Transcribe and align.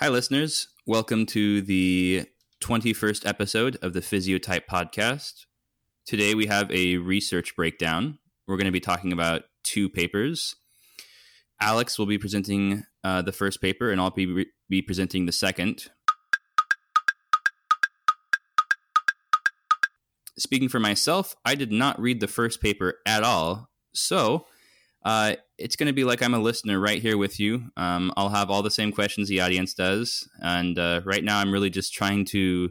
Hi, 0.00 0.08
listeners. 0.08 0.66
Welcome 0.88 1.24
to 1.26 1.62
the 1.62 2.26
21st 2.60 3.24
episode 3.26 3.78
of 3.80 3.92
the 3.92 4.00
Physiotype 4.00 4.66
podcast. 4.68 5.46
Today 6.04 6.34
we 6.34 6.46
have 6.46 6.68
a 6.72 6.96
research 6.96 7.54
breakdown. 7.54 8.18
We're 8.48 8.56
going 8.56 8.64
to 8.64 8.72
be 8.72 8.80
talking 8.80 9.12
about 9.12 9.42
two 9.62 9.88
papers. 9.88 10.56
Alex 11.60 11.96
will 11.96 12.06
be 12.06 12.18
presenting 12.18 12.82
uh, 13.04 13.22
the 13.22 13.30
first 13.30 13.62
paper, 13.62 13.92
and 13.92 14.00
I'll 14.00 14.10
be, 14.10 14.26
re- 14.26 14.50
be 14.68 14.82
presenting 14.82 15.26
the 15.26 15.32
second. 15.32 15.84
Speaking 20.36 20.68
for 20.68 20.80
myself, 20.80 21.36
I 21.44 21.54
did 21.54 21.70
not 21.70 22.00
read 22.00 22.18
the 22.18 22.26
first 22.26 22.60
paper 22.60 22.94
at 23.06 23.22
all. 23.22 23.70
So 23.94 24.46
uh, 25.04 25.34
it's 25.58 25.76
going 25.76 25.86
to 25.86 25.92
be 25.92 26.04
like 26.04 26.22
I'm 26.22 26.34
a 26.34 26.38
listener 26.38 26.80
right 26.80 27.00
here 27.00 27.18
with 27.18 27.38
you. 27.38 27.70
Um, 27.76 28.12
I'll 28.16 28.30
have 28.30 28.50
all 28.50 28.62
the 28.62 28.70
same 28.70 28.90
questions 28.90 29.28
the 29.28 29.40
audience 29.40 29.74
does. 29.74 30.28
And 30.40 30.78
uh, 30.78 31.02
right 31.04 31.22
now, 31.22 31.38
I'm 31.38 31.52
really 31.52 31.70
just 31.70 31.92
trying 31.92 32.24
to 32.26 32.70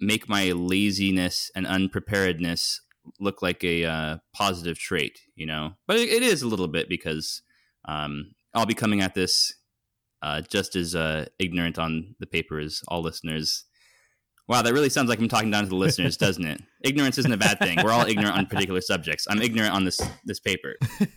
make 0.00 0.28
my 0.28 0.50
laziness 0.50 1.50
and 1.54 1.66
unpreparedness 1.66 2.80
look 3.20 3.40
like 3.40 3.62
a 3.62 3.84
uh, 3.84 4.16
positive 4.34 4.78
trait, 4.78 5.20
you 5.36 5.46
know? 5.46 5.74
But 5.86 5.98
it, 5.98 6.08
it 6.08 6.22
is 6.22 6.42
a 6.42 6.48
little 6.48 6.68
bit 6.68 6.88
because 6.88 7.42
um, 7.84 8.32
I'll 8.52 8.66
be 8.66 8.74
coming 8.74 9.00
at 9.00 9.14
this 9.14 9.54
uh, 10.22 10.42
just 10.42 10.76
as 10.76 10.94
uh, 10.94 11.26
ignorant 11.38 11.78
on 11.78 12.16
the 12.18 12.26
paper 12.26 12.58
as 12.58 12.82
all 12.88 13.02
listeners. 13.02 13.64
Wow, 14.52 14.60
that 14.60 14.74
really 14.74 14.90
sounds 14.90 15.08
like 15.08 15.18
I'm 15.18 15.28
talking 15.28 15.50
down 15.50 15.62
to 15.64 15.70
the 15.70 15.76
listeners, 15.76 16.18
doesn't 16.18 16.44
it? 16.44 16.60
Ignorance 16.82 17.16
isn't 17.16 17.32
a 17.32 17.38
bad 17.38 17.58
thing. 17.58 17.78
We're 17.82 17.90
all 17.90 18.04
ignorant 18.04 18.36
on 18.36 18.44
particular 18.44 18.82
subjects. 18.82 19.26
I'm 19.30 19.40
ignorant 19.40 19.72
on 19.72 19.86
this 19.86 19.98
this 20.26 20.40
paper. 20.40 20.76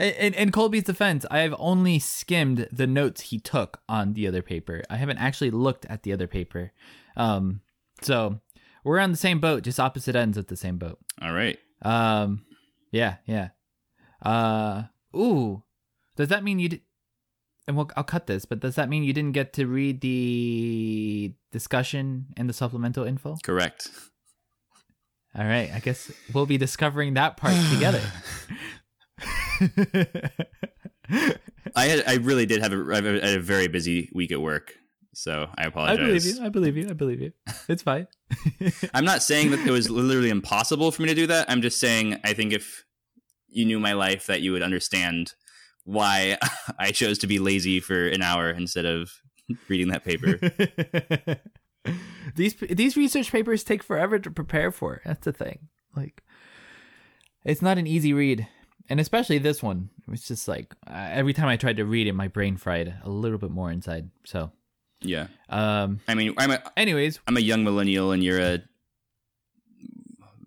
in, 0.00 0.34
in 0.34 0.50
Colby's 0.50 0.82
defense, 0.82 1.24
I 1.30 1.38
have 1.38 1.54
only 1.60 2.00
skimmed 2.00 2.66
the 2.72 2.88
notes 2.88 3.20
he 3.20 3.38
took 3.38 3.82
on 3.88 4.14
the 4.14 4.26
other 4.26 4.42
paper. 4.42 4.82
I 4.90 4.96
haven't 4.96 5.18
actually 5.18 5.52
looked 5.52 5.86
at 5.86 6.02
the 6.02 6.12
other 6.12 6.26
paper. 6.26 6.72
Um, 7.16 7.60
so 8.02 8.40
we're 8.82 8.98
on 8.98 9.12
the 9.12 9.16
same 9.16 9.38
boat, 9.38 9.62
just 9.62 9.78
opposite 9.78 10.16
ends 10.16 10.36
of 10.36 10.48
the 10.48 10.56
same 10.56 10.76
boat. 10.76 10.98
All 11.22 11.32
right. 11.32 11.56
Um, 11.82 12.46
yeah, 12.90 13.18
yeah. 13.26 13.50
Uh, 14.20 14.82
ooh, 15.16 15.62
does 16.16 16.30
that 16.30 16.42
mean 16.42 16.58
you 16.58 16.68
did? 16.70 16.80
And 17.66 17.76
we'll, 17.76 17.90
I'll 17.96 18.04
cut 18.04 18.26
this, 18.26 18.44
but 18.44 18.60
does 18.60 18.74
that 18.74 18.90
mean 18.90 19.04
you 19.04 19.14
didn't 19.14 19.32
get 19.32 19.54
to 19.54 19.66
read 19.66 20.02
the 20.02 21.32
discussion 21.50 22.26
and 22.36 22.48
the 22.48 22.52
supplemental 22.52 23.04
info? 23.04 23.36
Correct. 23.42 23.88
All 25.36 25.44
right, 25.44 25.70
I 25.74 25.80
guess 25.80 26.12
we'll 26.32 26.46
be 26.46 26.58
discovering 26.58 27.14
that 27.14 27.36
part 27.36 27.54
together. 27.72 28.02
I 31.76 31.86
had 31.86 32.04
I 32.06 32.16
really 32.16 32.46
did 32.46 32.62
have 32.62 32.72
a, 32.72 32.86
I 32.92 32.96
had 32.96 33.36
a 33.36 33.40
very 33.40 33.66
busy 33.68 34.10
week 34.14 34.30
at 34.30 34.40
work, 34.40 34.74
so 35.12 35.48
I 35.56 35.64
apologize. 35.64 35.98
I 35.98 36.06
believe 36.06 36.24
you. 36.24 36.44
I 36.44 36.48
believe 36.48 36.76
you. 36.76 36.88
I 36.88 36.92
believe 36.92 37.20
you. 37.20 37.32
It's 37.68 37.82
fine. 37.82 38.06
I'm 38.94 39.04
not 39.04 39.22
saying 39.22 39.50
that 39.50 39.66
it 39.66 39.70
was 39.70 39.90
literally 39.90 40.30
impossible 40.30 40.92
for 40.92 41.02
me 41.02 41.08
to 41.08 41.14
do 41.14 41.26
that. 41.28 41.50
I'm 41.50 41.62
just 41.62 41.80
saying 41.80 42.20
I 42.24 42.32
think 42.32 42.52
if 42.52 42.84
you 43.48 43.64
knew 43.64 43.80
my 43.80 43.92
life, 43.92 44.26
that 44.26 44.40
you 44.40 44.52
would 44.52 44.62
understand 44.62 45.34
why 45.84 46.38
I 46.78 46.90
chose 46.90 47.18
to 47.18 47.26
be 47.26 47.38
lazy 47.38 47.80
for 47.80 48.08
an 48.08 48.22
hour 48.22 48.50
instead 48.50 48.84
of 48.86 49.12
reading 49.68 49.88
that 49.88 50.04
paper. 50.04 50.38
these 52.34 52.54
these 52.54 52.96
research 52.96 53.30
papers 53.30 53.62
take 53.62 53.82
forever 53.82 54.18
to 54.18 54.30
prepare 54.30 54.70
for. 54.70 55.00
That's 55.04 55.24
the 55.24 55.32
thing. 55.32 55.68
Like, 55.94 56.22
it's 57.44 57.62
not 57.62 57.78
an 57.78 57.86
easy 57.86 58.12
read, 58.12 58.48
and 58.88 58.98
especially 58.98 59.38
this 59.38 59.62
one. 59.62 59.90
It's 60.10 60.26
just 60.26 60.48
like 60.48 60.74
uh, 60.86 61.08
every 61.12 61.32
time 61.32 61.48
I 61.48 61.56
tried 61.56 61.76
to 61.76 61.84
read 61.84 62.06
it, 62.06 62.14
my 62.14 62.28
brain 62.28 62.56
fried 62.56 62.94
a 63.02 63.10
little 63.10 63.38
bit 63.38 63.50
more 63.50 63.70
inside. 63.70 64.10
So, 64.24 64.50
yeah, 65.00 65.28
um, 65.48 66.00
I 66.08 66.14
mean, 66.14 66.34
I'm 66.38 66.50
a 66.50 66.62
anyways, 66.76 67.20
I'm 67.28 67.36
a 67.36 67.40
young 67.40 67.64
millennial, 67.64 68.12
and 68.12 68.24
you're 68.24 68.40
a 68.40 68.62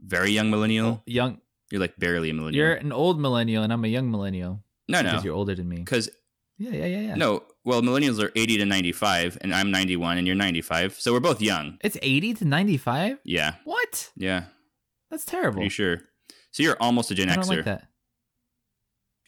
very 0.04 0.32
young 0.32 0.50
millennial. 0.50 1.04
young. 1.06 1.40
You're 1.70 1.82
like 1.82 1.98
barely 1.98 2.30
a 2.30 2.34
millennial. 2.34 2.66
You're 2.66 2.76
an 2.76 2.94
old 2.94 3.20
millennial, 3.20 3.62
and 3.62 3.74
I'm 3.74 3.84
a 3.84 3.90
young 3.90 4.10
millennial 4.10 4.64
no, 4.88 5.02
because 5.04 5.24
no, 5.24 5.26
you're 5.26 5.36
older 5.36 5.56
than 5.56 5.68
me. 5.70 5.78
because 5.78 6.10
Yeah, 6.58 6.72
yeah, 6.72 6.86
yeah, 6.86 7.00
yeah. 7.00 7.16
no. 7.16 7.44
Well, 7.66 7.82
millennials 7.82 8.24
are 8.24 8.32
80 8.36 8.58
to 8.60 8.66
95, 8.66 9.38
and 9.42 9.54
I'm 9.54 9.70
91, 9.72 10.18
and 10.18 10.26
you're 10.26 10.36
95, 10.38 10.94
so 11.00 11.12
we're 11.14 11.20
both 11.20 11.42
young. 11.42 11.78
it's 11.84 11.98
eighty 12.02 12.34
to 12.36 12.46
ninety-five. 12.46 13.18
Yeah, 13.26 13.56
What? 13.66 14.10
yeah, 14.16 14.46
That's 15.12 15.26
terrible. 15.26 15.58
pretty 15.58 15.70
sure. 15.70 16.00
So 16.52 16.64
you're 16.64 16.78
almost 16.80 17.12
a 17.12 17.16
Gen 17.16 17.30
I 17.30 17.36
don't 17.36 17.44
Xer. 17.44 17.56
like 17.58 17.66
that. 17.66 17.88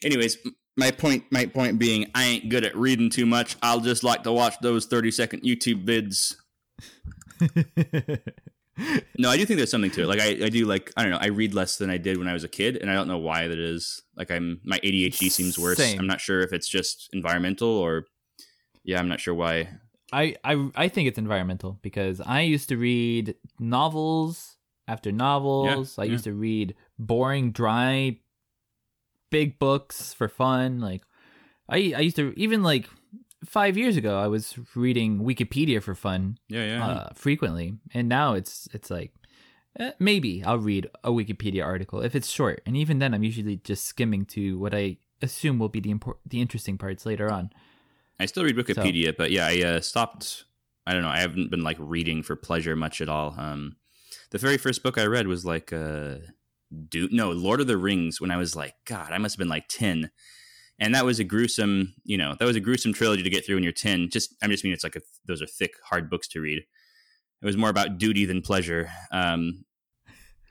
Anyways, 0.02 0.38
my 0.78 0.90
point 0.90 1.24
my 1.30 1.44
point 1.46 1.78
being 1.78 2.10
I 2.14 2.24
ain't 2.24 2.48
good 2.48 2.64
at 2.64 2.74
reading 2.74 3.10
too 3.10 3.26
much. 3.26 3.56
I'll 3.62 3.80
just 3.80 4.02
like 4.02 4.22
to 4.22 4.32
watch 4.32 4.54
those 4.62 4.86
30 4.86 5.10
second 5.10 5.42
YouTube 5.42 5.84
vids. 5.84 6.34
No, 9.18 9.30
I 9.30 9.36
do 9.36 9.44
think 9.44 9.58
there's 9.58 9.70
something 9.70 9.90
to 9.92 10.02
it. 10.02 10.06
Like 10.06 10.20
I, 10.20 10.46
I 10.46 10.48
do 10.48 10.66
like 10.66 10.92
I 10.96 11.02
don't 11.02 11.10
know, 11.10 11.18
I 11.20 11.26
read 11.26 11.54
less 11.54 11.76
than 11.76 11.90
I 11.90 11.98
did 11.98 12.16
when 12.16 12.28
I 12.28 12.32
was 12.32 12.44
a 12.44 12.48
kid 12.48 12.76
and 12.76 12.90
I 12.90 12.94
don't 12.94 13.08
know 13.08 13.18
why 13.18 13.48
that 13.48 13.58
is. 13.58 14.02
Like 14.16 14.30
I'm 14.30 14.60
my 14.64 14.78
ADHD 14.80 15.30
seems 15.30 15.58
worse. 15.58 15.78
Same. 15.78 15.98
I'm 15.98 16.06
not 16.06 16.20
sure 16.20 16.40
if 16.40 16.52
it's 16.52 16.68
just 16.68 17.10
environmental 17.12 17.68
or 17.68 18.06
yeah, 18.84 18.98
I'm 18.98 19.08
not 19.08 19.20
sure 19.20 19.34
why. 19.34 19.68
I, 20.12 20.36
I 20.42 20.70
I 20.74 20.88
think 20.88 21.08
it's 21.08 21.18
environmental 21.18 21.78
because 21.82 22.20
I 22.20 22.40
used 22.40 22.68
to 22.70 22.76
read 22.76 23.34
novels 23.58 24.56
after 24.88 25.12
novels. 25.12 25.98
I 25.98 26.04
yeah. 26.04 26.12
used 26.12 26.24
to 26.24 26.32
read 26.32 26.74
boring, 26.98 27.52
dry, 27.52 28.18
big 29.30 29.58
books 29.58 30.12
for 30.12 30.28
fun. 30.28 30.80
Like 30.80 31.02
I 31.68 31.94
I 31.96 32.00
used 32.00 32.16
to 32.16 32.34
even 32.36 32.62
like 32.62 32.88
five 33.44 33.76
years 33.76 33.96
ago 33.96 34.18
I 34.18 34.28
was 34.28 34.58
reading 34.74 35.20
Wikipedia 35.20 35.82
for 35.82 35.94
fun 35.94 36.38
Yeah, 36.48 36.64
yeah. 36.64 36.86
uh, 36.86 37.08
frequently, 37.14 37.74
and 37.94 38.08
now 38.08 38.34
it's 38.34 38.68
it's 38.72 38.90
like 38.90 39.12
eh, 39.78 39.92
maybe 39.98 40.42
I'll 40.44 40.58
read 40.58 40.88
a 41.04 41.10
Wikipedia 41.10 41.64
article 41.64 42.00
if 42.00 42.14
it's 42.14 42.28
short, 42.28 42.62
and 42.66 42.76
even 42.76 42.98
then 42.98 43.14
I'm 43.14 43.22
usually 43.22 43.56
just 43.56 43.84
skimming 43.84 44.24
to 44.26 44.58
what 44.58 44.74
I 44.74 44.98
assume 45.22 45.58
will 45.58 45.68
be 45.68 45.80
the 45.80 45.90
import 45.90 46.18
the 46.26 46.40
interesting 46.40 46.78
parts 46.78 47.06
later 47.06 47.30
on. 47.30 47.50
I 48.18 48.26
still 48.26 48.44
read 48.44 48.56
Wikipedia, 48.56 49.16
but 49.16 49.30
yeah, 49.30 49.46
I 49.46 49.62
uh, 49.62 49.80
stopped. 49.80 50.44
I 50.86 50.92
don't 50.92 51.02
know. 51.02 51.08
I 51.08 51.20
haven't 51.20 51.50
been 51.50 51.62
like 51.62 51.76
reading 51.78 52.22
for 52.22 52.36
pleasure 52.36 52.76
much 52.76 53.00
at 53.00 53.08
all. 53.08 53.34
Um, 53.38 53.76
the 54.30 54.38
very 54.38 54.58
first 54.58 54.82
book 54.82 54.98
I 54.98 55.04
read 55.04 55.26
was 55.26 55.44
like, 55.44 55.72
uh, 55.72 56.16
do 56.88 57.08
no 57.10 57.30
Lord 57.30 57.60
of 57.60 57.66
the 57.66 57.76
Rings 57.76 58.20
when 58.20 58.30
I 58.30 58.36
was 58.36 58.54
like, 58.54 58.74
God, 58.84 59.12
I 59.12 59.18
must 59.18 59.34
have 59.34 59.38
been 59.38 59.48
like 59.48 59.68
ten, 59.68 60.10
and 60.80 60.94
that 60.94 61.04
was 61.04 61.18
a 61.20 61.24
gruesome, 61.24 61.94
you 62.04 62.16
know, 62.16 62.34
that 62.38 62.44
was 62.44 62.56
a 62.56 62.60
gruesome 62.60 62.92
trilogy 62.92 63.22
to 63.22 63.30
get 63.30 63.46
through 63.46 63.56
when 63.56 63.62
you're 63.62 63.72
ten. 63.72 64.08
Just, 64.10 64.34
I'm 64.42 64.50
just 64.50 64.64
mean 64.64 64.72
it's 64.72 64.84
like 64.84 64.96
a, 64.96 65.02
those 65.26 65.42
are 65.42 65.46
thick, 65.46 65.72
hard 65.84 66.10
books 66.10 66.26
to 66.28 66.40
read. 66.40 66.62
It 67.42 67.46
was 67.46 67.56
more 67.56 67.70
about 67.70 67.98
duty 67.98 68.24
than 68.24 68.42
pleasure. 68.42 68.90
Um, 69.12 69.64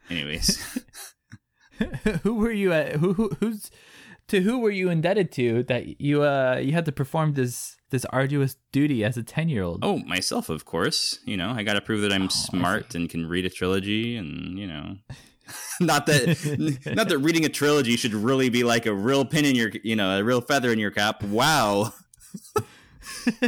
anyways, 0.10 0.84
who 2.24 2.36
were 2.36 2.52
you 2.52 2.72
at 2.74 2.96
who, 2.96 3.14
who 3.14 3.30
who's 3.40 3.70
to 4.28 4.42
who 4.42 4.60
were 4.60 4.72
you 4.72 4.90
indebted 4.90 5.32
to 5.34 5.64
that 5.64 6.00
you 6.00 6.24
uh 6.24 6.60
you 6.62 6.72
had 6.72 6.86
to 6.86 6.92
perform 6.92 7.34
this 7.34 7.76
this 7.90 8.06
arduous 8.06 8.56
duty 8.72 9.04
as 9.04 9.18
a 9.18 9.24
10 9.24 9.50
year 9.50 9.64
old 9.64 9.80
oh, 9.84 9.98
myself, 10.00 10.50
of 10.50 10.66
course. 10.66 11.20
You 11.26 11.38
know, 11.38 11.50
I 11.50 11.64
got 11.64 11.74
to 11.74 11.82
prove 11.82 12.02
that 12.02 12.14
I'm 12.14 12.30
smart 12.30 12.94
and 12.94 13.10
can 13.10 13.28
read 13.28 13.46
a 13.46 13.50
trilogy, 13.50 14.16
and 14.16 14.58
you 14.60 14.68
know. 14.68 14.98
not 15.82 16.06
that 16.08 16.80
not 16.96 17.10
that 17.10 17.18
reading 17.20 17.46
a 17.46 17.50
trilogy 17.50 17.96
should 17.96 18.14
really 18.14 18.50
be 18.50 18.64
like 18.64 18.86
a 18.86 18.94
real 18.94 19.26
pin 19.26 19.46
in 19.46 19.56
your 19.56 19.72
you 19.84 19.96
know 19.96 20.18
a 20.20 20.24
real 20.24 20.42
feather 20.42 20.72
in 20.72 20.80
your 20.80 20.92
cap. 20.92 21.24
Wow. 21.24 21.94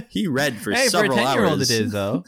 He 0.09 0.27
read 0.27 0.57
for 0.57 0.71
hey 0.71 0.89
for 0.89 1.05
a 1.05 1.09
10 1.09 1.11
year 1.35 1.45
old 1.45 1.59
hours 1.59 1.69
it 1.71 1.81
is 1.85 1.91
though. 1.91 2.23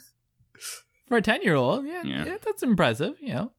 For 1.07 1.17
a 1.17 1.21
10 1.21 1.41
year 1.41 1.55
old 1.55 1.85
yeah, 1.85 2.03
Yeah. 2.03 2.25
yeah 2.25 2.37
that's 2.43 2.63
impressive 2.63 3.15
you 3.19 3.33
know. 3.33 3.51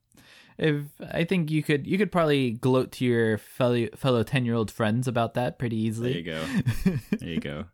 If 0.57 0.85
i 1.13 1.25
think 1.25 1.51
you 1.51 1.63
could 1.65 1.87
you 1.87 1.99
could 1.99 2.13
probably 2.13 2.53
gloat 2.53 2.93
to 2.93 3.05
your 3.05 3.39
fellow 3.39 3.87
fellow 3.97 4.23
10 4.23 4.45
year 4.45 4.55
old 4.55 4.71
friends 4.71 5.09
about 5.09 5.35
that 5.35 5.59
pretty 5.59 5.77
easily. 5.77 6.23
there 6.23 6.39
you 6.39 6.61
go. 6.91 6.97
There 7.19 7.29
you 7.29 7.41
go. 7.41 7.65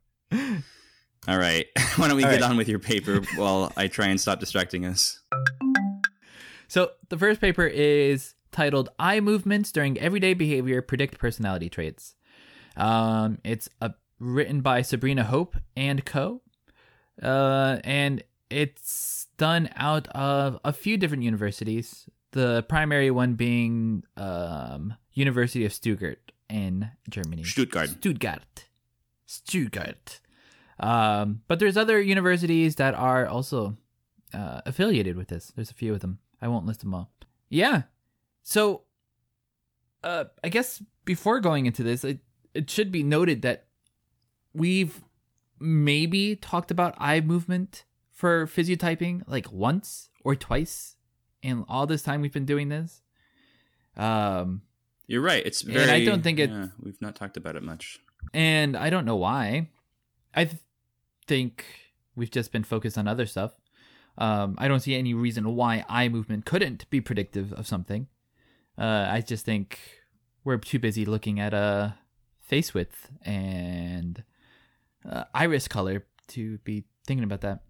All 1.29 1.39
right. 1.39 1.67
Why 1.97 2.09
don't 2.09 2.17
we 2.17 2.25
All 2.25 2.31
get 2.31 2.41
right. 2.41 2.51
on 2.51 2.57
with 2.57 2.69
your 2.69 2.79
paper 2.79 3.21
while 3.37 3.73
i 3.77 3.87
try 3.89 4.07
and 4.07 4.19
stop 4.21 4.41
distracting 4.41 4.87
us? 4.87 5.21
So 6.69 6.93
the 7.11 7.19
first 7.19 7.41
paper 7.41 7.67
is 7.67 8.35
titled 8.51 8.89
"Eye 8.99 9.21
Movements 9.21 9.73
During 9.73 9.99
Everyday 9.99 10.35
Behavior 10.35 10.83
Predict 10.83 11.19
Personality 11.19 11.69
Traits." 11.69 12.15
Um, 12.77 13.39
it's 13.45 13.69
uh 13.81 13.91
written 14.19 14.61
by 14.61 14.83
Sabrina 14.83 15.25
Hoppe 15.25 15.61
and 15.77 16.05
Co. 16.05 16.43
Uh, 17.23 17.79
and 17.85 18.23
it's 18.51 19.27
done 19.37 19.69
out 19.77 20.09
of 20.09 20.59
a 20.65 20.73
few 20.73 20.97
different 20.97 21.23
universities. 21.23 22.09
The 22.33 22.65
primary 22.69 23.11
one 23.11 23.35
being 23.35 24.05
um, 24.17 24.95
University 25.13 25.65
of 25.65 25.73
Stuttgart 25.73 26.33
in 26.49 26.91
Germany. 27.09 27.45
stuttgart 27.45 27.89
Stuttgart. 27.89 28.67
Stuttgart. 29.27 30.21
Um, 30.79 31.43
but 31.49 31.59
there's 31.59 31.77
other 31.77 32.01
universities 32.01 32.77
that 32.77 32.95
are 32.95 33.27
also 33.27 33.77
uh, 34.33 34.61
affiliated 34.67 35.17
with 35.17 35.29
this. 35.29 35.53
There's 35.55 35.71
a 35.71 35.75
few 35.75 35.93
of 35.93 36.01
them. 36.01 36.19
I 36.41 36.49
won't 36.49 36.67
list 36.67 36.81
them 36.81 36.95
all. 36.95 37.13
Yeah. 37.49 37.83
So, 38.43 38.83
uh, 40.03 40.25
I 40.43 40.49
guess 40.49 40.83
before 41.05 41.41
going 41.41 41.67
into 41.67 41.83
this, 41.83 42.05
it, 42.05 42.19
it 42.55 42.71
should 42.71 42.91
be 42.91 43.03
noted 43.03 43.43
that 43.43 43.67
we've 44.53 45.03
maybe 45.59 46.37
talked 46.37 46.71
about 46.71 46.95
eye 46.99 47.21
movement 47.21 47.85
for 48.13 48.47
physiotyping 48.47 49.23
like 49.27 49.53
once 49.53 50.09
or 50.25 50.35
twice 50.35 50.97
in 51.43 51.65
all 51.69 51.87
this 51.87 52.03
time 52.03 52.21
we've 52.21 52.33
been 52.33 52.47
doing 52.47 52.69
this. 52.69 53.03
Um, 53.97 54.63
You're 55.07 55.21
right. 55.23 55.45
It's 55.45 55.63
And 55.63 55.73
very. 55.75 55.91
I 55.91 56.05
don't 56.05 56.23
think 56.23 56.39
it- 56.39 56.51
yeah, 56.51 56.69
we've 56.81 57.01
not 57.01 57.15
talked 57.17 57.37
about 57.37 57.57
it 57.57 57.63
much. 57.63 57.99
and 58.35 58.77
I 58.77 58.91
don't 58.91 59.05
know 59.05 59.17
why. 59.17 59.69
I 60.35 60.45
th- 60.47 60.63
think 61.27 61.65
we've 62.15 62.31
just 62.31 62.53
been 62.53 62.65
focused 62.65 62.97
on 62.99 63.07
other 63.09 63.27
stuff. 63.27 63.53
Um, 64.19 64.55
I 64.59 64.69
don't 64.69 64.81
see 64.81 64.95
any 64.95 65.15
reason 65.15 65.55
why 65.57 65.85
eye 65.89 66.09
movement 66.09 66.45
couldn't 66.45 66.89
be 66.91 67.01
predictive 67.01 67.53
of 67.55 67.67
something. 67.67 68.07
Uh, 68.81 69.07
I 69.11 69.21
just 69.21 69.45
think 69.45 69.79
we're 70.43 70.57
too 70.57 70.79
busy 70.79 71.05
looking 71.05 71.39
at 71.39 71.53
uh, 71.53 71.91
face 72.41 72.73
width 72.73 73.11
and 73.23 74.25
uh, 75.09 75.25
iris 75.35 75.69
color 75.69 76.07
to 76.29 76.57
be 76.59 76.85
thinking 77.07 77.25
about 77.25 77.43
that. 77.43 77.61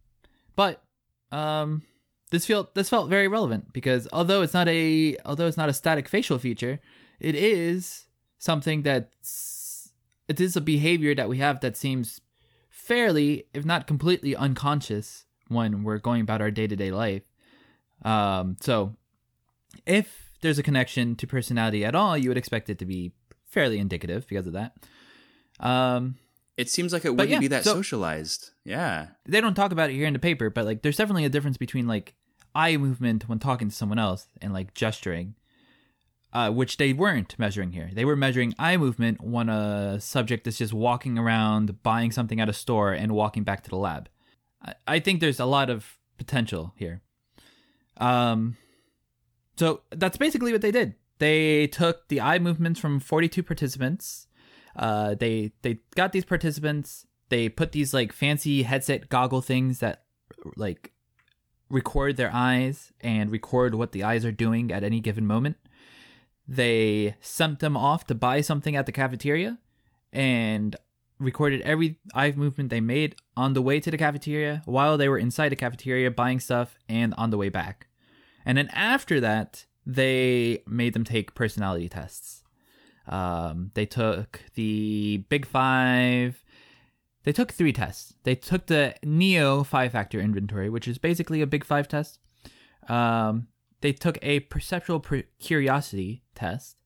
But 0.54 0.84
um, 1.32 1.82
this 2.30 2.46
felt 2.46 2.74
this 2.76 2.88
felt 2.88 3.10
very 3.10 3.26
relevant 3.26 3.72
because 3.72 4.06
although 4.12 4.42
it's 4.42 4.54
not 4.54 4.68
a 4.68 5.16
although 5.24 5.48
it's 5.48 5.56
not 5.56 5.68
a 5.68 5.74
static 5.74 6.08
facial 6.08 6.38
feature, 6.38 6.78
it 7.18 7.34
is 7.34 8.06
something 8.38 8.82
that's 8.82 9.92
it 10.28 10.40
is 10.40 10.54
a 10.54 10.60
behavior 10.60 11.14
that 11.16 11.28
we 11.28 11.38
have 11.38 11.58
that 11.60 11.76
seems 11.76 12.20
fairly, 12.68 13.46
if 13.52 13.64
not 13.64 13.88
completely, 13.88 14.36
unconscious 14.36 15.24
when 15.48 15.82
we're 15.82 15.98
going 15.98 16.20
about 16.20 16.40
our 16.40 16.52
day 16.52 16.68
to 16.68 16.76
day 16.76 16.92
life. 16.92 17.24
Um, 18.02 18.56
so, 18.60 18.94
if 19.86 20.29
there's 20.40 20.58
a 20.58 20.62
connection 20.62 21.16
to 21.16 21.26
personality 21.26 21.84
at 21.84 21.94
all, 21.94 22.16
you 22.16 22.28
would 22.30 22.38
expect 22.38 22.68
it 22.70 22.78
to 22.78 22.86
be 22.86 23.12
fairly 23.46 23.78
indicative 23.78 24.26
because 24.28 24.46
of 24.46 24.52
that. 24.54 24.76
Um, 25.58 26.16
It 26.56 26.68
seems 26.70 26.92
like 26.92 27.04
it 27.04 27.10
wouldn't 27.10 27.30
yeah, 27.30 27.38
be 27.38 27.48
that 27.48 27.64
so- 27.64 27.74
socialized. 27.74 28.50
Yeah. 28.64 29.08
they 29.26 29.40
don't 29.40 29.54
talk 29.54 29.72
about 29.72 29.90
it 29.90 29.94
here 29.94 30.06
in 30.06 30.12
the 30.12 30.18
paper, 30.18 30.50
but 30.50 30.64
like 30.64 30.82
there's 30.82 30.96
definitely 30.96 31.24
a 31.24 31.28
difference 31.30 31.56
between 31.56 31.86
like 31.86 32.14
eye 32.54 32.76
movement 32.76 33.28
when 33.28 33.38
talking 33.38 33.68
to 33.68 33.74
someone 33.74 33.98
else 33.98 34.26
and 34.40 34.52
like 34.52 34.74
gesturing, 34.74 35.34
uh, 36.32 36.50
which 36.50 36.76
they 36.76 36.92
weren't 36.92 37.38
measuring 37.38 37.72
here. 37.72 37.90
They 37.92 38.04
were 38.04 38.16
measuring 38.16 38.54
eye 38.58 38.76
movement 38.76 39.20
when 39.22 39.48
a 39.48 40.00
subject 40.00 40.46
is 40.46 40.58
just 40.58 40.72
walking 40.72 41.18
around, 41.18 41.82
buying 41.82 42.12
something 42.12 42.40
at 42.40 42.48
a 42.48 42.52
store, 42.52 42.92
and 42.92 43.12
walking 43.12 43.42
back 43.44 43.62
to 43.64 43.70
the 43.70 43.76
lab. 43.76 44.08
I, 44.62 44.74
I 44.86 44.98
think 45.00 45.20
there's 45.20 45.40
a 45.40 45.44
lot 45.46 45.70
of 45.70 45.98
potential 46.18 46.72
here. 46.76 47.02
Um, 47.96 48.56
so 49.60 49.82
that's 49.90 50.16
basically 50.16 50.52
what 50.52 50.62
they 50.62 50.70
did. 50.70 50.94
They 51.18 51.66
took 51.66 52.08
the 52.08 52.18
eye 52.18 52.38
movements 52.38 52.80
from 52.80 52.98
42 52.98 53.42
participants. 53.42 54.26
Uh, 54.74 55.14
they 55.14 55.52
they 55.60 55.80
got 55.94 56.12
these 56.12 56.24
participants. 56.24 57.04
They 57.28 57.50
put 57.50 57.72
these 57.72 57.92
like 57.92 58.10
fancy 58.14 58.62
headset 58.62 59.10
goggle 59.10 59.42
things 59.42 59.80
that 59.80 60.04
like 60.56 60.92
record 61.68 62.16
their 62.16 62.30
eyes 62.32 62.90
and 63.02 63.30
record 63.30 63.74
what 63.74 63.92
the 63.92 64.02
eyes 64.02 64.24
are 64.24 64.32
doing 64.32 64.72
at 64.72 64.82
any 64.82 64.98
given 64.98 65.26
moment. 65.26 65.58
They 66.48 67.16
sent 67.20 67.58
them 67.58 67.76
off 67.76 68.06
to 68.06 68.14
buy 68.14 68.40
something 68.40 68.76
at 68.76 68.86
the 68.86 68.92
cafeteria 68.92 69.58
and 70.10 70.74
recorded 71.18 71.60
every 71.60 71.98
eye 72.14 72.32
movement 72.34 72.70
they 72.70 72.80
made 72.80 73.14
on 73.36 73.52
the 73.52 73.60
way 73.60 73.78
to 73.78 73.90
the 73.90 73.98
cafeteria 73.98 74.62
while 74.64 74.96
they 74.96 75.10
were 75.10 75.18
inside 75.18 75.50
the 75.50 75.56
cafeteria 75.56 76.10
buying 76.10 76.40
stuff 76.40 76.78
and 76.88 77.12
on 77.18 77.28
the 77.28 77.36
way 77.36 77.50
back. 77.50 77.89
And 78.44 78.56
then 78.58 78.68
after 78.68 79.20
that, 79.20 79.66
they 79.86 80.62
made 80.66 80.94
them 80.94 81.04
take 81.04 81.34
personality 81.34 81.88
tests. 81.88 82.42
Um, 83.06 83.70
they 83.74 83.86
took 83.86 84.42
the 84.54 85.24
Big 85.28 85.46
Five. 85.46 86.44
They 87.24 87.32
took 87.32 87.52
three 87.52 87.72
tests. 87.72 88.14
They 88.22 88.34
took 88.34 88.66
the 88.66 88.94
Neo 89.02 89.62
five 89.64 89.92
factor 89.92 90.20
inventory, 90.20 90.70
which 90.70 90.88
is 90.88 90.98
basically 90.98 91.42
a 91.42 91.46
Big 91.46 91.64
Five 91.64 91.88
test. 91.88 92.18
Um, 92.88 93.48
they 93.80 93.92
took 93.92 94.18
a 94.22 94.40
perceptual 94.40 95.00
per- 95.00 95.24
curiosity 95.38 96.22
test, 96.34 96.76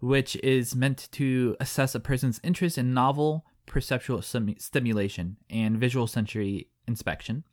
which 0.00 0.36
is 0.36 0.74
meant 0.74 1.08
to 1.12 1.56
assess 1.60 1.94
a 1.94 2.00
person's 2.00 2.40
interest 2.42 2.78
in 2.78 2.94
novel 2.94 3.44
perceptual 3.66 4.22
sim- 4.22 4.58
stimulation 4.58 5.38
and 5.48 5.78
visual 5.78 6.06
sensory 6.06 6.68
inspection. 6.86 7.44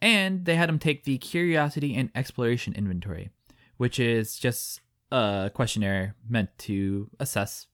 And 0.00 0.44
they 0.44 0.56
had 0.56 0.68
them 0.68 0.78
take 0.78 1.04
the 1.04 1.18
curiosity 1.18 1.94
and 1.94 2.10
exploration 2.14 2.74
inventory, 2.74 3.30
which 3.76 3.98
is 3.98 4.38
just 4.38 4.80
a 5.10 5.50
questionnaire 5.54 6.14
meant 6.28 6.50
to 6.58 7.10
assess 7.20 7.66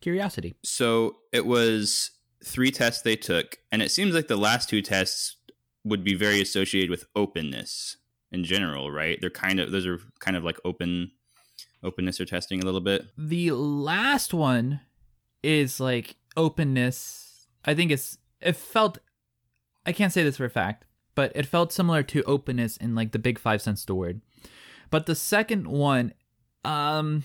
curiosity. 0.00 0.56
So 0.64 1.16
it 1.32 1.46
was 1.46 2.12
three 2.44 2.70
tests 2.70 3.02
they 3.02 3.16
took, 3.16 3.58
and 3.70 3.82
it 3.82 3.90
seems 3.90 4.14
like 4.14 4.28
the 4.28 4.36
last 4.36 4.68
two 4.68 4.82
tests 4.82 5.36
would 5.84 6.04
be 6.04 6.14
very 6.14 6.40
associated 6.40 6.90
with 6.90 7.04
openness 7.16 7.96
in 8.30 8.44
general, 8.44 8.90
right? 8.90 9.18
They're 9.20 9.30
kind 9.30 9.60
of 9.60 9.72
those 9.72 9.86
are 9.86 9.98
kind 10.20 10.36
of 10.36 10.44
like 10.44 10.58
open 10.64 11.12
openness 11.82 12.20
or 12.20 12.24
testing 12.24 12.60
a 12.60 12.64
little 12.64 12.80
bit. 12.80 13.06
The 13.16 13.52
last 13.52 14.34
one 14.34 14.80
is 15.42 15.80
like 15.80 16.16
openness. 16.36 17.46
I 17.64 17.74
think 17.74 17.90
it's 17.90 18.18
it 18.40 18.56
felt 18.56 18.98
I 19.86 19.92
can't 19.92 20.12
say 20.12 20.22
this 20.22 20.36
for 20.36 20.44
a 20.44 20.50
fact, 20.50 20.84
but 21.18 21.32
it 21.34 21.44
felt 21.44 21.72
similar 21.72 22.04
to 22.04 22.22
openness 22.22 22.76
in 22.76 22.94
like 22.94 23.10
the 23.10 23.18
big 23.18 23.40
five 23.40 23.60
sense 23.60 23.80
of 23.82 23.86
the 23.88 23.94
word. 23.96 24.20
But 24.88 25.06
the 25.06 25.16
second 25.16 25.66
one, 25.66 26.14
um 26.64 27.24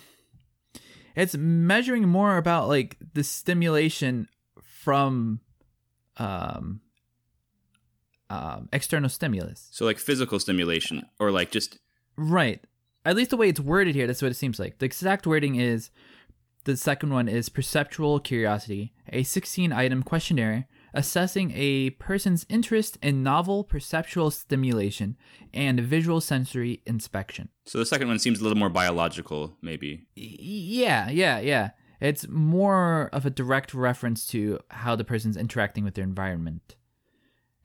it's 1.16 1.36
measuring 1.38 2.08
more 2.08 2.38
about 2.38 2.68
like 2.68 2.98
the 3.14 3.24
stimulation 3.24 4.28
from 4.64 5.42
um 6.18 6.82
um 8.32 8.68
external 8.74 9.10
stimulus. 9.10 9.70
So 9.72 9.86
like 9.86 10.00
physical 10.00 10.40
stimulation 10.40 11.04
or 11.20 11.30
like 11.30 11.52
just 11.52 11.78
Right. 12.18 12.66
At 13.06 13.16
least 13.16 13.30
the 13.30 13.38
way 13.38 13.50
it's 13.50 13.60
worded 13.60 13.94
here, 13.94 14.08
that's 14.08 14.24
what 14.24 14.32
it 14.32 14.38
seems 14.38 14.58
like. 14.58 14.80
The 14.80 14.88
exact 14.88 15.28
wording 15.28 15.58
is 15.58 15.92
the 16.64 16.76
second 16.78 17.14
one 17.14 17.28
is 17.28 17.48
perceptual 17.48 18.20
curiosity, 18.20 18.92
a 19.10 19.22
16 19.22 19.72
item 19.72 20.02
questionnaire 20.02 20.68
assessing 20.94 21.52
a 21.56 21.92
person's 21.92 22.46
interest 22.50 22.98
in 23.02 23.24
novel 23.24 23.64
perceptual 23.64 24.32
stimulation 24.32 25.18
and 25.54 25.80
visual 25.80 26.22
sensory 26.22 26.82
inspection. 26.86 27.50
so 27.66 27.78
the 27.78 27.86
second 27.86 28.08
one 28.08 28.20
seems 28.20 28.40
a 28.40 28.44
little 28.44 28.58
more 28.58 28.70
biological, 28.70 29.56
maybe. 29.62 30.06
Yeah, 30.16 31.10
yeah, 31.10 31.40
yeah. 31.40 31.72
It's 32.00 32.28
more 32.28 33.10
of 33.14 33.26
a 33.26 33.30
direct 33.30 33.74
reference 33.74 34.28
to 34.28 34.60
how 34.70 34.96
the 34.96 35.06
person's 35.06 35.38
interacting 35.38 35.84
with 35.84 35.94
their 35.94 36.04
environment. 36.04 36.76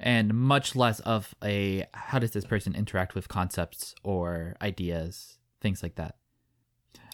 And 0.01 0.33
much 0.33 0.77
less 0.77 1.01
of 1.01 1.35
a 1.43 1.85
how 1.93 2.21
does 2.21 2.31
this 2.31 2.45
person 2.45 2.75
interact 2.75 3.17
with 3.17 3.26
concepts 3.26 3.97
or 4.05 4.57
ideas, 4.62 5.38
things 5.61 5.83
like 5.83 5.97
that. 5.97 6.19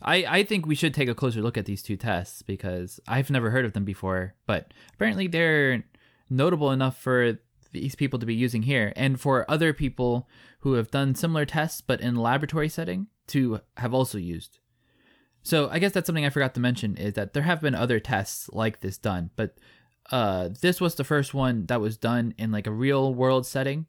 I, 0.02 0.16
I 0.28 0.42
think 0.44 0.66
we 0.66 0.74
should 0.74 0.92
take 0.92 1.08
a 1.08 1.14
closer 1.14 1.40
look 1.40 1.56
at 1.56 1.64
these 1.64 1.82
two 1.82 1.96
tests 1.96 2.42
because 2.42 3.00
I've 3.08 3.30
never 3.30 3.50
heard 3.50 3.64
of 3.64 3.72
them 3.72 3.86
before, 3.86 4.34
but 4.46 4.74
apparently 4.94 5.26
they're 5.26 5.84
notable 6.36 6.70
enough 6.70 6.98
for 7.00 7.38
these 7.72 7.94
people 7.94 8.18
to 8.18 8.26
be 8.26 8.34
using 8.34 8.62
here 8.62 8.92
and 8.96 9.20
for 9.20 9.50
other 9.50 9.72
people 9.72 10.28
who 10.60 10.74
have 10.74 10.90
done 10.90 11.14
similar 11.14 11.44
tests 11.44 11.80
but 11.80 12.00
in 12.00 12.14
laboratory 12.14 12.68
setting 12.68 13.08
to 13.26 13.60
have 13.76 13.92
also 13.92 14.18
used. 14.18 14.58
So 15.42 15.68
I 15.70 15.78
guess 15.78 15.92
that's 15.92 16.06
something 16.06 16.24
I 16.24 16.30
forgot 16.30 16.54
to 16.54 16.60
mention 16.60 16.96
is 16.96 17.14
that 17.14 17.34
there 17.34 17.42
have 17.42 17.60
been 17.60 17.74
other 17.74 18.00
tests 18.00 18.48
like 18.52 18.80
this 18.80 18.96
done, 18.96 19.30
but 19.36 19.58
uh, 20.10 20.48
this 20.60 20.80
was 20.80 20.94
the 20.94 21.04
first 21.04 21.34
one 21.34 21.66
that 21.66 21.80
was 21.80 21.98
done 21.98 22.34
in 22.38 22.50
like 22.50 22.66
a 22.66 22.72
real 22.72 23.14
world 23.14 23.46
setting. 23.46 23.86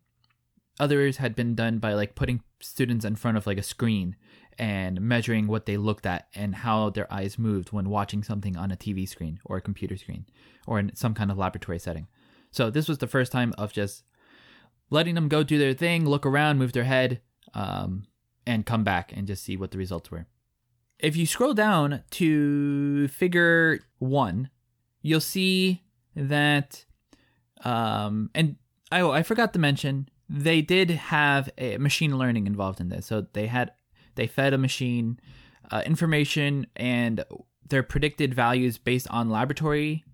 Others 0.79 1.17
had 1.17 1.35
been 1.35 1.55
done 1.55 1.79
by 1.79 1.93
like 1.93 2.15
putting 2.15 2.41
students 2.59 3.05
in 3.05 3.15
front 3.15 3.37
of 3.37 3.47
like 3.47 3.57
a 3.57 3.63
screen 3.63 4.17
and 4.57 4.99
measuring 4.99 5.47
what 5.47 5.65
they 5.65 5.77
looked 5.77 6.05
at 6.05 6.27
and 6.33 6.55
how 6.55 6.89
their 6.89 7.11
eyes 7.11 7.39
moved 7.39 7.71
when 7.71 7.89
watching 7.89 8.23
something 8.23 8.57
on 8.57 8.71
a 8.71 8.77
TV 8.77 9.07
screen 9.07 9.39
or 9.45 9.57
a 9.57 9.61
computer 9.61 9.95
screen 9.95 10.25
or 10.67 10.79
in 10.79 10.93
some 10.95 11.13
kind 11.13 11.31
of 11.31 11.37
laboratory 11.37 11.79
setting. 11.79 12.07
So 12.55 12.69
this 12.69 12.87
was 12.87 12.99
the 12.99 13.07
first 13.07 13.31
time 13.31 13.53
of 13.57 13.73
just 13.73 14.03
letting 14.89 15.15
them 15.15 15.27
go 15.27 15.43
do 15.43 15.57
their 15.57 15.73
thing, 15.73 16.05
look 16.07 16.25
around, 16.25 16.57
move 16.57 16.73
their 16.73 16.83
head, 16.83 17.21
um, 17.53 18.05
and 18.47 18.65
come 18.65 18.83
back 18.83 19.11
and 19.15 19.27
just 19.27 19.43
see 19.43 19.57
what 19.57 19.71
the 19.71 19.77
results 19.77 20.11
were. 20.11 20.27
If 20.99 21.15
you 21.15 21.25
scroll 21.25 21.53
down 21.53 22.03
to 22.11 23.07
figure 23.09 23.79
one, 23.99 24.49
you'll 25.01 25.19
see 25.19 25.83
that, 26.15 26.85
um, 27.63 28.29
and 28.33 28.55
I, 28.91 29.01
I 29.01 29.23
forgot 29.23 29.51
to 29.53 29.59
mention 29.59 30.09
they 30.29 30.61
did 30.61 30.89
have 30.89 31.49
a 31.57 31.77
machine 31.77 32.17
learning 32.17 32.47
involved 32.47 32.79
in 32.79 32.89
this. 32.89 33.05
So 33.07 33.27
they 33.33 33.47
had 33.47 33.73
they 34.15 34.27
fed 34.27 34.53
a 34.53 34.57
machine 34.57 35.19
uh, 35.71 35.83
information 35.85 36.67
and 36.75 37.25
their 37.67 37.83
predicted 37.83 38.33
values 38.33 38.77
based 38.77 39.07
on 39.09 39.29
laboratory 39.29 40.05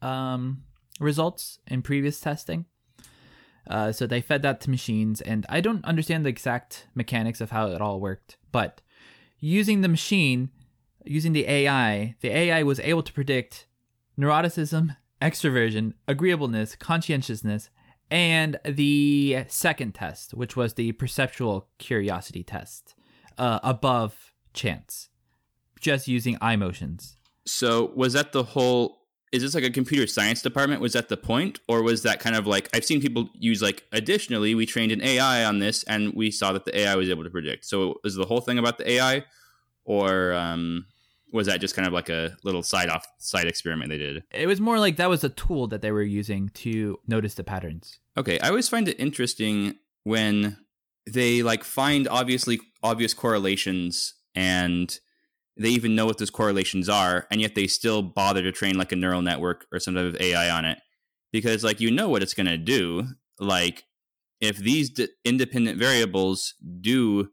um, 0.00 0.62
results 1.00 1.58
in 1.66 1.82
previous 1.82 2.20
testing. 2.20 2.66
Uh, 3.68 3.90
so 3.90 4.06
they 4.06 4.20
fed 4.20 4.42
that 4.42 4.60
to 4.60 4.70
machines, 4.70 5.20
and 5.20 5.44
I 5.48 5.60
don't 5.60 5.84
understand 5.84 6.24
the 6.24 6.30
exact 6.30 6.86
mechanics 6.94 7.40
of 7.40 7.50
how 7.50 7.66
it 7.68 7.80
all 7.80 8.00
worked, 8.00 8.36
but 8.52 8.80
using 9.38 9.80
the 9.80 9.88
machine, 9.88 10.50
using 11.04 11.32
the 11.32 11.46
AI, 11.46 12.14
the 12.20 12.30
AI 12.30 12.62
was 12.62 12.80
able 12.80 13.02
to 13.02 13.12
predict 13.12 13.66
neuroticism 14.18 14.96
extroversion, 15.20 15.94
agreeableness, 16.08 16.76
conscientiousness, 16.76 17.70
and 18.10 18.58
the 18.64 19.44
second 19.48 19.94
test, 19.94 20.34
which 20.34 20.56
was 20.56 20.74
the 20.74 20.92
perceptual 20.92 21.68
curiosity 21.78 22.42
test, 22.42 22.94
uh, 23.38 23.60
above 23.62 24.32
chance, 24.52 25.10
just 25.78 26.08
using 26.08 26.36
eye 26.40 26.56
motions. 26.56 27.16
So 27.46 27.92
was 27.94 28.14
that 28.14 28.32
the 28.32 28.42
whole? 28.42 28.99
Is 29.32 29.42
this 29.42 29.54
like 29.54 29.64
a 29.64 29.70
computer 29.70 30.06
science 30.06 30.42
department? 30.42 30.80
Was 30.80 30.94
that 30.94 31.08
the 31.08 31.16
point, 31.16 31.60
or 31.68 31.82
was 31.82 32.02
that 32.02 32.18
kind 32.18 32.34
of 32.34 32.46
like 32.46 32.68
I've 32.74 32.84
seen 32.84 33.00
people 33.00 33.30
use 33.34 33.62
like 33.62 33.84
additionally 33.92 34.54
we 34.54 34.66
trained 34.66 34.92
an 34.92 35.02
AI 35.02 35.44
on 35.44 35.60
this 35.60 35.84
and 35.84 36.12
we 36.14 36.30
saw 36.30 36.52
that 36.52 36.64
the 36.64 36.76
AI 36.80 36.96
was 36.96 37.08
able 37.08 37.24
to 37.24 37.30
predict. 37.30 37.64
So 37.64 38.00
is 38.04 38.16
the 38.16 38.26
whole 38.26 38.40
thing 38.40 38.58
about 38.58 38.78
the 38.78 38.90
AI, 38.90 39.24
or 39.84 40.32
um, 40.32 40.86
was 41.32 41.46
that 41.46 41.60
just 41.60 41.76
kind 41.76 41.86
of 41.86 41.92
like 41.92 42.08
a 42.08 42.36
little 42.42 42.62
side 42.62 42.88
off 42.88 43.06
side 43.18 43.46
experiment 43.46 43.90
they 43.90 43.98
did? 43.98 44.24
It 44.32 44.46
was 44.46 44.60
more 44.60 44.78
like 44.78 44.96
that 44.96 45.08
was 45.08 45.24
a 45.24 45.28
tool 45.28 45.68
that 45.68 45.82
they 45.82 45.92
were 45.92 46.02
using 46.02 46.48
to 46.50 46.98
notice 47.06 47.34
the 47.34 47.44
patterns. 47.44 47.98
Okay, 48.16 48.38
I 48.40 48.48
always 48.48 48.68
find 48.68 48.88
it 48.88 48.98
interesting 48.98 49.76
when 50.02 50.56
they 51.06 51.42
like 51.42 51.64
find 51.64 52.08
obviously 52.08 52.60
obvious 52.82 53.14
correlations 53.14 54.14
and 54.34 54.98
they 55.60 55.68
even 55.68 55.94
know 55.94 56.06
what 56.06 56.16
those 56.18 56.30
correlations 56.30 56.88
are 56.88 57.26
and 57.30 57.40
yet 57.40 57.54
they 57.54 57.66
still 57.66 58.02
bother 58.02 58.42
to 58.42 58.50
train 58.50 58.78
like 58.78 58.92
a 58.92 58.96
neural 58.96 59.20
network 59.20 59.66
or 59.70 59.78
some 59.78 59.94
type 59.94 60.06
of 60.06 60.20
AI 60.20 60.48
on 60.50 60.64
it. 60.64 60.78
Because 61.32 61.62
like 61.62 61.80
you 61.80 61.90
know 61.90 62.08
what 62.08 62.22
it's 62.22 62.34
going 62.34 62.46
to 62.46 62.56
do. 62.56 63.06
Like 63.38 63.84
if 64.40 64.56
these 64.56 64.90
d- 64.90 65.08
independent 65.24 65.78
variables 65.78 66.54
do 66.80 67.30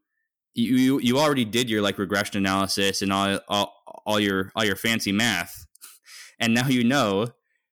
you, 0.54 0.76
you 0.76 1.00
you 1.00 1.20
already 1.20 1.46
did 1.46 1.70
your 1.70 1.82
like 1.82 1.98
regression 1.98 2.38
analysis 2.38 3.02
and 3.02 3.14
all, 3.14 3.40
all 3.48 3.74
all 4.06 4.20
your 4.20 4.52
all 4.56 4.66
your 4.66 4.76
fancy 4.76 5.12
math. 5.12 5.66
And 6.40 6.54
now 6.54 6.68
you 6.68 6.84
know 6.84 7.30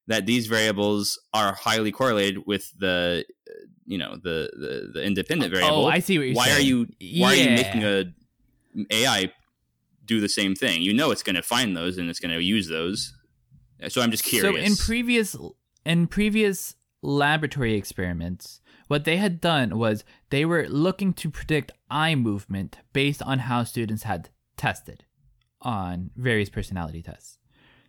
that 0.08 0.26
these 0.26 0.48
variables 0.48 1.20
are 1.34 1.54
highly 1.54 1.92
correlated 1.92 2.48
with 2.48 2.72
the 2.80 3.24
uh, 3.48 3.54
you 3.86 3.98
know 4.00 4.16
the 4.16 4.50
the, 4.54 4.92
the 4.94 5.04
independent 5.04 5.54
variable 5.54 5.86
Oh, 5.86 5.88
I 5.88 6.00
see 6.00 6.18
what 6.18 6.28
you're 6.28 6.36
why 6.36 6.48
saying. 6.48 6.58
are 6.58 6.62
you 6.62 6.88
why 7.22 7.34
are 7.34 7.36
you 7.36 7.50
making 7.52 7.84
a 7.84 8.06
AI 8.92 9.32
do 10.06 10.20
the 10.20 10.30
same 10.30 10.56
thing? 10.56 10.82
You 10.82 10.94
know 10.94 11.12
it's 11.12 11.24
going 11.24 11.36
to 11.36 11.42
find 11.42 11.76
those 11.76 11.98
and 11.98 12.10
it's 12.10 12.20
going 12.20 12.34
to 12.34 12.44
use 12.44 12.68
those. 12.70 13.14
Uh, 13.82 13.90
so 13.90 14.02
I'm 14.02 14.12
just 14.12 14.24
curious. 14.24 14.56
So 14.56 14.62
in 14.62 14.76
previous 14.76 15.36
in 15.86 16.08
previous 16.08 16.76
laboratory 17.02 17.76
experiments, 17.76 18.62
what 18.88 19.06
they 19.06 19.18
had 19.18 19.42
done 19.42 19.78
was 19.78 20.04
they 20.30 20.46
were 20.46 20.68
looking 20.68 21.14
to 21.14 21.30
predict 21.30 21.72
eye 21.90 22.16
movement 22.16 22.78
based 22.94 23.22
on 23.22 23.40
how 23.40 23.64
students 23.64 24.04
had 24.04 24.30
tested 24.58 25.06
on 25.62 26.12
various 26.16 26.50
personality 26.50 27.02
tests. 27.02 27.38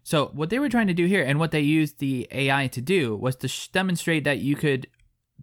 So 0.02 0.30
what 0.34 0.50
they 0.50 0.58
were 0.58 0.68
trying 0.68 0.86
to 0.86 0.94
do 0.94 1.06
here 1.06 1.24
and 1.24 1.38
what 1.38 1.50
they 1.50 1.60
used 1.60 1.98
the 1.98 2.28
AI 2.30 2.68
to 2.68 2.80
do 2.80 3.16
was 3.16 3.36
to 3.36 3.48
sh- 3.48 3.68
demonstrate 3.68 4.24
that 4.24 4.38
you 4.38 4.54
could 4.54 4.86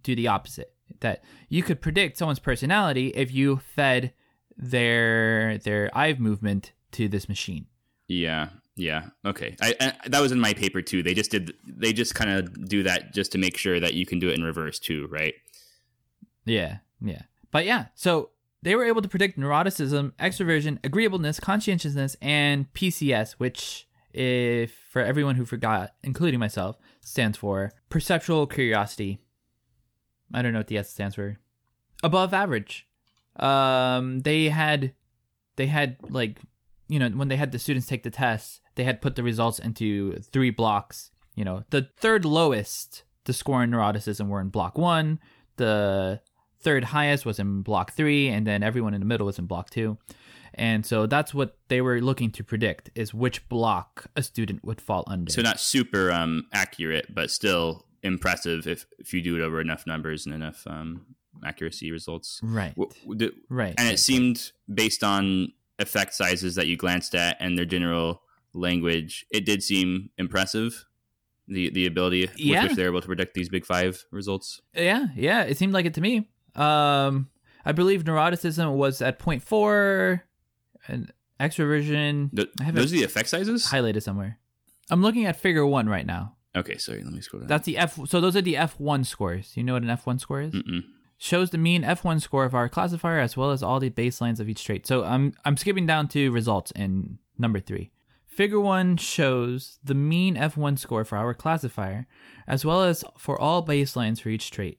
do 0.02 0.16
the 0.16 0.28
opposite. 0.28 0.72
That 1.00 1.22
you 1.48 1.62
could 1.62 1.82
predict 1.82 2.16
someone's 2.16 2.38
personality 2.38 3.08
if 3.08 3.32
you 3.32 3.60
fed 3.74 4.12
their 4.56 5.58
their 5.58 5.90
eye 5.96 6.14
movement 6.18 6.72
to 6.92 7.08
this 7.08 7.28
machine. 7.28 7.66
yeah, 8.08 8.48
yeah, 8.76 9.06
okay. 9.24 9.56
I, 9.60 9.74
I 9.80 10.08
that 10.08 10.20
was 10.20 10.32
in 10.32 10.40
my 10.40 10.52
paper 10.52 10.82
too. 10.82 11.02
They 11.02 11.14
just 11.14 11.30
did. 11.30 11.54
They 11.66 11.92
just 11.92 12.14
kind 12.14 12.30
of 12.30 12.68
do 12.68 12.82
that 12.82 13.12
just 13.14 13.32
to 13.32 13.38
make 13.38 13.56
sure 13.56 13.78
that 13.80 13.94
you 13.94 14.06
can 14.06 14.18
do 14.18 14.28
it 14.28 14.34
in 14.34 14.42
reverse 14.42 14.78
too, 14.78 15.06
right? 15.10 15.34
Yeah, 16.44 16.78
yeah. 17.00 17.22
But 17.50 17.64
yeah, 17.66 17.86
so 17.94 18.30
they 18.62 18.74
were 18.74 18.84
able 18.84 19.02
to 19.02 19.08
predict 19.08 19.38
neuroticism, 19.38 20.12
extroversion, 20.12 20.78
agreeableness, 20.82 21.38
conscientiousness, 21.38 22.16
and 22.20 22.72
PCS, 22.72 23.32
which, 23.32 23.86
if 24.12 24.72
for 24.90 25.02
everyone 25.02 25.36
who 25.36 25.44
forgot, 25.44 25.94
including 26.02 26.40
myself, 26.40 26.76
stands 27.00 27.38
for 27.38 27.72
perceptual 27.90 28.46
curiosity. 28.46 29.18
I 30.32 30.42
don't 30.42 30.52
know 30.52 30.60
what 30.60 30.68
the 30.68 30.78
S 30.78 30.90
stands 30.90 31.14
for. 31.14 31.38
Above 32.02 32.34
average. 32.34 32.88
Um, 33.36 34.20
they 34.20 34.48
had, 34.48 34.94
they 35.56 35.66
had 35.66 35.96
like, 36.08 36.40
you 36.88 36.98
know, 36.98 37.08
when 37.10 37.28
they 37.28 37.36
had 37.36 37.52
the 37.52 37.58
students 37.58 37.86
take 37.86 38.02
the 38.02 38.10
test, 38.10 38.60
they 38.74 38.84
had 38.84 39.00
put 39.00 39.16
the 39.16 39.22
results 39.22 39.58
into 39.58 40.18
three 40.32 40.50
blocks. 40.50 41.10
You 41.34 41.44
know, 41.44 41.64
the 41.70 41.88
third 41.96 42.24
lowest 42.24 43.04
the 43.24 43.32
score 43.32 43.62
in 43.62 43.70
neuroticism 43.70 44.28
were 44.28 44.40
in 44.40 44.48
block 44.48 44.78
one. 44.78 45.18
The 45.56 46.20
third 46.60 46.84
highest 46.84 47.26
was 47.26 47.38
in 47.38 47.62
block 47.62 47.92
three, 47.92 48.28
and 48.28 48.46
then 48.46 48.62
everyone 48.62 48.94
in 48.94 49.00
the 49.00 49.06
middle 49.06 49.26
was 49.26 49.38
in 49.38 49.46
block 49.46 49.70
two. 49.70 49.98
And 50.54 50.86
so 50.86 51.06
that's 51.06 51.34
what 51.34 51.58
they 51.68 51.80
were 51.80 52.00
looking 52.00 52.30
to 52.32 52.44
predict 52.44 52.90
is 52.94 53.12
which 53.12 53.48
block 53.48 54.06
a 54.14 54.22
student 54.22 54.64
would 54.64 54.80
fall 54.80 55.04
under. 55.06 55.32
So 55.32 55.42
not 55.42 55.58
super 55.58 56.12
um, 56.12 56.46
accurate, 56.52 57.12
but 57.12 57.30
still 57.30 57.86
impressive 58.02 58.66
if 58.66 58.84
if 58.98 59.14
you 59.14 59.22
do 59.22 59.34
it 59.36 59.40
over 59.40 59.60
enough 59.60 59.86
numbers 59.86 60.26
and 60.26 60.34
enough 60.34 60.66
um, 60.66 61.06
accuracy 61.44 61.90
results. 61.90 62.40
right. 62.42 62.74
W- 62.76 62.90
the- 63.18 63.32
right. 63.48 63.74
and 63.78 63.88
it 63.88 63.98
seemed 63.98 64.52
based 64.72 65.02
on 65.04 65.52
effect 65.78 66.14
sizes 66.14 66.54
that 66.54 66.66
you 66.66 66.76
glanced 66.76 67.14
at 67.14 67.36
and 67.40 67.58
their 67.58 67.64
general 67.64 68.22
language, 68.52 69.26
it 69.30 69.44
did 69.44 69.62
seem 69.62 70.10
impressive. 70.18 70.84
The 71.48 71.68
the 71.70 71.86
ability 71.86 72.30
Yeah. 72.36 72.62
which 72.64 72.72
they're 72.76 72.86
able 72.88 73.00
to 73.02 73.06
predict 73.06 73.34
these 73.34 73.48
big 73.50 73.66
five 73.66 74.04
results. 74.10 74.60
Yeah, 74.74 75.08
yeah, 75.16 75.42
it 75.42 75.58
seemed 75.58 75.72
like 75.74 75.84
it 75.84 75.94
to 75.94 76.00
me. 76.00 76.28
Um, 76.54 77.28
I 77.66 77.72
believe 77.72 78.04
neuroticism 78.04 78.74
was 78.76 79.02
at 79.02 79.18
0.4, 79.18 80.22
and 80.88 81.12
extroversion 81.40 82.34
Th- 82.34 82.48
I 82.60 82.64
have 82.64 82.74
those 82.74 82.92
are 82.92 82.96
the 82.96 83.04
effect 83.04 83.28
sizes. 83.28 83.66
highlighted 83.66 84.02
somewhere. 84.02 84.38
I'm 84.90 85.02
looking 85.02 85.26
at 85.26 85.36
figure 85.36 85.66
one 85.66 85.88
right 85.88 86.06
now. 86.06 86.36
Okay, 86.56 86.76
sorry. 86.78 87.02
Let 87.02 87.12
me 87.12 87.20
scroll 87.20 87.40
down. 87.40 87.48
That's 87.48 87.66
the 87.66 87.76
F. 87.78 87.98
So 88.08 88.20
those 88.20 88.36
are 88.36 88.42
the 88.42 88.54
F1 88.54 89.04
scores. 89.06 89.56
You 89.56 89.64
know 89.64 89.72
what 89.74 89.82
an 89.82 89.88
F1 89.88 90.20
score 90.20 90.40
is? 90.40 90.52
Mm-mm. 90.54 90.82
Shows 91.24 91.48
the 91.48 91.56
mean 91.56 91.82
F1 91.82 92.20
score 92.20 92.44
of 92.44 92.54
our 92.54 92.68
classifier 92.68 93.18
as 93.18 93.34
well 93.34 93.50
as 93.50 93.62
all 93.62 93.80
the 93.80 93.88
baselines 93.88 94.40
of 94.40 94.48
each 94.48 94.62
trait. 94.62 94.86
So 94.86 95.04
I'm 95.04 95.32
I'm 95.46 95.56
skipping 95.56 95.86
down 95.86 96.06
to 96.08 96.30
results 96.30 96.70
in 96.72 97.18
number 97.38 97.60
3. 97.60 97.90
Figure 98.26 98.60
1 98.60 98.98
shows 98.98 99.78
the 99.82 99.94
mean 99.94 100.36
F1 100.36 100.78
score 100.78 101.02
for 101.02 101.16
our 101.16 101.32
classifier 101.32 102.06
as 102.46 102.66
well 102.66 102.82
as 102.82 103.04
for 103.16 103.40
all 103.40 103.64
baselines 103.64 104.20
for 104.20 104.28
each 104.28 104.50
trait. 104.50 104.78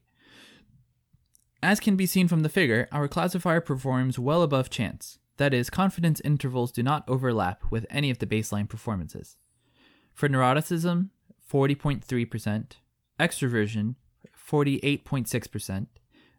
As 1.64 1.80
can 1.80 1.96
be 1.96 2.06
seen 2.06 2.28
from 2.28 2.42
the 2.42 2.48
figure, 2.48 2.86
our 2.92 3.08
classifier 3.08 3.60
performs 3.60 4.16
well 4.16 4.42
above 4.42 4.70
chance. 4.70 5.18
That 5.38 5.52
is, 5.52 5.68
confidence 5.68 6.20
intervals 6.20 6.70
do 6.70 6.82
not 6.84 7.02
overlap 7.08 7.64
with 7.72 7.86
any 7.90 8.08
of 8.08 8.18
the 8.18 8.26
baseline 8.26 8.68
performances. 8.68 9.36
For 10.14 10.28
neuroticism, 10.28 11.08
40.3%, 11.50 12.72
extroversion, 13.18 13.96
48.6%, 14.48 15.86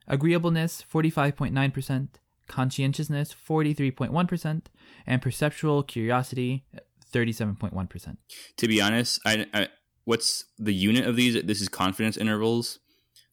agreeableness 0.08 0.84
45.9%, 0.92 2.08
conscientiousness 2.48 3.34
43.1%, 3.34 4.62
and 5.06 5.22
perceptual 5.22 5.84
curiosity 5.84 6.66
37.1%. 7.14 8.18
To 8.58 8.68
be 8.68 8.82
honest, 8.82 9.20
I, 9.26 9.46
I 9.54 9.68
what's 10.06 10.46
the 10.58 10.74
unit 10.74 11.06
of 11.06 11.16
these? 11.16 11.42
This 11.44 11.62
is 11.62 11.70
confidence 11.70 12.18
intervals, 12.18 12.80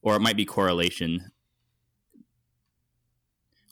or 0.03 0.17
it 0.17 0.21
might 0.21 0.37
be 0.37 0.45
correlation, 0.45 1.31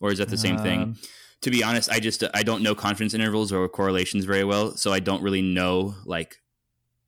or 0.01 0.11
is 0.11 0.19
that 0.19 0.29
the 0.29 0.37
same 0.37 0.59
thing? 0.59 0.83
Um, 0.83 0.97
to 1.43 1.51
be 1.51 1.63
honest, 1.63 1.91
I 1.91 1.99
just 2.01 2.25
I 2.35 2.43
don't 2.43 2.63
know 2.63 2.75
confidence 2.75 3.15
intervals 3.15 3.53
or 3.53 3.69
correlations 3.69 4.25
very 4.25 4.45
well, 4.45 4.77
so 4.77 4.93
I 4.93 5.01
don't 5.01 5.23
really 5.23 5.43
know 5.43 5.95
like 6.05 6.37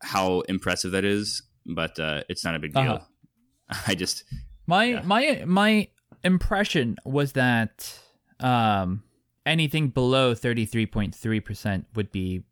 how 0.02 0.40
impressive 0.42 0.92
that 0.92 1.04
is. 1.04 1.42
But 1.66 1.98
uh, 1.98 2.24
it's 2.28 2.44
not 2.44 2.54
a 2.54 2.58
big 2.58 2.74
deal. 2.74 2.92
Uh-huh. 2.92 3.82
I 3.86 3.94
just 3.94 4.24
My 4.66 4.84
Yeah. 4.84 5.02
my 5.04 5.44
my 5.46 5.88
impression 6.22 6.96
was 7.04 7.32
that 7.32 8.00
um 8.40 9.02
anything 9.46 9.88
below 9.88 10.34
33.3% 10.34 11.84
would 11.94 12.10
be 12.10 12.42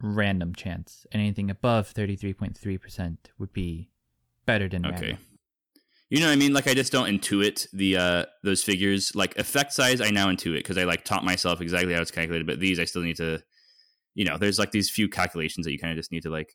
random 0.00 0.54
chance. 0.54 1.06
Anything 1.12 1.50
above 1.50 1.92
33.3% 1.92 3.16
would 3.38 3.52
be 3.52 3.90
better 4.46 4.68
than 4.68 4.82
random. 4.82 4.98
okay. 4.98 5.06
random. 5.12 5.26
You 6.08 6.20
know 6.20 6.26
what 6.26 6.32
I 6.32 6.36
mean? 6.36 6.52
Like 6.54 6.66
I 6.66 6.74
just 6.74 6.90
don't 6.90 7.08
intuit 7.08 7.68
the 7.72 7.96
uh 7.96 8.24
those 8.42 8.64
figures. 8.64 9.14
Like 9.14 9.36
effect 9.38 9.72
size, 9.72 10.00
I 10.00 10.10
now 10.10 10.28
intuit 10.28 10.56
because 10.58 10.78
I 10.78 10.84
like 10.84 11.04
taught 11.04 11.24
myself 11.24 11.60
exactly 11.60 11.94
how 11.94 12.00
it's 12.00 12.10
calculated. 12.10 12.46
But 12.46 12.58
these, 12.58 12.80
I 12.80 12.84
still 12.84 13.02
need 13.02 13.16
to, 13.16 13.42
you 14.14 14.24
know, 14.24 14.36
there's 14.38 14.58
like 14.58 14.72
these 14.72 14.90
few 14.90 15.08
calculations 15.08 15.66
that 15.66 15.72
you 15.72 15.78
kind 15.78 15.92
of 15.92 15.96
just 15.98 16.10
need 16.10 16.22
to 16.22 16.30
like 16.30 16.54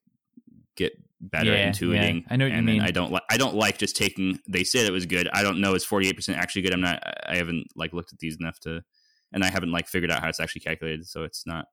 get 0.75 0.93
better 1.21 1.51
Yeah, 1.51 1.69
intuiting. 1.69 2.21
yeah. 2.21 2.27
I 2.29 2.35
know 2.35 2.45
what 2.45 2.51
you 2.51 2.57
and 2.57 2.67
then 2.67 2.75
mean. 2.77 2.81
I 2.81 2.91
don't 2.91 3.11
like 3.11 3.23
I 3.29 3.37
don't 3.37 3.55
like 3.55 3.77
just 3.77 3.95
taking. 3.95 4.39
They 4.47 4.63
said 4.63 4.85
it 4.85 4.91
was 4.91 5.05
good. 5.05 5.27
I 5.33 5.41
don't 5.43 5.59
know. 5.61 5.73
It's 5.73 5.85
48 5.85 6.15
percent 6.15 6.37
actually 6.37 6.63
good. 6.63 6.73
I'm 6.73 6.81
not. 6.81 7.01
I 7.27 7.35
haven't 7.37 7.67
like 7.75 7.93
looked 7.93 8.13
at 8.13 8.19
these 8.19 8.37
enough 8.39 8.59
to, 8.61 8.83
and 9.31 9.43
I 9.43 9.49
haven't 9.49 9.71
like 9.71 9.87
figured 9.87 10.11
out 10.11 10.21
how 10.21 10.29
it's 10.29 10.39
actually 10.39 10.61
calculated. 10.61 11.07
So 11.07 11.23
it's 11.23 11.45
not. 11.45 11.67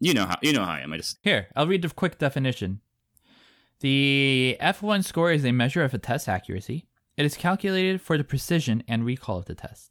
You 0.00 0.14
know 0.14 0.26
how 0.26 0.36
you 0.42 0.52
know 0.52 0.64
how 0.64 0.72
I 0.72 0.80
am. 0.80 0.92
I 0.92 0.96
just 0.98 1.18
Here, 1.22 1.48
I'll 1.56 1.66
read 1.66 1.82
the 1.82 1.88
quick 1.90 2.18
definition. 2.18 2.80
The 3.80 4.56
F1 4.60 5.04
score 5.04 5.30
is 5.30 5.44
a 5.44 5.52
measure 5.52 5.84
of 5.84 5.94
a 5.94 5.98
test 5.98 6.28
accuracy. 6.28 6.88
It 7.16 7.24
is 7.24 7.36
calculated 7.36 8.00
for 8.00 8.18
the 8.18 8.24
precision 8.24 8.82
and 8.88 9.04
recall 9.04 9.38
of 9.38 9.44
the 9.46 9.54
test, 9.54 9.90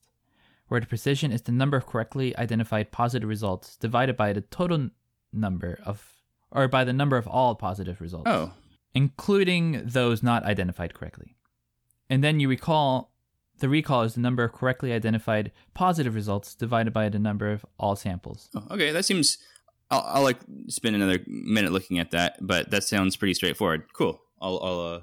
where 0.67 0.79
the 0.81 0.87
precision 0.87 1.31
is 1.31 1.41
the 1.43 1.51
number 1.51 1.77
of 1.77 1.85
correctly 1.85 2.35
identified 2.37 2.91
positive 2.91 3.27
results 3.29 3.77
divided 3.77 4.17
by 4.17 4.33
the 4.33 4.41
total 4.41 4.89
number 5.33 5.79
of, 5.85 6.13
or 6.51 6.67
by 6.67 6.83
the 6.83 6.93
number 6.93 7.17
of 7.17 7.27
all 7.27 7.55
positive 7.55 8.01
results. 8.01 8.27
oh 8.27 8.53
including 8.97 9.83
those 9.85 10.23
not 10.23 10.43
identified 10.43 10.91
correctly. 10.91 11.35
And 12.09 12.23
then 12.23 12.39
you 12.39 12.49
recall 12.49 13.11
the 13.59 13.69
recall 13.69 14.01
is 14.01 14.15
the 14.15 14.21
number 14.21 14.43
of 14.43 14.53
correctly 14.53 14.91
identified 14.91 15.51
positive 15.75 16.15
results 16.15 16.55
divided 16.55 16.93
by 16.93 17.09
the 17.09 17.19
number 17.19 17.51
of 17.51 17.63
all 17.79 17.95
samples. 17.95 18.49
Oh, 18.55 18.65
okay, 18.71 18.91
that 18.91 19.05
seems. 19.05 19.37
I'll, 19.91 20.03
I'll 20.07 20.23
like 20.23 20.39
spend 20.67 20.95
another 20.95 21.19
minute 21.27 21.71
looking 21.71 21.99
at 21.99 22.11
that, 22.11 22.37
but 22.41 22.71
that 22.71 22.83
sounds 22.83 23.15
pretty 23.15 23.35
straightforward. 23.35 23.83
Cool. 23.93 24.19
I'll, 24.41 24.59
I'll 24.63 24.79
uh, 24.79 24.99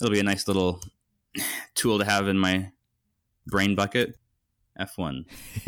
it'll 0.00 0.12
be 0.12 0.20
a 0.20 0.24
nice 0.24 0.46
little 0.46 0.80
tool 1.74 1.98
to 1.98 2.04
have 2.04 2.28
in 2.28 2.38
my 2.38 2.70
brain 3.46 3.74
bucket. 3.74 4.16
F 4.78 4.96
one. 4.96 5.24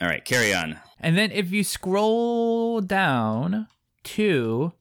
All 0.00 0.08
right, 0.08 0.24
carry 0.24 0.52
on. 0.52 0.78
And 0.98 1.16
then 1.16 1.30
if 1.30 1.52
you 1.52 1.62
scroll 1.62 2.80
down 2.80 3.68
to 4.04 4.72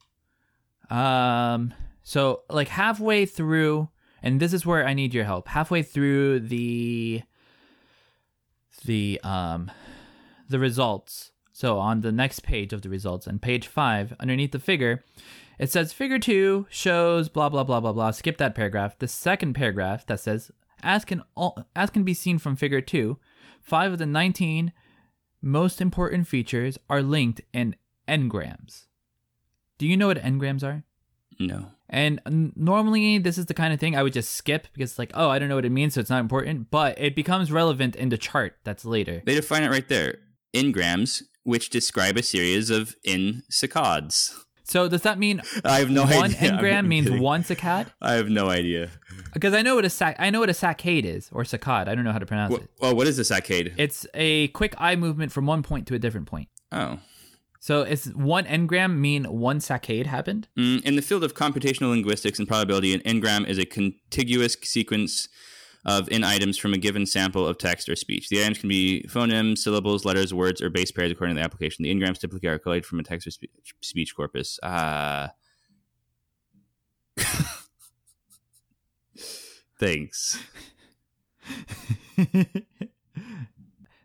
um 0.90 1.74
so 2.04 2.44
like 2.50 2.68
halfway 2.68 3.26
through 3.26 3.90
and 4.22 4.40
this 4.40 4.54
is 4.54 4.66
where 4.66 4.88
I 4.88 4.94
need 4.94 5.14
your 5.14 5.26
help. 5.26 5.50
Halfway 5.50 5.84
through 5.84 6.40
the 6.40 7.24
the 8.86 9.20
um 9.24 9.70
the 10.50 10.60
results. 10.60 11.32
So 11.52 11.78
on 11.78 12.02
the 12.02 12.12
next 12.12 12.42
page 12.44 12.74
of 12.74 12.82
the 12.82 12.90
results 12.90 13.28
on 13.28 13.40
page 13.40 13.68
5 13.68 14.16
underneath 14.20 14.52
the 14.52 14.60
figure 14.60 15.04
it 15.60 15.72
says 15.72 15.94
figure 15.94 16.20
2 16.20 16.68
shows 16.70 17.30
blah 17.30 17.50
blah 17.50 17.64
blah 17.64 17.80
blah 17.80 17.94
blah. 17.94 18.12
Skip 18.12 18.38
that 18.38 18.56
paragraph. 18.56 18.98
The 18.98 19.08
second 19.08 19.54
paragraph 19.54 20.06
that 20.08 20.20
says 20.20 20.52
as 20.82 21.06
can 21.06 21.24
all, 21.36 21.66
as 21.76 21.90
can 21.90 22.04
be 22.04 22.14
seen 22.14 22.38
from 22.38 22.56
figure 22.56 22.82
2, 22.82 23.18
5 23.62 23.94
of 23.94 24.00
the 24.00 24.06
19 24.06 24.74
most 25.42 25.82
important 25.82 26.28
features 26.28 26.78
are 26.90 27.02
linked 27.02 27.42
in 27.54 27.76
n-grams. 28.08 28.88
Do 29.84 29.90
you 29.90 29.98
know 29.98 30.08
what 30.08 30.24
n-grams 30.24 30.64
are? 30.64 30.84
No. 31.42 31.66
And 31.90 32.22
normally, 32.56 33.18
this 33.18 33.38
is 33.38 33.48
the 33.48 33.54
kind 33.54 33.74
of 33.74 33.82
thing 33.82 33.98
I 33.98 34.02
would 34.04 34.14
just 34.14 34.32
skip 34.32 34.68
because 34.74 34.92
it's 34.92 34.98
like, 35.00 35.12
oh, 35.14 35.28
I 35.30 35.40
don't 35.40 35.50
know 35.50 35.56
what 35.56 35.66
it 35.66 35.72
means, 35.74 35.94
so 35.96 36.00
it's 36.00 36.10
not 36.10 36.22
important. 36.22 36.72
But 36.72 36.98
it 36.98 37.16
becomes 37.18 37.52
relevant 37.52 37.98
in 37.98 38.08
the 38.08 38.18
chart 38.18 38.56
that's 38.64 38.86
later. 38.86 39.22
They 39.26 39.36
define 39.36 39.64
it 39.64 39.70
right 39.70 39.86
there. 39.90 40.20
N-grams, 40.54 41.24
which 41.44 41.70
describe 41.70 42.16
a 42.16 42.24
series 42.24 42.70
of 42.70 42.96
n 43.06 43.44
saccades. 43.52 44.34
So 44.64 44.88
does 44.88 45.02
that 45.02 45.20
mean 45.20 45.42
I 45.66 45.80
have 45.80 45.90
no 45.92 46.04
one 46.04 46.34
idea. 46.34 46.38
I'm 46.48 46.54
n-gram 46.54 46.88
means 46.88 47.08
kidding. 47.08 47.22
one 47.22 47.44
saccade? 47.44 47.88
I 48.02 48.14
have 48.14 48.30
no 48.30 48.48
idea. 48.50 48.90
Because 49.34 49.54
I 49.54 49.62
know 49.64 49.76
what 49.76 49.84
a 49.84 49.90
sac 49.90 50.16
I 50.18 50.30
know 50.30 50.40
what 50.40 50.50
a 50.50 50.54
saccade 50.54 51.04
is 51.04 51.28
or 51.34 51.44
saccade. 51.44 51.90
I 51.90 51.96
don't 51.96 52.06
know 52.06 52.14
how 52.14 52.20
to 52.20 52.26
pronounce 52.26 52.52
What, 52.54 52.62
it. 52.62 52.70
oh, 52.82 52.94
what 52.96 53.06
is 53.08 53.20
a 53.20 53.24
saccade? 53.24 53.74
It's 53.78 54.08
a 54.14 54.48
quick 54.50 54.76
eye 54.78 54.96
movement 54.96 55.34
from 55.34 55.46
one 55.46 55.62
point 55.64 55.88
to 55.88 55.96
a 55.96 56.00
different 56.00 56.28
point. 56.28 56.48
oh. 56.72 57.00
So 57.64 57.84
is 57.84 58.12
one 58.14 58.46
n-gram 58.46 59.00
mean 59.00 59.24
one 59.24 59.60
saccade 59.60 60.06
happened? 60.06 60.50
Mm, 60.60 60.84
in 60.84 60.98
the 60.98 61.02
field 61.02 61.24
of 61.24 61.34
computational 61.34 61.92
linguistics 61.92 62.38
and 62.38 62.46
probability, 62.46 62.94
an 62.94 63.00
n-gram 63.06 63.46
is 63.46 63.58
a 63.58 63.64
contiguous 63.64 64.58
sequence 64.64 65.30
of 65.86 66.10
n 66.12 66.26
items 66.26 66.58
from 66.58 66.74
a 66.74 66.78
given 66.78 67.06
sample 67.06 67.48
of 67.48 67.58
text 67.58 67.88
or 67.88 67.96
speech. 67.96 68.28
The 68.28 68.42
items 68.42 68.58
can 68.58 68.68
be 68.68 69.06
phonemes, 69.08 69.60
syllables, 69.60 70.04
letters, 70.04 70.34
words, 70.34 70.62
or 70.62 70.70
base 70.70 70.92
pairs 70.92 71.10
according 71.10 71.38
to 71.38 71.40
the 71.40 71.46
application. 71.46 71.84
The 71.84 71.92
n-grams 71.92 72.20
typically 72.20 72.50
are 72.50 72.60
collated 72.60 72.86
from 72.86 73.00
a 73.00 73.04
text 73.04 73.28
or 73.28 73.32
spe- 73.32 73.46
speech 73.80 74.14
corpus. 74.14 74.60
Uh, 74.62 75.30
thanks. 79.80 80.38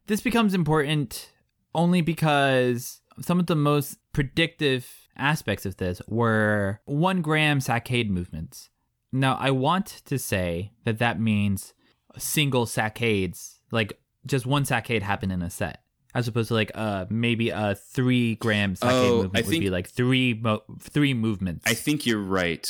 this 0.06 0.20
becomes 0.20 0.54
important 0.54 1.32
only 1.74 2.02
because 2.02 3.00
some 3.20 3.38
of 3.40 3.46
the 3.46 3.56
most 3.56 3.98
predictive 4.12 4.88
aspects 5.16 5.66
of 5.66 5.76
this 5.76 6.00
were 6.08 6.80
one 6.84 7.22
gram 7.22 7.58
saccade 7.60 8.08
movements. 8.08 8.70
Now, 9.12 9.36
I 9.40 9.50
want 9.50 9.86
to 10.06 10.18
say 10.18 10.72
that 10.84 10.98
that 10.98 11.20
means 11.20 11.72
single 12.18 12.66
saccades, 12.66 13.58
like 13.70 13.98
just 14.26 14.46
one 14.46 14.64
saccade 14.64 15.02
happened 15.02 15.32
in 15.32 15.42
a 15.42 15.50
set, 15.50 15.82
as 16.14 16.28
opposed 16.28 16.48
to 16.48 16.54
like 16.54 16.70
uh 16.74 17.06
maybe 17.08 17.50
a 17.50 17.74
three 17.74 18.34
gram 18.36 18.74
saccade 18.74 19.08
Oh, 19.10 19.22
movement 19.22 19.44
I 19.46 19.48
would 19.48 19.60
be 19.60 19.70
like 19.70 19.88
three 19.88 20.34
mo- 20.34 20.62
three 20.80 21.14
movements. 21.14 21.64
I 21.66 21.74
think 21.74 22.06
you're 22.06 22.18
right. 22.22 22.66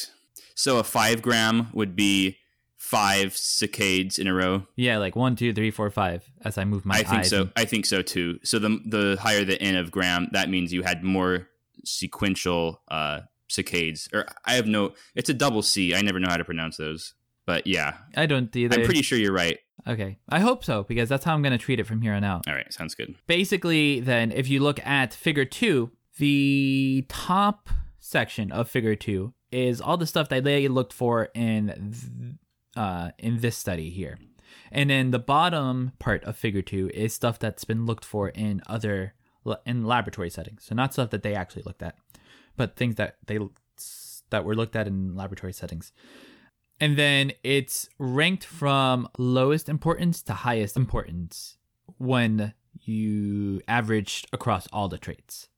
So 0.54 0.78
a 0.78 0.84
five 0.84 1.22
gram 1.22 1.68
would 1.72 1.94
be 1.96 2.36
five 2.78 3.32
saccades 3.34 4.18
in 4.18 4.26
a 4.26 4.32
row. 4.32 4.66
yeah, 4.76 4.96
like 4.98 5.14
one, 5.16 5.36
two, 5.36 5.52
three, 5.52 5.70
four, 5.70 5.90
five. 5.90 6.24
As 6.44 6.56
I 6.56 6.64
move 6.64 6.86
my 6.86 6.94
I 6.96 7.02
think 7.02 7.24
so. 7.26 7.40
and- 7.42 7.52
I 7.56 7.64
think 7.66 7.84
so 7.84 8.00
too. 8.00 8.38
So 8.44 8.58
the 8.58 8.80
the 8.86 9.18
higher 9.20 9.44
the 9.44 9.60
n 9.60 9.76
of 9.76 9.90
gram, 9.90 10.28
that 10.32 10.48
means 10.48 10.72
you 10.72 10.82
had 10.84 11.02
more 11.04 11.48
sequential 11.84 12.80
uh 12.88 13.20
saccades. 13.50 14.12
Or 14.14 14.26
I 14.44 14.54
have 14.54 14.66
no. 14.66 14.94
It's 15.14 15.28
a 15.28 15.34
double 15.34 15.62
C. 15.62 15.94
I 15.94 16.00
never 16.02 16.20
know 16.20 16.28
how 16.30 16.36
to 16.36 16.44
pronounce 16.44 16.76
those. 16.76 17.14
But 17.46 17.66
yeah, 17.66 17.94
I 18.16 18.26
don't 18.26 18.54
either. 18.54 18.78
I'm 18.80 18.84
pretty 18.84 19.02
sure 19.02 19.18
you're 19.18 19.32
right. 19.32 19.58
okay. 19.86 20.18
I 20.28 20.38
hope 20.40 20.64
so 20.64 20.84
because 20.84 21.08
that's 21.08 21.24
how 21.24 21.32
I'm 21.34 21.40
going 21.42 21.52
to 21.52 21.58
treat 21.58 21.80
it 21.80 21.86
from 21.86 22.00
here 22.02 22.12
on 22.12 22.22
out. 22.22 22.46
All 22.46 22.54
right, 22.54 22.70
sounds 22.72 22.94
good. 22.94 23.14
basically 23.26 24.00
then 24.00 24.32
if 24.32 24.48
you 24.48 24.60
look 24.60 24.84
at 24.86 25.14
figure 25.14 25.44
2 25.46 25.90
the 26.18 27.06
top 27.08 27.70
section 28.00 28.52
of 28.52 28.68
figure 28.68 28.94
2 28.96 29.32
is 29.50 29.80
all 29.80 29.96
the 29.96 30.06
stuff 30.06 30.28
that 30.28 30.44
they 30.44 30.68
looked 30.68 30.92
for 30.92 31.28
in 31.34 32.38
uh 32.78 33.10
in 33.18 33.40
this 33.40 33.56
study 33.56 33.90
here 33.90 34.18
and 34.70 34.90
then 34.90 35.10
the 35.10 35.18
bottom 35.18 35.92
part 35.98 36.22
of 36.24 36.36
figure 36.36 36.62
2 36.62 36.90
is 36.94 37.12
stuff 37.12 37.38
that's 37.38 37.64
been 37.64 37.86
looked 37.86 38.04
for 38.04 38.28
in 38.28 38.62
other 38.66 39.14
in 39.66 39.84
laboratory 39.84 40.30
settings 40.30 40.64
so 40.64 40.74
not 40.74 40.92
stuff 40.92 41.10
that 41.10 41.22
they 41.22 41.34
actually 41.34 41.62
looked 41.64 41.82
at 41.82 41.96
but 42.56 42.76
things 42.76 42.96
that 42.96 43.16
they 43.26 43.38
that 44.30 44.44
were 44.44 44.54
looked 44.54 44.76
at 44.76 44.86
in 44.86 45.16
laboratory 45.16 45.52
settings 45.52 45.92
and 46.80 46.96
then 46.96 47.32
it's 47.42 47.88
ranked 47.98 48.44
from 48.44 49.08
lowest 49.18 49.68
importance 49.68 50.22
to 50.22 50.32
highest 50.32 50.76
importance 50.76 51.56
when 51.98 52.54
you 52.80 53.60
averaged 53.66 54.28
across 54.32 54.68
all 54.72 54.88
the 54.88 54.98
traits. 54.98 55.48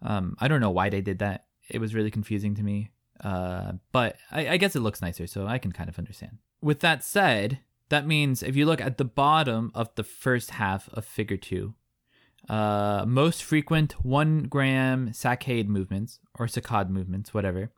Um, 0.00 0.36
I 0.38 0.48
don't 0.48 0.60
know 0.60 0.70
why 0.70 0.88
they 0.88 1.02
did 1.02 1.18
that. 1.18 1.44
It 1.68 1.80
was 1.80 1.94
really 1.94 2.10
confusing 2.10 2.54
to 2.54 2.62
me. 2.62 2.90
Uh, 3.22 3.72
but 3.92 4.16
I, 4.30 4.48
I 4.48 4.56
guess 4.56 4.74
it 4.74 4.80
looks 4.80 5.00
nicer, 5.00 5.26
so 5.26 5.46
I 5.46 5.58
can 5.58 5.72
kind 5.72 5.88
of 5.88 5.98
understand. 5.98 6.38
With 6.60 6.80
that 6.80 7.04
said, 7.04 7.60
that 7.88 8.06
means 8.06 8.42
if 8.42 8.56
you 8.56 8.66
look 8.66 8.80
at 8.80 8.98
the 8.98 9.04
bottom 9.04 9.70
of 9.74 9.94
the 9.94 10.04
first 10.04 10.52
half 10.52 10.88
of 10.92 11.04
Figure 11.04 11.36
Two, 11.36 11.74
uh, 12.48 13.04
most 13.06 13.44
frequent 13.44 13.92
one 14.04 14.44
gram 14.44 15.10
saccade 15.10 15.68
movements 15.68 16.18
or 16.38 16.46
saccade 16.46 16.88
movements, 16.88 17.32
whatever, 17.32 17.70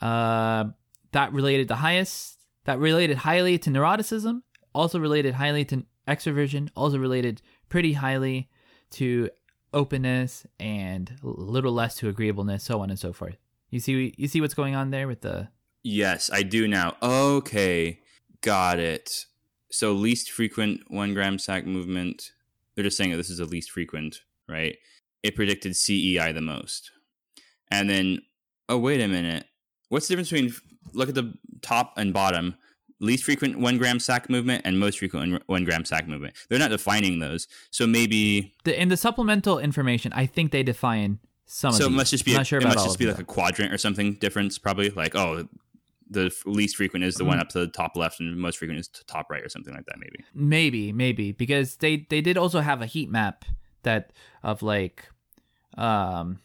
uh, 0.00 0.64
that 1.12 1.32
related 1.32 1.68
the 1.68 1.76
highest, 1.76 2.38
that 2.64 2.78
related 2.78 3.18
highly 3.18 3.58
to 3.58 3.70
neuroticism, 3.70 4.42
also 4.74 4.98
related 4.98 5.34
highly 5.34 5.64
to 5.64 5.84
extroversion, 6.06 6.68
also 6.76 6.98
related 6.98 7.40
pretty 7.68 7.94
highly 7.94 8.50
to 8.90 9.30
openness 9.72 10.46
and 10.60 11.16
a 11.22 11.26
little 11.26 11.72
less 11.72 11.94
to 11.96 12.08
agreeableness, 12.08 12.62
so 12.64 12.80
on 12.80 12.90
and 12.90 12.98
so 12.98 13.12
forth. 13.12 13.36
You 13.72 13.80
see, 13.80 14.14
you 14.16 14.28
see 14.28 14.40
what's 14.40 14.54
going 14.54 14.76
on 14.76 14.90
there 14.90 15.08
with 15.08 15.22
the 15.22 15.48
Yes, 15.82 16.30
I 16.32 16.44
do 16.44 16.68
now. 16.68 16.96
Okay, 17.02 17.98
got 18.42 18.78
it. 18.78 19.26
So 19.70 19.92
least 19.92 20.30
frequent 20.30 20.82
one 20.88 21.14
gram 21.14 21.38
sac 21.38 21.66
movement. 21.66 22.32
They're 22.74 22.84
just 22.84 22.96
saying 22.96 23.10
that 23.10 23.16
this 23.16 23.30
is 23.30 23.38
the 23.38 23.46
least 23.46 23.70
frequent, 23.70 24.20
right? 24.48 24.76
It 25.22 25.34
predicted 25.34 25.74
CEI 25.74 26.32
the 26.32 26.42
most. 26.42 26.90
And 27.70 27.88
then, 27.88 28.20
oh 28.68 28.76
wait 28.76 29.00
a 29.00 29.08
minute. 29.08 29.46
What's 29.88 30.06
the 30.06 30.12
difference 30.12 30.30
between 30.30 30.54
look 30.92 31.08
at 31.08 31.14
the 31.14 31.34
top 31.62 31.94
and 31.96 32.12
bottom? 32.12 32.56
Least 33.00 33.24
frequent 33.24 33.58
one 33.58 33.78
gram 33.78 33.98
sac 33.98 34.28
movement 34.30 34.62
and 34.64 34.78
most 34.78 34.98
frequent 34.98 35.42
one- 35.46 35.64
gram 35.64 35.84
sac 35.84 36.06
movement. 36.06 36.34
They're 36.48 36.58
not 36.58 36.70
defining 36.70 37.18
those. 37.18 37.48
So 37.70 37.86
maybe 37.86 38.54
the 38.64 38.80
in 38.80 38.90
the 38.90 38.98
supplemental 38.98 39.58
information. 39.58 40.12
I 40.12 40.26
think 40.26 40.52
they 40.52 40.62
define 40.62 41.18
some. 41.46 41.72
so 41.72 41.86
of 41.86 41.92
it 41.92 41.96
must 41.96 42.10
just 42.10 42.24
be 42.24 42.34
a, 42.34 42.44
sure 42.44 42.60
it 42.60 42.64
must 42.64 42.84
just 42.84 42.98
be 42.98 43.06
like 43.06 43.18
a 43.18 43.24
quadrant 43.24 43.72
or 43.72 43.78
something 43.78 44.14
difference 44.14 44.58
probably 44.58 44.90
like 44.90 45.14
oh 45.14 45.46
the 46.10 46.30
least 46.44 46.76
frequent 46.76 47.04
is 47.04 47.14
the 47.14 47.24
Mm. 47.24 47.28
one 47.28 47.40
up 47.40 47.48
to 47.50 47.58
the 47.60 47.68
top 47.68 47.96
left 47.96 48.20
and 48.20 48.30
the 48.32 48.36
most 48.36 48.58
frequent 48.58 48.78
is 48.78 48.88
to 48.88 49.04
top 49.06 49.30
right 49.30 49.42
or 49.42 49.48
something 49.48 49.72
like 49.74 49.86
that 49.86 49.98
maybe 49.98 50.24
Maybe, 50.34 50.92
maybe 50.92 51.32
because 51.32 51.76
they 51.76 52.06
they 52.10 52.20
did 52.20 52.36
also 52.36 52.60
have 52.60 52.82
a 52.82 52.86
heat 52.86 53.10
map 53.10 53.44
that 53.82 54.12
of 54.42 54.62
like, 54.62 55.08
um, 55.78 56.40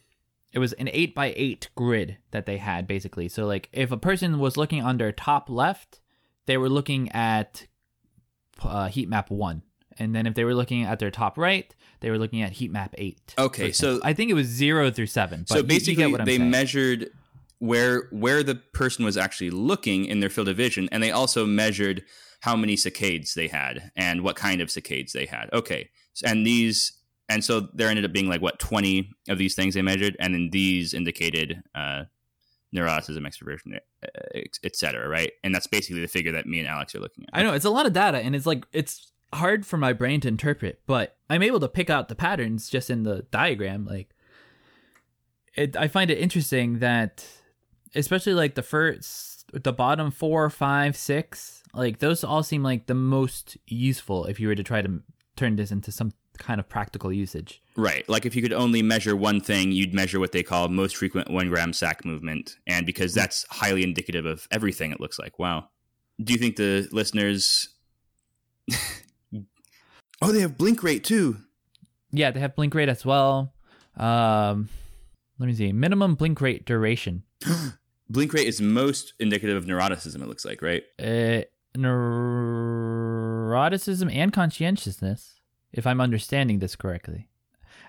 it 0.52 0.58
was 0.58 0.72
an 0.74 0.88
eight 0.92 1.14
by 1.14 1.34
eight 1.36 1.68
grid 1.74 2.16
that 2.30 2.46
they 2.46 2.56
had 2.56 2.86
basically. 2.86 3.28
So 3.28 3.46
like, 3.46 3.68
if 3.72 3.92
a 3.92 3.96
person 3.98 4.38
was 4.38 4.56
looking 4.56 4.82
under 4.82 5.12
top 5.12 5.50
left, 5.50 6.00
they 6.46 6.56
were 6.56 6.70
looking 6.70 7.12
at 7.12 7.66
uh, 8.62 8.88
heat 8.88 9.08
map 9.08 9.30
one, 9.30 9.62
and 9.98 10.14
then 10.14 10.26
if 10.26 10.34
they 10.34 10.44
were 10.44 10.54
looking 10.54 10.84
at 10.84 10.98
their 10.98 11.10
top 11.10 11.36
right, 11.38 11.74
they 12.00 12.10
were 12.10 12.18
looking 12.18 12.42
at 12.42 12.52
heat 12.52 12.70
map 12.70 12.94
eight. 12.98 13.34
Okay, 13.38 13.72
so- 13.72 14.00
I 14.02 14.12
think 14.12 14.30
it 14.30 14.34
was 14.34 14.46
zero 14.46 14.90
through 14.90 15.06
seven. 15.06 15.40
But 15.40 15.48
so 15.48 15.54
you- 15.56 15.60
you 15.62 15.66
basically 15.68 16.06
what 16.06 16.20
I'm 16.20 16.26
they 16.26 16.36
saying. 16.38 16.50
measured 16.50 17.10
where 17.58 18.08
where 18.10 18.42
the 18.44 18.54
person 18.54 19.04
was 19.04 19.16
actually 19.16 19.50
looking 19.50 20.04
in 20.04 20.20
their 20.20 20.30
field 20.30 20.48
of 20.48 20.56
vision 20.56 20.88
and 20.92 21.02
they 21.02 21.10
also 21.10 21.44
measured 21.44 22.04
how 22.42 22.54
many 22.54 22.76
saccades 22.76 23.34
they 23.34 23.48
had 23.48 23.90
and 23.96 24.22
what 24.22 24.36
kind 24.36 24.60
of 24.60 24.68
saccades 24.68 25.10
they 25.10 25.26
had 25.26 25.50
okay 25.52 25.90
and 26.24 26.46
these 26.46 26.92
and 27.28 27.44
so 27.44 27.68
there 27.74 27.88
ended 27.88 28.04
up 28.04 28.12
being 28.12 28.28
like 28.28 28.40
what 28.40 28.60
20 28.60 29.10
of 29.28 29.38
these 29.38 29.56
things 29.56 29.74
they 29.74 29.82
measured 29.82 30.16
and 30.20 30.34
then 30.34 30.50
these 30.52 30.94
indicated 30.94 31.60
uh 31.74 32.04
neuroticism, 32.74 33.26
extroversion, 33.26 33.78
etc. 34.62 35.08
Right, 35.08 35.32
and 35.42 35.54
that's 35.54 35.66
basically 35.66 36.00
the 36.02 36.06
figure 36.08 36.32
that 36.32 36.46
me 36.46 36.58
and 36.58 36.68
Alex 36.68 36.94
are 36.94 37.00
looking 37.00 37.24
at. 37.24 37.30
I 37.38 37.42
know 37.42 37.54
it's 37.54 37.64
a 37.64 37.70
lot 37.70 37.86
of 37.86 37.92
data, 37.92 38.18
and 38.18 38.36
it's 38.36 38.46
like 38.46 38.66
it's 38.72 39.10
hard 39.32 39.66
for 39.66 39.76
my 39.76 39.92
brain 39.92 40.20
to 40.20 40.28
interpret, 40.28 40.80
but 40.86 41.16
I'm 41.28 41.42
able 41.42 41.60
to 41.60 41.68
pick 41.68 41.90
out 41.90 42.08
the 42.08 42.14
patterns 42.14 42.70
just 42.70 42.90
in 42.90 43.02
the 43.02 43.26
diagram. 43.30 43.84
Like, 43.84 44.14
it, 45.54 45.76
I 45.76 45.88
find 45.88 46.10
it 46.10 46.18
interesting 46.18 46.78
that, 46.78 47.26
especially 47.94 48.34
like 48.34 48.54
the 48.54 48.62
first, 48.62 49.50
the 49.52 49.72
bottom 49.72 50.10
four, 50.10 50.48
five, 50.50 50.96
six, 50.96 51.62
like 51.74 51.98
those 51.98 52.24
all 52.24 52.42
seem 52.42 52.62
like 52.62 52.86
the 52.86 52.94
most 52.94 53.56
useful 53.66 54.24
if 54.26 54.40
you 54.40 54.48
were 54.48 54.54
to 54.54 54.62
try 54.62 54.82
to 54.82 55.00
turn 55.36 55.56
this 55.56 55.70
into 55.70 55.92
some 55.92 56.12
kind 56.38 56.60
of 56.60 56.68
practical 56.68 57.12
usage. 57.12 57.60
Right. 57.76 58.08
Like 58.08 58.24
if 58.24 58.34
you 58.36 58.42
could 58.42 58.52
only 58.52 58.82
measure 58.82 59.16
one 59.16 59.40
thing, 59.40 59.72
you'd 59.72 59.92
measure 59.92 60.20
what 60.20 60.32
they 60.32 60.42
call 60.42 60.68
most 60.68 60.96
frequent 60.96 61.30
one 61.30 61.48
gram 61.48 61.72
sac 61.72 62.04
movement. 62.04 62.56
And 62.66 62.86
because 62.86 63.12
hmm. 63.12 63.20
that's 63.20 63.44
highly 63.50 63.82
indicative 63.82 64.26
of 64.26 64.46
everything, 64.50 64.92
it 64.92 65.00
looks 65.00 65.18
like. 65.18 65.38
Wow. 65.38 65.68
Do 66.22 66.32
you 66.32 66.38
think 66.38 66.56
the 66.56 66.88
listeners. 66.92 67.70
oh, 70.22 70.32
they 70.32 70.40
have 70.40 70.58
blink 70.58 70.82
rate 70.82 71.04
too. 71.04 71.36
Yeah, 72.10 72.30
they 72.30 72.40
have 72.40 72.56
blink 72.56 72.74
rate 72.74 72.88
as 72.88 73.04
well. 73.04 73.52
Um, 73.96 74.70
let 75.38 75.46
me 75.46 75.54
see. 75.54 75.72
Minimum 75.72 76.14
blink 76.14 76.40
rate 76.40 76.64
duration. 76.64 77.24
blink 78.10 78.32
rate 78.32 78.46
is 78.46 78.60
most 78.60 79.14
indicative 79.18 79.56
of 79.56 79.64
neuroticism, 79.66 80.22
it 80.22 80.28
looks 80.28 80.44
like, 80.44 80.62
right? 80.62 80.84
Uh, 80.98 81.42
neuroticism 81.76 84.14
and 84.14 84.32
conscientiousness 84.32 85.40
if 85.72 85.86
I'm 85.86 86.00
understanding 86.00 86.58
this 86.58 86.76
correctly. 86.76 87.28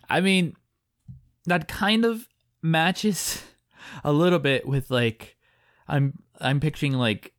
I 0.09 0.21
mean, 0.21 0.55
that 1.45 1.67
kind 1.67 2.05
of 2.05 2.27
matches 2.61 3.43
a 4.03 4.11
little 4.11 4.39
bit 4.39 4.67
with 4.67 4.91
like 4.91 5.37
I'm 5.87 6.19
I'm 6.39 6.59
picturing 6.59 6.93
like 6.93 7.33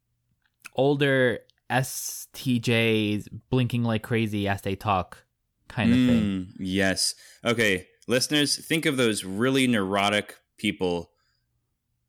older 0.74 1.40
STJs 1.70 3.28
blinking 3.48 3.84
like 3.84 4.02
crazy 4.02 4.48
as 4.48 4.62
they 4.62 4.74
talk 4.74 5.24
kind 5.68 5.92
of 5.92 5.98
mm, 5.98 6.06
thing. 6.06 6.48
Yes. 6.58 7.14
Okay, 7.44 7.86
listeners, 8.08 8.56
think 8.56 8.86
of 8.86 8.96
those 8.96 9.24
really 9.24 9.66
neurotic 9.66 10.36
people. 10.58 11.10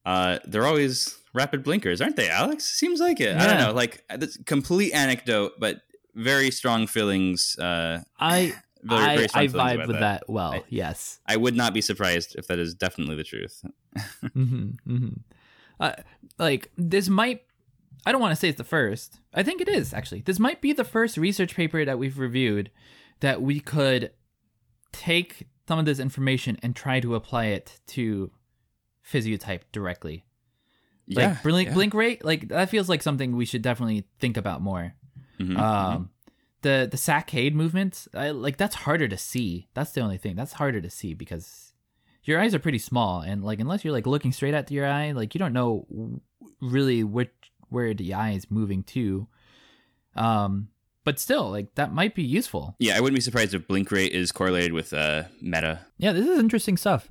Uh 0.06 0.39
they're 0.45 0.65
always 0.65 1.17
rapid 1.34 1.63
blinkers, 1.63 2.02
aren't 2.02 2.15
they, 2.15 2.30
Alex? 2.30 2.65
Seems 2.65 3.00
like 3.00 3.19
it. 3.19 3.36
Yeah. 3.36 3.43
I 3.43 3.47
don't 3.47 3.58
know, 3.58 3.74
like 3.74 4.04
this 4.17 4.38
complete 4.45 4.93
anecdote, 4.93 5.54
but 5.60 5.82
very 6.15 6.52
strong 6.52 6.88
feelings. 6.88 7.58
Uh, 7.58 8.02
I 8.19 8.54
very, 8.84 9.02
I, 9.02 9.15
very 9.15 9.28
I 9.34 9.47
vibe 9.47 9.88
with 9.88 10.00
that, 10.00 10.00
that 10.00 10.30
well. 10.30 10.54
I, 10.54 10.63
yes, 10.69 11.19
I 11.26 11.38
would 11.38 11.56
not 11.56 11.74
be 11.74 11.82
surprised 11.82 12.36
if 12.38 12.47
that 12.47 12.60
is 12.60 12.74
definitely 12.74 13.15
the 13.15 13.24
truth. 13.24 13.63
mm-hmm, 14.24 14.69
mm-hmm. 14.88 15.13
Uh, 15.80 15.93
like 16.38 16.71
this 16.78 17.10
might. 17.10 17.43
I 18.05 18.11
don't 18.11 18.21
want 18.21 18.31
to 18.31 18.35
say 18.35 18.49
it's 18.49 18.57
the 18.57 18.63
first. 18.63 19.19
I 19.33 19.43
think 19.43 19.61
it 19.61 19.67
is 19.67 19.93
actually. 19.93 20.21
This 20.21 20.39
might 20.39 20.61
be 20.61 20.73
the 20.73 20.83
first 20.83 21.17
research 21.17 21.55
paper 21.55 21.85
that 21.85 21.99
we've 21.99 22.17
reviewed 22.17 22.71
that 23.19 23.41
we 23.41 23.59
could 23.59 24.11
take 24.91 25.47
some 25.67 25.79
of 25.79 25.85
this 25.85 25.99
information 25.99 26.57
and 26.61 26.75
try 26.75 26.99
to 26.99 27.15
apply 27.15 27.45
it 27.45 27.79
to 27.87 28.31
physiotype 29.09 29.61
directly. 29.71 30.25
Yeah, 31.07 31.29
Like 31.29 31.43
blink, 31.43 31.67
yeah. 31.69 31.73
blink 31.73 31.93
rate, 31.93 32.25
like 32.25 32.49
that 32.49 32.69
feels 32.69 32.89
like 32.89 33.01
something 33.01 33.35
we 33.35 33.45
should 33.45 33.61
definitely 33.61 34.05
think 34.19 34.37
about 34.37 34.61
more. 34.61 34.93
Mm-hmm, 35.39 35.57
um, 35.57 35.93
mm-hmm. 35.93 36.03
the 36.61 36.87
the 36.89 36.97
saccade 36.97 37.53
movement, 37.53 38.07
I, 38.13 38.31
like 38.31 38.57
that's 38.57 38.75
harder 38.75 39.07
to 39.07 39.17
see. 39.17 39.67
That's 39.73 39.91
the 39.91 40.01
only 40.01 40.17
thing 40.17 40.35
that's 40.35 40.53
harder 40.53 40.81
to 40.81 40.89
see 40.89 41.13
because 41.13 41.73
your 42.23 42.39
eyes 42.39 42.53
are 42.53 42.59
pretty 42.59 42.77
small, 42.77 43.21
and 43.21 43.43
like 43.43 43.59
unless 43.59 43.83
you're 43.83 43.93
like 43.93 44.07
looking 44.07 44.31
straight 44.31 44.53
at 44.53 44.71
your 44.71 44.87
eye, 44.87 45.11
like 45.11 45.33
you 45.33 45.39
don't 45.39 45.53
know 45.53 46.21
really 46.61 47.03
which 47.03 47.31
where 47.71 47.93
the 47.93 48.13
eye 48.13 48.31
is 48.31 48.51
moving 48.51 48.84
to. 48.84 49.27
Um, 50.15 50.69
but 51.03 51.19
still, 51.19 51.49
like 51.49 51.73
that 51.75 51.93
might 51.93 52.13
be 52.13 52.23
useful. 52.23 52.75
Yeah, 52.79 52.95
I 52.95 52.99
wouldn't 52.99 53.15
be 53.15 53.21
surprised 53.21 53.53
if 53.53 53.67
blink 53.67 53.91
rate 53.91 54.12
is 54.12 54.31
correlated 54.31 54.73
with 54.73 54.93
uh, 54.93 55.23
meta. 55.41 55.79
Yeah, 55.97 56.12
this 56.12 56.27
is 56.27 56.39
interesting 56.39 56.77
stuff. 56.77 57.10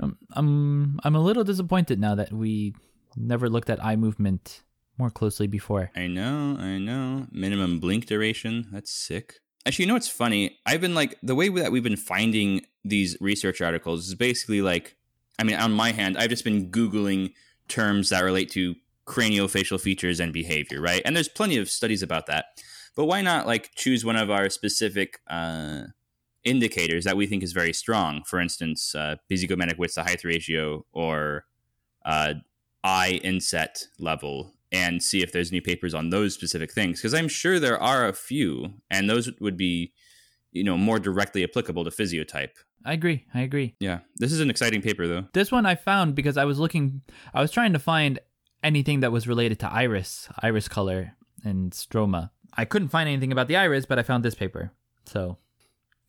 Um, 0.00 0.16
I'm 0.32 1.00
I'm 1.04 1.14
a 1.14 1.20
little 1.20 1.44
disappointed 1.44 2.00
now 2.00 2.14
that 2.14 2.32
we 2.32 2.74
never 3.16 3.48
looked 3.48 3.70
at 3.70 3.84
eye 3.84 3.96
movement 3.96 4.62
more 4.98 5.10
closely 5.10 5.46
before. 5.46 5.90
I 5.94 6.06
know, 6.06 6.56
I 6.58 6.78
know. 6.78 7.26
Minimum 7.30 7.80
blink 7.80 8.06
duration. 8.06 8.68
That's 8.72 8.90
sick. 8.90 9.40
Actually, 9.66 9.84
you 9.84 9.88
know 9.88 9.94
what's 9.94 10.08
funny? 10.08 10.58
I've 10.66 10.80
been 10.80 10.94
like 10.94 11.18
the 11.22 11.34
way 11.34 11.48
that 11.48 11.72
we've 11.72 11.82
been 11.82 11.96
finding 11.96 12.66
these 12.84 13.16
research 13.20 13.60
articles 13.60 14.06
is 14.06 14.14
basically 14.14 14.62
like, 14.62 14.96
I 15.38 15.44
mean, 15.44 15.56
on 15.56 15.72
my 15.72 15.92
hand, 15.92 16.18
I've 16.18 16.30
just 16.30 16.44
been 16.44 16.70
googling 16.70 17.32
terms 17.68 18.10
that 18.10 18.22
relate 18.22 18.50
to 18.52 18.74
craniofacial 19.06 19.80
features 19.80 20.20
and 20.20 20.32
behavior, 20.32 20.80
right? 20.80 21.02
And 21.04 21.14
there's 21.14 21.28
plenty 21.28 21.56
of 21.56 21.70
studies 21.70 22.02
about 22.02 22.26
that. 22.26 22.46
But 22.96 23.06
why 23.06 23.22
not 23.22 23.46
like 23.46 23.74
choose 23.74 24.04
one 24.04 24.16
of 24.16 24.30
our 24.30 24.48
specific 24.50 25.20
uh, 25.28 25.84
indicators 26.44 27.04
that 27.04 27.16
we 27.16 27.26
think 27.26 27.42
is 27.42 27.52
very 27.52 27.72
strong? 27.72 28.22
For 28.24 28.40
instance, 28.40 28.94
uh, 28.94 29.16
width 29.28 29.94
to 29.94 30.02
height 30.02 30.24
ratio 30.24 30.86
or 30.92 31.44
uh, 32.04 32.34
eye 32.82 33.20
inset 33.24 33.86
level 33.98 34.54
and 34.70 35.02
see 35.02 35.22
if 35.22 35.32
there's 35.32 35.52
new 35.52 35.62
papers 35.62 35.94
on 35.94 36.10
those 36.10 36.34
specific 36.34 36.72
things 36.72 37.00
because 37.00 37.14
I'm 37.14 37.28
sure 37.28 37.58
there 37.60 37.80
are 37.80 38.06
a 38.06 38.12
few, 38.12 38.74
and 38.90 39.08
those 39.08 39.30
would 39.40 39.56
be, 39.56 39.92
you 40.52 40.64
know, 40.64 40.76
more 40.76 40.98
directly 40.98 41.44
applicable 41.44 41.84
to 41.84 41.90
physiotype. 41.90 42.50
I 42.84 42.92
agree. 42.92 43.24
I 43.32 43.40
agree. 43.40 43.76
Yeah, 43.80 44.00
this 44.16 44.32
is 44.32 44.40
an 44.40 44.50
exciting 44.50 44.82
paper 44.82 45.06
though. 45.06 45.24
This 45.32 45.50
one 45.50 45.64
I 45.64 45.74
found 45.74 46.14
because 46.14 46.36
I 46.36 46.44
was 46.44 46.58
looking, 46.58 47.02
I 47.32 47.40
was 47.40 47.50
trying 47.50 47.72
to 47.72 47.78
find 47.78 48.18
anything 48.64 49.00
that 49.00 49.12
was 49.12 49.28
related 49.28 49.60
to 49.60 49.72
iris, 49.72 50.28
iris 50.40 50.66
color, 50.66 51.12
and 51.44 51.70
stroma. 51.72 52.30
I 52.54 52.64
couldn't 52.64 52.88
find 52.88 53.08
anything 53.08 53.30
about 53.30 53.46
the 53.46 53.56
iris, 53.56 53.86
but 53.86 53.98
I 53.98 54.02
found 54.02 54.24
this 54.24 54.34
paper. 54.34 54.72
So, 55.04 55.36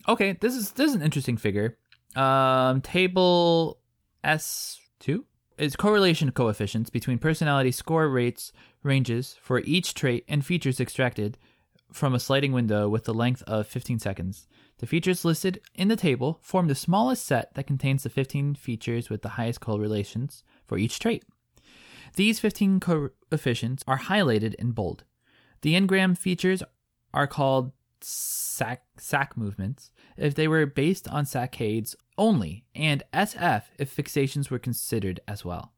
okay, 0.07 0.37
this 0.39 0.55
is 0.55 0.71
this 0.71 0.89
is 0.89 0.95
an 0.95 1.01
interesting 1.03 1.37
figure. 1.37 1.77
Um, 2.15 2.81
table 2.81 3.79
S 4.23 4.79
two 4.99 5.25
is 5.57 5.75
correlation 5.75 6.31
coefficients 6.31 6.89
between 6.89 7.17
personality 7.19 7.71
score 7.71 8.09
rates 8.09 8.51
ranges 8.83 9.37
for 9.41 9.59
each 9.59 9.93
trait 9.93 10.23
and 10.27 10.45
features 10.45 10.79
extracted 10.79 11.37
from 11.91 12.13
a 12.13 12.19
sliding 12.19 12.51
window 12.51 12.89
with 12.89 13.05
the 13.05 13.13
length 13.13 13.41
of 13.43 13.67
15 13.67 13.99
seconds. 13.99 14.47
The 14.79 14.87
features 14.87 15.23
listed 15.23 15.61
in 15.73 15.87
the 15.87 15.95
table 15.95 16.39
form 16.41 16.67
the 16.67 16.75
smallest 16.75 17.25
set 17.25 17.53
that 17.53 17.67
contains 17.67 18.03
the 18.03 18.09
15 18.09 18.55
features 18.55 19.09
with 19.09 19.21
the 19.21 19.29
highest 19.29 19.61
correlations 19.61 20.43
for 20.67 20.77
each 20.77 20.99
trait. 20.99 21.23
These 22.15 22.39
15 22.39 22.79
coefficients 22.79 23.83
are 23.87 23.99
highlighted 23.99 24.53
in 24.55 24.71
bold. 24.71 25.03
The 25.61 25.75
n-gram 25.75 26.15
features 26.15 26.63
are 27.13 27.27
called 27.27 27.71
sac, 28.01 28.83
sac 28.97 29.35
movements 29.35 29.91
if 30.17 30.35
they 30.35 30.47
were 30.47 30.65
based 30.65 31.07
on 31.07 31.25
saccades 31.25 31.95
only, 32.17 32.65
and 32.73 33.03
SF 33.13 33.63
if 33.77 33.95
fixations 33.95 34.49
were 34.49 34.59
considered 34.59 35.19
as 35.27 35.43
well. 35.43 35.73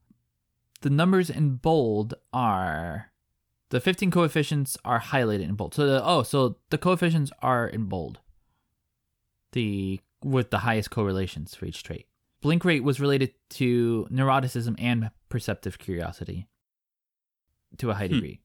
The 0.82 0.90
numbers 0.90 1.30
in 1.30 1.56
bold 1.56 2.14
are 2.32 3.12
the 3.70 3.80
15 3.80 4.12
coefficients 4.12 4.78
are 4.86 5.00
highlighted 5.00 5.44
in 5.44 5.56
bold. 5.56 5.74
So 5.74 5.88
the, 5.88 6.06
oh, 6.06 6.24
so 6.24 6.58
the 6.70 6.78
coefficients 6.78 7.32
are 7.42 7.68
in 7.68 7.86
bold. 7.86 8.20
The 9.54 10.00
with 10.24 10.50
the 10.50 10.60
highest 10.60 10.92
correlations 10.92 11.56
for 11.56 11.66
each 11.66 11.84
trait. 11.84 12.08
Blink 12.42 12.66
rate 12.66 12.84
was 12.84 13.00
related 13.00 13.34
to 13.52 14.08
neuroticism 14.12 14.76
and 14.78 15.12
perceptive 15.30 15.80
curiosity 15.80 16.48
to 17.78 17.92
a 17.92 17.96
high 17.96 18.08
hmm. 18.08 18.14
degree. 18.14 18.42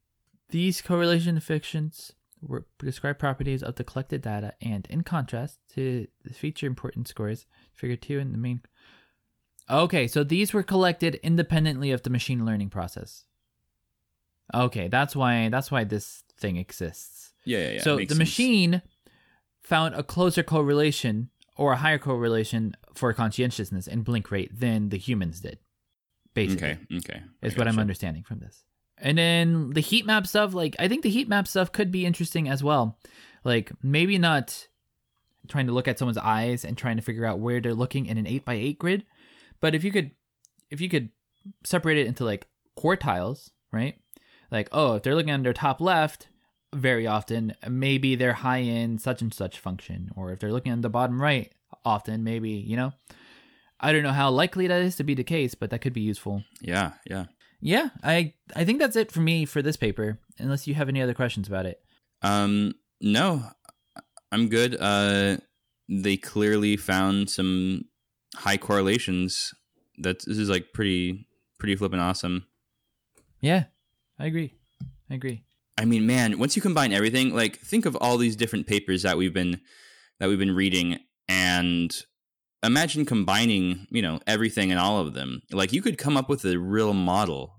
These 0.51 0.83
correlation 0.83 1.41
fictions 1.41 2.13
were, 2.43 2.67
describe 2.79 3.19
properties 3.19 3.63
of 3.63 3.77
the 3.77 3.85
collected 3.85 4.23
data 4.23 4.55
and, 4.61 4.87
in 4.91 5.03
contrast 5.03 5.59
to 5.75 6.07
the 6.25 6.35
feature 6.35 6.67
important 6.67 7.09
scores, 7.09 7.47
figure 7.73 7.97
two 7.97 8.19
in 8.19 8.33
the 8.33 8.39
main. 8.39 8.61
Okay, 9.71 10.07
so 10.07 10.25
these 10.25 10.53
were 10.53 10.63
collected 10.63 11.15
independently 11.23 11.93
of 11.93 12.03
the 12.03 12.11
machine 12.11 12.45
learning 12.45 12.71
process. 12.71 13.25
Okay, 14.53 14.89
that's 14.89 15.17
why 15.17 15.49
that's 15.49 15.71
why 15.71 15.85
this 15.85 16.25
thing 16.37 16.57
exists. 16.57 17.33
Yeah, 17.45 17.59
yeah, 17.59 17.71
yeah 17.75 17.83
So 17.83 17.97
the 17.97 18.09
sense. 18.09 18.19
machine 18.19 18.83
found 19.63 19.95
a 19.95 20.03
closer 20.03 20.43
correlation 20.43 21.31
or 21.57 21.73
a 21.73 21.77
higher 21.77 21.99
correlation 21.99 22.77
for 22.95 23.13
conscientiousness 23.13 23.87
and 23.87 24.05
blink 24.05 24.31
rate 24.31 24.59
than 24.59 24.89
the 24.89 24.99
humans 24.99 25.41
did. 25.41 25.59
Basically, 26.35 26.71
okay, 26.71 26.79
okay, 26.97 27.23
is 27.43 27.57
what 27.57 27.69
I'm 27.69 27.79
understanding 27.79 28.23
from 28.23 28.39
this. 28.39 28.65
And 28.99 29.19
then 29.19 29.71
the 29.71 29.81
heat 29.81 30.07
map 30.07 30.27
stuff, 30.27 30.55
like 30.55 30.77
I 30.79 30.89
think 30.89 31.03
the 31.03 31.11
heat 31.11 31.29
map 31.29 31.49
stuff 31.49 31.73
could 31.73 31.91
be 31.91 32.07
interesting 32.07 32.49
as 32.49 32.63
well. 32.63 32.99
Like 33.45 33.73
maybe 33.83 34.17
not 34.17 34.69
trying 35.49 35.67
to 35.67 35.73
look 35.73 35.89
at 35.89 35.99
someone's 35.99 36.19
eyes 36.19 36.65
and 36.65 36.79
trying 36.79 36.97
to 36.97 37.03
figure 37.03 37.27
out 37.27 37.41
where 37.41 37.61
they're 37.61 37.75
looking 37.75 38.07
in 38.07 38.17
an 38.17 38.27
eight 38.27 38.45
by 38.45 38.55
eight 38.55 38.79
grid, 38.79 39.05
but 39.61 39.75
if 39.75 39.85
you 39.85 39.91
could, 39.91 40.13
if 40.71 40.81
you 40.81 40.89
could 40.89 41.11
separate 41.65 41.99
it 41.99 42.07
into 42.07 42.25
like 42.25 42.47
quartiles, 42.79 43.51
right? 43.73 43.99
Like 44.51 44.69
oh, 44.73 44.95
if 44.95 45.03
they're 45.03 45.17
looking 45.17 45.33
on 45.33 45.43
their 45.43 45.53
top 45.53 45.81
left, 45.81 46.29
very 46.73 47.07
often 47.07 47.55
maybe 47.69 48.15
they're 48.15 48.33
high 48.33 48.59
in 48.59 48.99
such 48.99 49.21
and 49.21 49.35
such 49.35 49.59
function, 49.59 50.11
or 50.17 50.33
if 50.33 50.39
they're 50.39 50.53
looking 50.53 50.73
on 50.73 50.81
the 50.81 50.89
bottom 50.89 51.21
right, 51.21 51.53
often 51.85 52.25
maybe 52.25 52.51
you 52.51 52.77
know. 52.77 52.93
I 53.83 53.93
don't 53.93 54.03
know 54.03 54.13
how 54.13 54.31
likely 54.31 54.67
that 54.69 54.81
is 54.83 54.97
to 54.97 55.05
be 55.05 55.15
the 55.15 55.25
case, 55.25 55.55
but 55.55 55.71
that 55.71 55.81
could 55.81 55.93
be 55.93 56.01
useful. 56.01 56.45
Yeah, 56.61 56.93
yeah. 57.09 57.27
Yeah, 57.61 57.91
I 58.03 58.35
I 58.57 58.65
think 58.65 58.81
that's 58.81 58.97
it 58.97 59.13
for 59.13 59.21
me 59.21 59.45
for 59.45 59.63
this 59.63 59.77
paper. 59.77 60.19
Unless 60.39 60.67
you 60.67 60.75
have 60.75 60.89
any 60.89 61.01
other 61.01 61.15
questions 61.15 61.47
about 61.47 61.67
it. 61.67 61.81
Um, 62.23 62.75
no, 63.01 63.45
I'm 64.33 64.49
good. 64.49 64.77
Uh, 64.79 65.37
they 65.89 66.17
clearly 66.17 66.77
found 66.77 67.31
some 67.31 67.85
high 68.35 68.57
correlations. 68.57 69.53
That 69.99 70.25
this 70.25 70.39
is 70.39 70.49
like 70.49 70.73
pretty 70.73 71.29
pretty 71.59 71.77
flippin' 71.77 72.01
awesome. 72.01 72.47
Yeah, 73.41 73.65
I 74.19 74.27
agree. 74.27 74.55
I 75.11 75.15
agree. 75.15 75.45
I 75.79 75.85
mean, 75.85 76.07
man, 76.07 76.39
once 76.39 76.57
you 76.57 76.63
combine 76.63 76.93
everything, 76.93 77.35
like 77.35 77.59
think 77.59 77.87
of 77.87 77.97
all 77.97 78.19
these 78.19 78.37
different 78.37 78.67
papers 78.67 79.03
that 79.03 79.17
we've 79.17 79.35
been 79.35 79.61
that 80.19 80.29
we've 80.29 80.39
been 80.39 80.55
reading 80.55 80.99
and 81.29 81.95
imagine 82.63 83.05
combining, 83.05 83.87
you 83.91 84.03
know, 84.03 84.21
everything 84.27 84.71
and 84.71 84.81
all 84.81 84.99
of 84.99 85.15
them. 85.15 85.43
Like 85.51 85.73
you 85.73 85.83
could 85.83 85.99
come 85.99 86.17
up 86.17 86.29
with 86.29 86.45
a 86.45 86.59
real 86.59 86.93
model. 86.93 87.57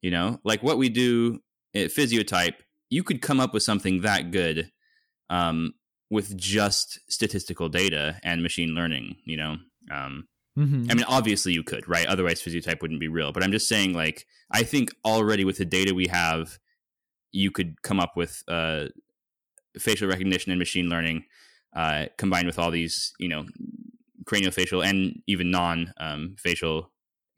You 0.00 0.12
know, 0.12 0.38
like 0.44 0.62
what 0.62 0.78
we 0.78 0.88
do 0.88 1.40
at 1.74 1.90
Physiotype, 1.90 2.54
you 2.88 3.02
could 3.02 3.20
come 3.20 3.40
up 3.40 3.52
with 3.52 3.64
something 3.64 4.02
that 4.02 4.30
good 4.30 4.70
um, 5.28 5.72
with 6.08 6.36
just 6.36 7.00
statistical 7.10 7.68
data 7.68 8.20
and 8.22 8.42
machine 8.42 8.70
learning, 8.70 9.16
you 9.24 9.36
know. 9.36 9.56
Um, 9.90 10.28
Mm-hmm. 10.58 10.90
I 10.90 10.94
mean, 10.94 11.04
obviously 11.06 11.52
you 11.52 11.62
could, 11.62 11.88
right? 11.88 12.06
Otherwise, 12.06 12.42
physiotype 12.42 12.82
wouldn't 12.82 13.00
be 13.00 13.08
real. 13.08 13.32
But 13.32 13.44
I'm 13.44 13.52
just 13.52 13.68
saying, 13.68 13.94
like, 13.94 14.26
I 14.50 14.64
think 14.64 14.90
already 15.04 15.44
with 15.44 15.58
the 15.58 15.64
data 15.64 15.94
we 15.94 16.08
have, 16.08 16.58
you 17.30 17.50
could 17.50 17.80
come 17.82 18.00
up 18.00 18.16
with 18.16 18.42
uh, 18.48 18.86
facial 19.78 20.08
recognition 20.08 20.50
and 20.50 20.58
machine 20.58 20.88
learning 20.88 21.24
uh, 21.76 22.06
combined 22.16 22.46
with 22.46 22.58
all 22.58 22.70
these, 22.72 23.12
you 23.20 23.28
know, 23.28 23.46
craniofacial 24.28 24.84
and 24.84 25.22
even 25.26 25.50
non 25.50 25.92
um, 25.98 26.36
facial 26.38 26.90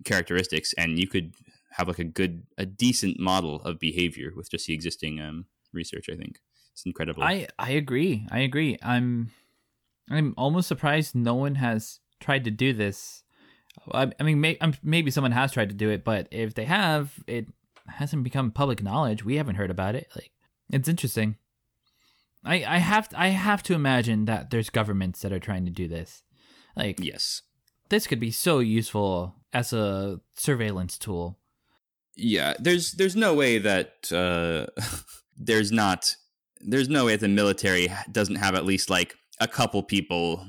characteristics, 0.04 0.72
and 0.74 0.98
you 0.98 1.06
could 1.06 1.34
have 1.72 1.88
like 1.88 1.98
a 1.98 2.04
good, 2.04 2.42
a 2.58 2.66
decent 2.66 3.20
model 3.20 3.62
of 3.62 3.78
behavior 3.78 4.32
with 4.34 4.50
just 4.50 4.66
the 4.66 4.74
existing 4.74 5.20
um, 5.20 5.46
research. 5.72 6.08
I 6.10 6.16
think 6.16 6.38
it's 6.72 6.84
incredible. 6.84 7.22
I 7.22 7.46
I 7.58 7.70
agree. 7.70 8.26
I 8.30 8.40
agree. 8.40 8.78
I'm 8.82 9.30
I'm 10.10 10.34
almost 10.36 10.68
surprised 10.68 11.14
no 11.14 11.34
one 11.34 11.56
has 11.56 12.00
tried 12.18 12.44
to 12.44 12.50
do 12.50 12.72
this. 12.72 13.22
I, 13.92 14.10
I 14.18 14.22
mean, 14.24 14.40
may, 14.40 14.58
I'm, 14.60 14.74
maybe 14.82 15.10
someone 15.10 15.32
has 15.32 15.52
tried 15.52 15.68
to 15.68 15.74
do 15.74 15.90
it, 15.90 16.04
but 16.04 16.26
if 16.32 16.54
they 16.54 16.64
have, 16.64 17.14
it 17.26 17.46
hasn't 17.86 18.24
become 18.24 18.50
public 18.50 18.82
knowledge. 18.82 19.24
We 19.24 19.36
haven't 19.36 19.54
heard 19.54 19.70
about 19.70 19.94
it. 19.94 20.08
Like, 20.14 20.32
it's 20.72 20.88
interesting. 20.88 21.36
I 22.44 22.64
I 22.64 22.78
have 22.78 23.08
I 23.14 23.28
have 23.28 23.62
to 23.64 23.74
imagine 23.74 24.24
that 24.24 24.50
there's 24.50 24.70
governments 24.70 25.20
that 25.20 25.32
are 25.32 25.38
trying 25.38 25.64
to 25.66 25.70
do 25.70 25.86
this. 25.86 26.22
Like, 26.76 26.98
yes. 27.00 27.42
this 27.88 28.06
could 28.06 28.20
be 28.20 28.30
so 28.30 28.58
useful 28.60 29.34
as 29.52 29.72
a 29.72 30.20
surveillance 30.36 30.96
tool. 30.98 31.38
yeah 32.16 32.54
there's 32.58 32.92
there's 32.92 33.16
no 33.16 33.34
way 33.34 33.58
that 33.58 34.10
uh 34.12 34.66
there's 35.36 35.72
not 35.72 36.14
there's 36.60 36.88
no 36.88 37.04
way 37.06 37.12
that 37.16 37.20
the 37.26 37.28
military 37.28 37.88
doesn't 38.12 38.36
have 38.36 38.54
at 38.54 38.64
least 38.64 38.90
like 38.90 39.14
a 39.40 39.48
couple 39.48 39.82
people 39.82 40.46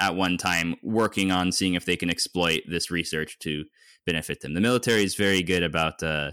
at 0.00 0.14
one 0.14 0.36
time 0.38 0.74
working 0.82 1.32
on 1.32 1.50
seeing 1.52 1.74
if 1.74 1.84
they 1.84 1.96
can 1.96 2.08
exploit 2.10 2.62
this 2.68 2.90
research 2.90 3.38
to 3.40 3.64
benefit 4.06 4.40
them 4.40 4.54
the 4.54 4.60
military 4.60 5.02
is 5.02 5.14
very 5.16 5.42
good 5.42 5.62
about 5.62 6.02
uh 6.02 6.30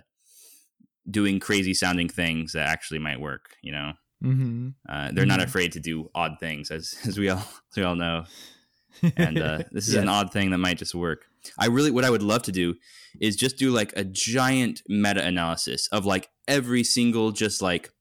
doing 1.09 1.39
crazy 1.39 1.73
sounding 1.73 2.09
things 2.09 2.53
that 2.53 2.67
actually 2.69 2.99
might 2.99 3.19
work 3.19 3.55
you 3.61 3.71
know 3.71 3.93
Mm-hmm. 4.23 4.69
uh, 4.89 5.11
they're 5.11 5.25
not 5.25 5.39
Mhm. 5.41 5.43
afraid 5.43 5.71
to 5.73 5.79
do 5.79 6.09
odd 6.15 6.37
things 6.39 6.71
as 6.71 6.95
as 7.07 7.19
we 7.19 7.29
all 7.29 7.39
as 7.71 7.75
we 7.77 7.83
all 7.83 7.95
know 7.95 8.25
and 9.15 9.37
uh, 9.37 9.59
this 9.71 9.87
is 9.87 9.95
an 9.95 10.09
odd 10.09 10.31
thing 10.31 10.51
that 10.51 10.57
might 10.57 10.77
just 10.77 10.95
work. 10.95 11.25
I 11.57 11.67
really, 11.67 11.91
what 11.91 12.05
I 12.05 12.09
would 12.09 12.23
love 12.23 12.43
to 12.43 12.51
do 12.51 12.75
is 13.19 13.35
just 13.35 13.57
do 13.57 13.71
like 13.71 13.93
a 13.95 14.03
giant 14.03 14.81
meta 14.87 15.23
analysis 15.23 15.87
of 15.91 16.05
like 16.05 16.29
every 16.47 16.83
single 16.83 17.31
just 17.31 17.61
like 17.61 17.91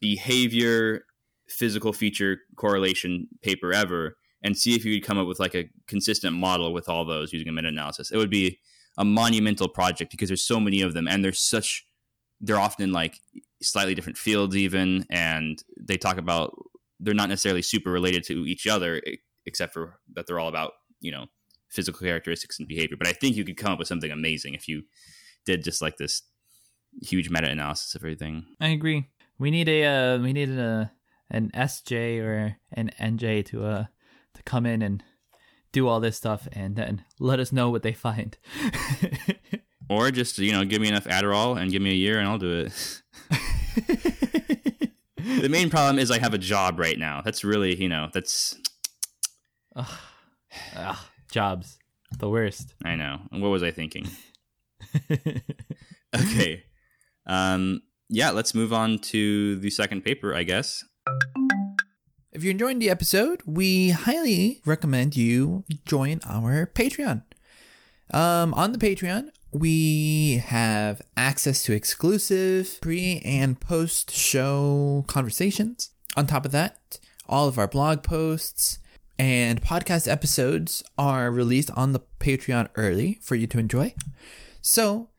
behavior, 0.00 1.04
physical 1.48 1.92
feature 1.92 2.38
correlation 2.56 3.28
paper 3.42 3.72
ever, 3.72 4.16
and 4.42 4.56
see 4.56 4.74
if 4.74 4.84
you 4.84 4.98
could 4.98 5.06
come 5.06 5.18
up 5.18 5.28
with 5.28 5.40
like 5.40 5.54
a 5.54 5.68
consistent 5.86 6.36
model 6.36 6.72
with 6.72 6.88
all 6.88 7.04
those 7.04 7.32
using 7.32 7.48
a 7.48 7.52
meta 7.52 7.68
analysis. 7.68 8.10
It 8.10 8.16
would 8.16 8.30
be 8.30 8.58
a 8.98 9.04
monumental 9.04 9.68
project 9.68 10.10
because 10.10 10.28
there's 10.28 10.44
so 10.44 10.60
many 10.60 10.82
of 10.82 10.94
them, 10.94 11.08
and 11.08 11.24
there's 11.24 11.40
such 11.40 11.86
they're 12.40 12.58
often 12.58 12.84
in 12.84 12.92
like 12.92 13.20
slightly 13.62 13.94
different 13.94 14.18
fields 14.18 14.56
even, 14.56 15.06
and 15.08 15.62
they 15.80 15.96
talk 15.96 16.18
about 16.18 16.54
they're 16.98 17.14
not 17.14 17.28
necessarily 17.28 17.62
super 17.62 17.90
related 17.90 18.24
to 18.24 18.46
each 18.46 18.66
other 18.66 19.00
except 19.46 19.72
for 19.72 19.98
that 20.14 20.26
they're 20.26 20.38
all 20.38 20.48
about 20.48 20.72
you 21.00 21.10
know 21.10 21.26
physical 21.68 22.00
characteristics 22.00 22.58
and 22.58 22.68
behavior 22.68 22.96
but 22.96 23.08
i 23.08 23.12
think 23.12 23.36
you 23.36 23.44
could 23.44 23.56
come 23.56 23.72
up 23.72 23.78
with 23.78 23.88
something 23.88 24.10
amazing 24.10 24.54
if 24.54 24.68
you 24.68 24.82
did 25.44 25.64
just 25.64 25.80
like 25.82 25.96
this 25.96 26.22
huge 27.00 27.30
meta 27.30 27.48
analysis 27.48 27.94
of 27.94 28.02
everything 28.02 28.44
I 28.60 28.68
agree. 28.68 29.08
We 29.38 29.50
need 29.50 29.68
a 29.68 29.84
uh, 29.84 30.18
we 30.18 30.32
need 30.32 30.50
a 30.50 30.92
an 31.30 31.50
SJ 31.54 32.20
or 32.20 32.56
an 32.72 32.90
NJ 33.00 33.44
to 33.46 33.64
uh 33.64 33.84
to 34.34 34.42
come 34.42 34.66
in 34.66 34.82
and 34.82 35.02
do 35.72 35.88
all 35.88 36.00
this 36.00 36.16
stuff 36.16 36.46
and 36.52 36.76
then 36.76 37.04
let 37.18 37.40
us 37.40 37.50
know 37.50 37.70
what 37.70 37.82
they 37.82 37.94
find. 37.94 38.36
or 39.88 40.10
just 40.10 40.38
you 40.38 40.52
know 40.52 40.64
give 40.64 40.80
me 40.80 40.88
enough 40.88 41.04
adderall 41.04 41.60
and 41.60 41.70
give 41.70 41.82
me 41.82 41.90
a 41.90 41.94
year 41.94 42.18
and 42.18 42.28
i'll 42.28 42.38
do 42.38 42.66
it 42.66 43.02
the 45.40 45.48
main 45.50 45.68
problem 45.68 45.98
is 45.98 46.10
i 46.10 46.18
have 46.18 46.34
a 46.34 46.38
job 46.38 46.78
right 46.78 46.98
now 46.98 47.20
that's 47.20 47.44
really 47.44 47.74
you 47.80 47.88
know 47.88 48.08
that's 48.14 48.56
Ugh. 49.76 49.86
Ugh, 50.76 50.96
jobs, 51.30 51.78
the 52.18 52.28
worst. 52.28 52.74
i 52.84 52.94
know 52.94 53.20
what 53.30 53.48
was 53.48 53.62
i 53.62 53.70
thinking 53.70 54.06
okay 56.14 56.64
um 57.26 57.80
yeah 58.08 58.30
let's 58.30 58.54
move 58.54 58.72
on 58.72 58.98
to 58.98 59.56
the 59.60 59.70
second 59.70 60.02
paper 60.04 60.34
i 60.34 60.42
guess 60.42 60.84
If 62.32 62.42
you're 62.42 62.52
enjoying 62.52 62.78
the 62.78 62.88
episode, 62.88 63.42
we 63.44 63.90
highly 63.90 64.62
recommend 64.64 65.16
you 65.16 65.64
join 65.84 66.20
our 66.24 66.64
Patreon. 66.66 67.24
Um, 68.12 68.54
on 68.54 68.72
the 68.72 68.78
Patreon, 68.78 69.28
we 69.52 70.38
have 70.46 71.02
access 71.14 71.62
to 71.64 71.74
exclusive 71.74 72.78
pre 72.80 73.20
and 73.22 73.60
post 73.60 74.10
show 74.10 75.04
conversations. 75.08 75.90
On 76.16 76.26
top 76.26 76.46
of 76.46 76.52
that, 76.52 76.98
all 77.28 77.48
of 77.48 77.58
our 77.58 77.68
blog 77.68 78.02
posts 78.02 78.78
and 79.22 79.62
podcast 79.62 80.10
episodes 80.10 80.82
are 80.98 81.30
released 81.30 81.70
on 81.76 81.92
the 81.92 82.00
Patreon 82.18 82.68
early 82.74 83.18
for 83.22 83.36
you 83.36 83.46
to 83.46 83.58
enjoy. 83.60 83.94
So, 84.60 85.10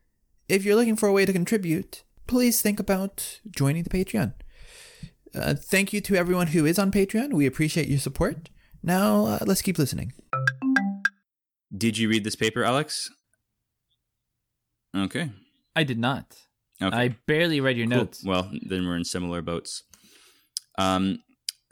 if 0.46 0.62
you're 0.64 0.76
looking 0.76 0.94
for 0.96 1.08
a 1.08 1.12
way 1.12 1.24
to 1.24 1.32
contribute, 1.32 2.02
please 2.26 2.60
think 2.60 2.78
about 2.78 3.40
joining 3.50 3.82
the 3.82 3.88
Patreon. 3.88 4.34
Uh, 5.34 5.54
thank 5.54 5.94
you 5.94 6.02
to 6.02 6.16
everyone 6.16 6.48
who 6.48 6.66
is 6.66 6.78
on 6.78 6.92
Patreon. 6.92 7.32
We 7.32 7.46
appreciate 7.46 7.88
your 7.88 7.98
support. 7.98 8.50
Now, 8.82 9.24
uh, 9.26 9.38
let's 9.46 9.62
keep 9.62 9.78
listening. 9.78 10.12
did 11.76 11.96
you 11.98 12.08
read 12.10 12.22
this 12.24 12.36
paper 12.36 12.62
alex 12.62 13.10
okay 14.94 15.30
I 15.74 15.82
did 15.82 15.98
not. 15.98 16.36
okay 16.80 16.94
I 16.96 17.16
barely 17.26 17.60
read 17.60 17.76
your 17.78 17.88
Cool. 17.88 17.96
notes. 17.96 18.22
Well, 18.24 18.48
then 18.68 18.86
we're 18.86 18.96
in 18.96 19.04
similar 19.04 19.42
boats. 19.42 19.82
Um, 20.78 21.18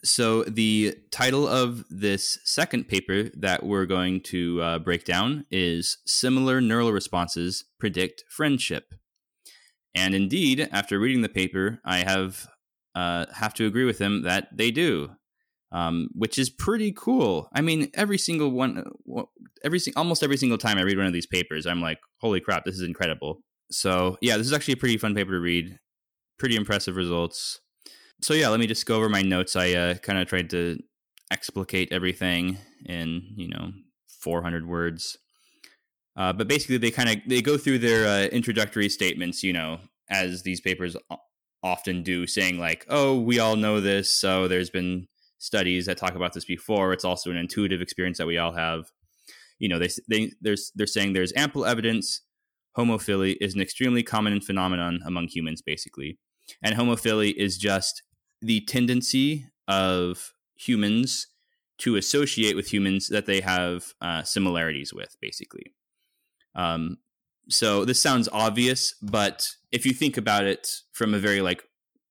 so 0.04 0.42
the 0.44 0.96
title 1.10 1.46
of 1.46 1.84
this 1.88 2.38
second 2.44 2.88
paper 2.88 3.30
that 3.34 3.64
we're 3.64 3.86
going 3.86 4.20
to 4.22 4.60
uh, 4.60 4.78
break 4.78 5.04
down 5.04 5.46
is 5.50 5.98
"Similar 6.06 6.60
Neural 6.60 6.92
Responses 6.92 7.64
Predict 7.78 8.24
Friendship." 8.28 8.94
And 9.94 10.14
indeed, 10.14 10.68
after 10.72 10.98
reading 10.98 11.22
the 11.22 11.28
paper, 11.28 11.80
I 11.84 11.98
have 11.98 12.48
uh, 12.94 13.26
have 13.34 13.54
to 13.54 13.66
agree 13.66 13.84
with 13.84 13.98
him 13.98 14.22
that 14.22 14.48
they 14.52 14.70
do, 14.70 15.10
um, 15.70 16.08
which 16.12 16.38
is 16.38 16.50
pretty 16.50 16.92
cool. 16.92 17.48
I 17.52 17.60
mean, 17.60 17.90
every 17.94 18.18
single 18.18 18.50
one, 18.50 18.84
every 19.64 19.80
almost 19.96 20.22
every 20.22 20.36
single 20.36 20.58
time 20.58 20.78
I 20.78 20.82
read 20.82 20.98
one 20.98 21.06
of 21.06 21.12
these 21.12 21.26
papers, 21.26 21.66
I'm 21.66 21.80
like, 21.80 21.98
"Holy 22.18 22.40
crap, 22.40 22.64
this 22.64 22.74
is 22.74 22.82
incredible!" 22.82 23.42
So 23.70 24.18
yeah, 24.20 24.36
this 24.36 24.46
is 24.46 24.52
actually 24.52 24.74
a 24.74 24.78
pretty 24.78 24.98
fun 24.98 25.14
paper 25.14 25.32
to 25.32 25.40
read. 25.40 25.78
Pretty 26.38 26.56
impressive 26.56 26.96
results. 26.96 27.60
So 28.22 28.34
yeah, 28.34 28.48
let 28.48 28.60
me 28.60 28.68
just 28.68 28.86
go 28.86 28.96
over 28.96 29.08
my 29.08 29.22
notes. 29.22 29.56
I 29.56 29.72
uh, 29.72 29.94
kind 29.94 30.18
of 30.18 30.28
tried 30.28 30.50
to 30.50 30.78
explicate 31.32 31.88
everything 31.90 32.58
in 32.86 33.22
you 33.36 33.48
know 33.48 33.72
400 34.20 34.66
words. 34.66 35.18
Uh, 36.16 36.32
but 36.32 36.46
basically, 36.46 36.76
they 36.76 36.90
kind 36.90 37.08
of 37.08 37.16
they 37.26 37.42
go 37.42 37.58
through 37.58 37.78
their 37.78 38.06
uh, 38.06 38.26
introductory 38.28 38.88
statements, 38.88 39.42
you 39.42 39.52
know, 39.52 39.80
as 40.08 40.42
these 40.42 40.60
papers 40.60 40.96
often 41.64 42.02
do, 42.02 42.26
saying 42.26 42.58
like, 42.58 42.86
"Oh, 42.88 43.18
we 43.18 43.40
all 43.40 43.56
know 43.56 43.80
this. 43.80 44.12
So 44.20 44.46
there's 44.46 44.70
been 44.70 45.08
studies 45.38 45.86
that 45.86 45.98
talk 45.98 46.14
about 46.14 46.32
this 46.32 46.44
before. 46.44 46.92
It's 46.92 47.04
also 47.04 47.30
an 47.30 47.36
intuitive 47.36 47.80
experience 47.80 48.18
that 48.18 48.26
we 48.26 48.38
all 48.38 48.52
have." 48.52 48.84
You 49.58 49.68
know, 49.68 49.80
they 49.80 49.88
they 50.08 50.32
there's 50.40 50.70
they're 50.76 50.86
saying 50.86 51.14
there's 51.14 51.32
ample 51.34 51.64
evidence 51.64 52.20
homophily 52.78 53.36
is 53.40 53.54
an 53.54 53.60
extremely 53.60 54.02
common 54.02 54.40
phenomenon 54.40 55.00
among 55.04 55.28
humans, 55.28 55.60
basically. 55.60 56.18
And 56.62 56.76
homophily 56.76 57.34
is 57.34 57.58
just 57.58 58.02
the 58.42 58.60
tendency 58.62 59.46
of 59.68 60.34
humans 60.56 61.28
to 61.78 61.96
associate 61.96 62.54
with 62.54 62.72
humans 62.72 63.08
that 63.08 63.26
they 63.26 63.40
have 63.40 63.94
uh, 64.00 64.22
similarities 64.22 64.92
with, 64.92 65.16
basically. 65.20 65.74
Um, 66.54 66.98
so 67.48 67.84
this 67.84 68.00
sounds 68.00 68.28
obvious, 68.32 68.94
but 69.02 69.56
if 69.72 69.86
you 69.86 69.92
think 69.92 70.16
about 70.16 70.44
it 70.44 70.68
from 70.92 71.14
a 71.14 71.18
very 71.18 71.40
like 71.40 71.62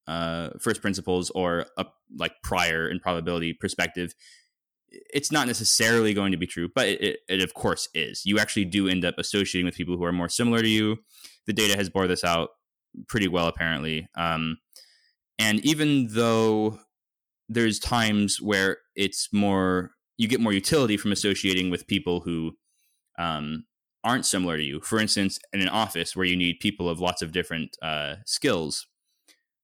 uh, 0.08 0.50
first 0.60 0.82
principles 0.82 1.30
or 1.32 1.68
a 1.78 1.86
like 2.18 2.34
prior 2.44 2.88
and 2.88 3.02
probability 3.02 3.54
perspective, 3.54 4.14
it's 4.90 5.32
not 5.32 5.48
necessarily 5.48 6.14
going 6.14 6.34
to 6.34 6.38
be 6.38 6.48
true, 6.48 6.68
but 6.74 6.88
it, 6.88 7.02
it, 7.02 7.20
it, 7.30 7.44
of 7.44 7.54
course 7.54 7.88
is. 7.94 8.26
You 8.26 8.40
actually 8.40 8.66
do 8.66 8.90
end 8.90 9.06
up 9.06 9.16
associating 9.18 9.66
with 9.66 9.76
people 9.76 9.96
who 9.96 10.04
are 10.04 10.12
more 10.12 10.28
similar 10.28 10.62
to 10.62 10.68
you. 10.68 10.98
The 11.46 11.54
data 11.54 11.78
has 11.78 11.90
bore 11.90 12.08
this 12.08 12.26
out 12.26 12.50
pretty 13.08 13.30
well, 13.30 13.48
apparently. 13.48 14.10
Um, 14.16 14.58
and 15.42 15.60
even 15.66 16.08
though 16.12 16.80
there's 17.50 17.80
times 17.80 18.40
where 18.40 18.78
it's 18.96 19.30
more, 19.34 19.92
you 20.18 20.28
get 20.28 20.40
more 20.40 20.54
utility 20.54 20.98
from 20.98 21.12
associating 21.12 21.72
with 21.72 21.88
people 21.88 22.20
who 22.22 22.52
um, 23.18 23.66
aren't 24.04 24.28
similar 24.28 24.56
to 24.56 24.64
you. 24.64 24.82
For 24.82 25.00
instance, 25.00 25.40
in 25.52 25.62
an 25.62 25.68
office 25.68 26.16
where 26.16 26.28
you 26.28 26.36
need 26.36 26.60
people 26.60 26.88
of 26.88 27.00
lots 27.00 27.24
of 27.24 27.32
different 27.32 27.76
uh, 27.82 28.18
skills, 28.26 28.86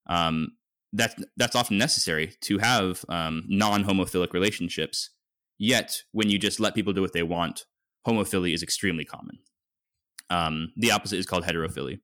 um, 0.07 0.53
that's 0.93 1.15
that's 1.35 1.55
often 1.55 1.77
necessary 1.77 2.33
to 2.41 2.57
have 2.57 3.05
um, 3.07 3.43
non-homophilic 3.47 4.33
relationships. 4.33 5.11
Yet, 5.59 6.01
when 6.11 6.29
you 6.29 6.39
just 6.39 6.59
let 6.59 6.75
people 6.75 6.93
do 6.93 7.01
what 7.01 7.13
they 7.13 7.23
want, 7.23 7.65
homophily 8.07 8.53
is 8.53 8.63
extremely 8.63 9.05
common. 9.05 9.37
Um, 10.29 10.71
the 10.75 10.91
opposite 10.91 11.19
is 11.19 11.25
called 11.25 11.45
heterophily. 11.45 11.99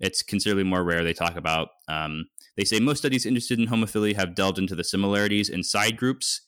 It's 0.00 0.22
considerably 0.22 0.64
more 0.64 0.84
rare. 0.84 1.04
They 1.04 1.12
talk 1.12 1.36
about. 1.36 1.68
Um, 1.88 2.26
they 2.56 2.64
say 2.64 2.80
most 2.80 2.98
studies 2.98 3.26
interested 3.26 3.58
in 3.58 3.68
homophily 3.68 4.16
have 4.16 4.34
delved 4.34 4.58
into 4.58 4.74
the 4.74 4.84
similarities 4.84 5.48
in 5.48 5.62
side 5.62 5.96
groups 5.96 6.42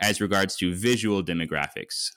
as 0.00 0.20
regards 0.20 0.56
to 0.56 0.74
visual 0.74 1.22
demographics. 1.22 2.10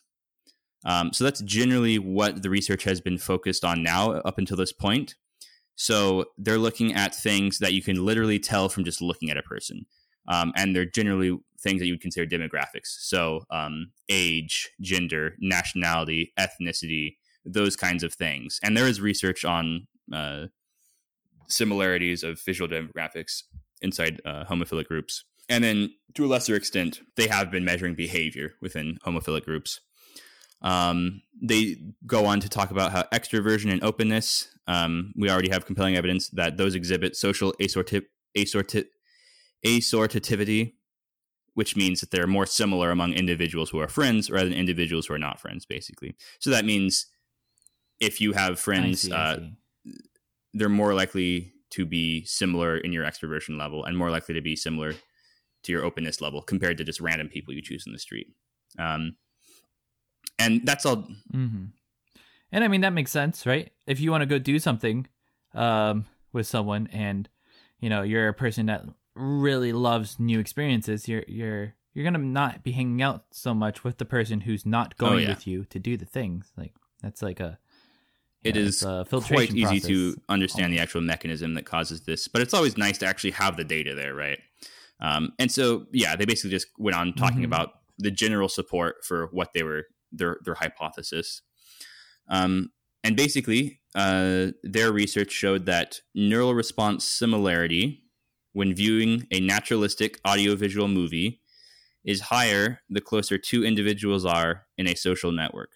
Um, 0.85 1.13
so 1.13 1.23
that's 1.23 1.41
generally 1.41 1.97
what 1.99 2.43
the 2.43 2.49
research 2.49 2.83
has 2.83 3.01
been 3.01 3.17
focused 3.17 3.65
on 3.65 3.83
now 3.83 4.11
up 4.11 4.37
until 4.37 4.57
this 4.57 4.71
point. 4.71 5.15
So 5.75 6.25
they're 6.37 6.57
looking 6.57 6.93
at 6.93 7.13
things 7.13 7.59
that 7.59 7.73
you 7.73 7.81
can 7.81 8.05
literally 8.05 8.39
tell 8.39 8.69
from 8.69 8.85
just 8.85 9.01
looking 9.01 9.29
at 9.29 9.37
a 9.37 9.43
person. 9.43 9.85
Um, 10.27 10.53
and 10.55 10.75
they're 10.75 10.85
generally 10.85 11.37
things 11.59 11.79
that 11.79 11.87
you 11.87 11.93
would 11.93 12.01
consider 12.01 12.25
demographics. 12.25 12.95
So 12.99 13.41
um, 13.51 13.91
age, 14.09 14.69
gender, 14.81 15.35
nationality, 15.39 16.33
ethnicity, 16.39 17.17
those 17.43 17.75
kinds 17.75 18.03
of 18.03 18.13
things. 18.13 18.59
And 18.63 18.75
there 18.75 18.87
is 18.87 19.01
research 19.01 19.43
on 19.43 19.87
uh, 20.13 20.45
similarities 21.47 22.23
of 22.23 22.41
visual 22.41 22.69
demographics 22.69 23.43
inside 23.81 24.21
uh, 24.25 24.45
homophilic 24.45 24.85
groups. 24.85 25.23
And 25.47 25.63
then 25.63 25.93
to 26.15 26.25
a 26.25 26.27
lesser 26.27 26.55
extent, 26.55 27.01
they 27.17 27.27
have 27.27 27.51
been 27.51 27.63
measuring 27.63 27.95
behavior 27.95 28.53
within 28.61 28.97
homophilic 29.05 29.45
groups. 29.45 29.81
Um, 30.61 31.21
they 31.39 31.77
go 32.07 32.25
on 32.25 32.39
to 32.39 32.49
talk 32.49 32.71
about 32.71 32.91
how 32.91 33.03
extroversion 33.13 33.71
and 33.71 33.83
openness, 33.83 34.47
um, 34.67 35.13
we 35.15 35.29
already 35.29 35.49
have 35.49 35.65
compelling 35.65 35.95
evidence 35.95 36.29
that 36.29 36.57
those 36.57 36.73
exhibit 36.73 37.15
social 37.15 37.53
assorti- 37.59 38.05
assorti- 38.35 38.87
assortativity, 39.63 40.73
which 41.53 41.75
means 41.75 41.99
that 41.99 42.09
they're 42.09 42.25
more 42.25 42.45
similar 42.45 42.89
among 42.89 43.13
individuals 43.13 43.69
who 43.69 43.79
are 43.79 43.87
friends 43.87 44.31
rather 44.31 44.49
than 44.49 44.57
individuals 44.57 45.05
who 45.05 45.13
are 45.13 45.19
not 45.19 45.39
friends, 45.39 45.65
basically. 45.65 46.15
So 46.39 46.49
that 46.49 46.65
means 46.65 47.07
if 47.99 48.19
you 48.19 48.33
have 48.33 48.59
friends, 48.59 49.01
see, 49.01 49.11
uh, 49.11 49.37
they're 50.55 50.69
more 50.69 50.93
likely 50.93 51.53
to 51.71 51.85
be 51.85 52.23
similar 52.25 52.77
in 52.77 52.93
your 52.93 53.03
extroversion 53.03 53.59
level 53.59 53.83
and 53.83 53.97
more 53.97 54.09
likely 54.09 54.33
to 54.33 54.41
be 54.41 54.55
similar 54.55 54.93
to 55.63 55.71
your 55.71 55.83
openness 55.83 56.21
level 56.21 56.41
compared 56.41 56.77
to 56.77 56.83
just 56.83 57.01
random 57.01 57.27
people 57.27 57.53
you 57.53 57.61
choose 57.61 57.85
in 57.85 57.91
the 57.91 57.99
street. 57.99 58.27
Um, 58.79 59.17
and 60.39 60.65
that's 60.65 60.85
all. 60.85 61.07
Mm-hmm. 61.33 61.65
And 62.51 62.63
I 62.63 62.67
mean 62.67 62.81
that 62.81 62.93
makes 62.93 63.11
sense, 63.11 63.45
right? 63.45 63.71
If 63.85 63.99
you 63.99 64.11
want 64.11 64.21
to 64.21 64.25
go 64.25 64.39
do 64.39 64.57
something 64.59 65.07
um, 65.53 66.05
with 66.31 66.47
someone, 66.47 66.87
and 66.91 67.27
you 67.79 67.89
know 67.89 68.01
you're 68.01 68.29
a 68.29 68.33
person 68.33 68.67
that 68.67 68.85
really 69.15 69.73
loves 69.73 70.19
new 70.19 70.39
experiences, 70.39 71.07
you're 71.07 71.25
you're 71.27 71.73
you're 71.93 72.05
gonna 72.05 72.19
not 72.19 72.63
be 72.63 72.71
hanging 72.71 73.01
out 73.01 73.25
so 73.31 73.53
much 73.53 73.83
with 73.83 73.97
the 73.97 74.05
person 74.05 74.41
who's 74.41 74.65
not 74.65 74.93
oh, 74.99 75.07
going 75.07 75.19
oh, 75.19 75.23
yeah. 75.23 75.29
with 75.29 75.47
you 75.47 75.65
to 75.65 75.79
do 75.79 75.97
the 75.97 76.05
things. 76.05 76.51
Like 76.55 76.73
that's 77.01 77.21
like 77.21 77.39
a 77.39 77.59
it 78.45 78.57
is 78.57 78.81
quite 78.81 79.51
easy 79.51 79.63
process. 79.63 79.87
to 79.87 80.15
understand 80.29 80.71
the 80.71 80.79
actual 80.79 81.01
mechanism 81.01 81.55
that 81.55 81.65
causes 81.65 82.01
this, 82.01 82.27
but 82.27 82.41
it's 82.41 82.53
always 82.53 82.77
nice 82.77 82.97
to 82.99 83.05
actually 83.05 83.31
have 83.31 83.57
the 83.57 83.63
data 83.63 83.95
there, 83.95 84.13
right? 84.13 84.39
Um, 84.99 85.33
and 85.39 85.51
so, 85.51 85.87
yeah, 85.91 86.15
they 86.15 86.25
basically 86.25 86.51
just 86.51 86.67
went 86.77 86.95
on 86.95 87.13
talking 87.13 87.37
mm-hmm. 87.37 87.45
about 87.45 87.79
the 87.97 88.11
general 88.11 88.47
support 88.47 89.03
for 89.03 89.27
what 89.31 89.53
they 89.53 89.63
were 89.63 89.87
their 90.11 90.37
their 90.43 90.55
hypothesis. 90.55 91.41
Um, 92.29 92.71
and 93.03 93.15
basically, 93.15 93.81
uh, 93.93 94.47
their 94.63 94.91
research 94.91 95.31
showed 95.31 95.65
that 95.65 96.01
neural 96.13 96.53
response 96.53 97.05
similarity 97.05 98.03
when 98.53 98.73
viewing 98.73 99.27
a 99.31 99.39
naturalistic 99.39 100.19
audiovisual 100.25 100.87
movie 100.87 101.41
is 102.03 102.21
higher 102.21 102.81
the 102.89 103.01
closer 103.01 103.37
two 103.37 103.65
individuals 103.65 104.25
are 104.25 104.65
in 104.77 104.87
a 104.87 104.95
social 104.95 105.31
network. 105.31 105.71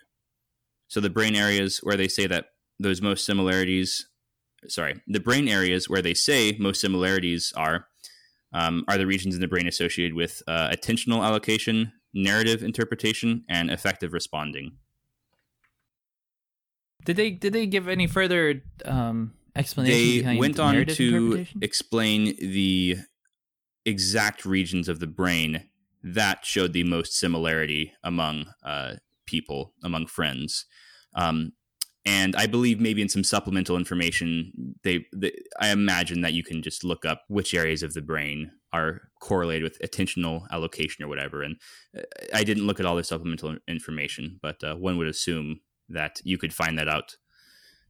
So 0.88 0.99
the 0.99 1.10
brain 1.10 1.36
areas 1.36 1.79
where 1.84 1.97
they 1.97 2.08
say 2.08 2.25
that 2.27 2.45
those 2.79 3.01
most 3.01 3.25
similarities, 3.25 4.07
sorry, 4.67 5.01
the 5.07 5.19
brain 5.19 5.47
areas 5.47 5.89
where 5.89 6.01
they 6.01 6.13
say 6.13 6.55
most 6.59 6.81
similarities 6.81 7.53
are, 7.55 7.87
um, 8.53 8.83
are 8.87 8.97
the 8.97 9.05
regions 9.05 9.35
in 9.35 9.41
the 9.41 9.47
brain 9.47 9.67
associated 9.67 10.13
with 10.15 10.41
uh, 10.47 10.69
attentional 10.69 11.23
allocation, 11.23 11.91
narrative 12.13 12.63
interpretation, 12.63 13.43
and 13.49 13.69
affective 13.69 14.13
responding. 14.13 14.77
Did 17.05 17.15
they 17.15 17.31
did 17.31 17.53
they 17.53 17.65
give 17.65 17.87
any 17.87 18.07
further 18.07 18.61
um, 18.85 19.33
explanation? 19.55 20.25
They 20.25 20.37
went 20.37 20.59
on 20.59 20.85
to 20.85 21.45
explain 21.61 22.35
the 22.37 22.97
exact 23.85 24.45
regions 24.45 24.89
of 24.89 24.99
the 24.99 25.07
brain 25.07 25.69
that 26.03 26.45
showed 26.45 26.73
the 26.73 26.83
most 26.83 27.13
similarity 27.13 27.93
among 28.03 28.45
uh, 28.63 28.95
people, 29.25 29.73
among 29.83 30.07
friends. 30.07 30.65
Um, 31.15 31.53
and 32.09 32.35
I 32.35 32.47
believe 32.47 32.79
maybe 32.79 33.03
in 33.03 33.09
some 33.09 33.23
supplemental 33.23 33.77
information, 33.77 34.51
they, 34.83 35.05
they, 35.13 35.31
I 35.59 35.69
imagine 35.69 36.21
that 36.21 36.33
you 36.33 36.43
can 36.43 36.63
just 36.63 36.83
look 36.83 37.05
up 37.05 37.21
which 37.27 37.53
areas 37.53 37.83
of 37.83 37.93
the 37.93 38.01
brain 38.01 38.51
are 38.73 39.01
correlated 39.21 39.63
with 39.63 39.79
attentional 39.79 40.49
allocation 40.51 41.05
or 41.05 41.07
whatever. 41.07 41.43
And 41.43 41.57
uh, 41.95 42.01
I 42.33 42.43
didn't 42.43 42.65
look 42.65 42.79
at 42.79 42.85
all 42.87 42.95
the 42.95 43.03
supplemental 43.03 43.57
information, 43.67 44.39
but 44.41 44.63
uh, 44.63 44.75
one 44.75 44.97
would 44.97 45.07
assume 45.07 45.59
that 45.89 46.19
you 46.23 46.39
could 46.39 46.53
find 46.53 46.79
that 46.79 46.89
out. 46.89 47.15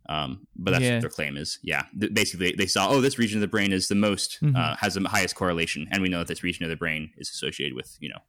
Um, 0.10 0.48
but 0.54 0.72
that's 0.72 0.84
yeah. 0.84 0.96
what 0.96 1.02
their 1.02 1.10
claim 1.10 1.38
is. 1.38 1.60
Yeah, 1.64 1.84
Th- 1.98 2.14
basically 2.14 2.56
they 2.58 2.66
saw, 2.66 2.90
oh, 2.90 3.00
this 3.00 3.20
region 3.20 3.38
of 3.38 3.42
the 3.42 3.48
brain 3.48 3.72
is 3.72 3.88
the 3.88 3.96
most 3.96 4.40
mm-hmm. 4.42 4.56
uh, 4.56 4.76
has 4.78 4.96
the 4.96 5.08
highest 5.08 5.36
correlation, 5.36 5.88
and 5.92 6.02
we 6.02 6.10
know 6.10 6.20
that 6.20 6.28
this 6.28 6.44
region 6.44 6.66
of 6.66 6.70
the 6.70 6.76
brain 6.76 7.12
is 7.18 7.30
associated 7.30 7.76
with 7.76 7.96
you 8.00 8.10
know. 8.10 8.20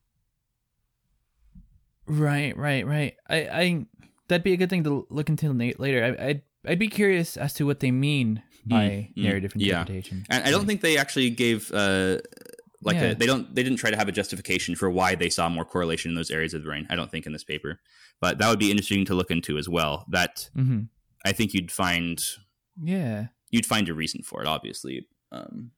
Right, 2.07 2.57
right, 2.57 2.87
right. 2.87 3.15
I, 3.29 3.37
I 3.37 3.87
that'd 4.31 4.45
be 4.45 4.55
a 4.55 4.57
good 4.57 4.71
thing 4.71 4.85
to 4.85 5.07
look 5.11 5.29
into 5.29 5.53
later. 5.53 6.17
I, 6.19 6.27
I'd 6.27 6.43
I'd 6.67 6.79
be 6.79 6.89
curious 6.89 7.37
as 7.37 7.53
to 7.55 7.67
what 7.67 7.81
they 7.81 7.91
mean 7.91 8.43
by 8.67 9.11
mm, 9.17 9.17
narrative 9.17 9.53
interpretation. 9.55 10.25
Yeah. 10.29 10.37
And 10.37 10.47
I 10.47 10.51
don't 10.51 10.67
think 10.67 10.81
they 10.81 10.99
actually 10.99 11.31
gave 11.31 11.73
uh, 11.73 12.19
like 12.83 12.97
yeah. 12.97 13.11
a, 13.11 13.15
they 13.15 13.27
don't 13.27 13.55
they 13.55 13.63
didn't 13.63 13.79
try 13.79 13.91
to 13.91 13.97
have 13.97 14.09
a 14.09 14.13
justification 14.13 14.75
for 14.75 14.91
why 14.91 15.15
they 15.15 15.31
saw 15.31 15.49
more 15.49 15.65
correlation 15.65 16.11
in 16.11 16.15
those 16.15 16.31
areas 16.31 16.55
of 16.55 16.63
the 16.63 16.67
brain. 16.67 16.87
I 16.91 16.97
don't 16.97 17.11
think 17.11 17.27
in 17.27 17.33
this 17.33 17.45
paper, 17.45 17.81
but 18.21 18.39
that 18.39 18.49
would 18.49 18.59
be 18.59 18.71
interesting 18.71 19.05
to 19.07 19.15
look 19.15 19.31
into 19.31 19.59
as 19.59 19.69
well. 19.69 20.07
That 20.09 20.49
mm-hmm. 20.57 20.83
I 21.25 21.33
think 21.33 21.53
you'd 21.53 21.71
find 21.71 22.23
yeah 22.83 23.27
you'd 23.51 23.67
find 23.67 23.89
a 23.89 23.95
reason 23.95 24.23
for 24.23 24.43
it, 24.43 24.47
obviously, 24.47 25.07
um, 25.33 25.73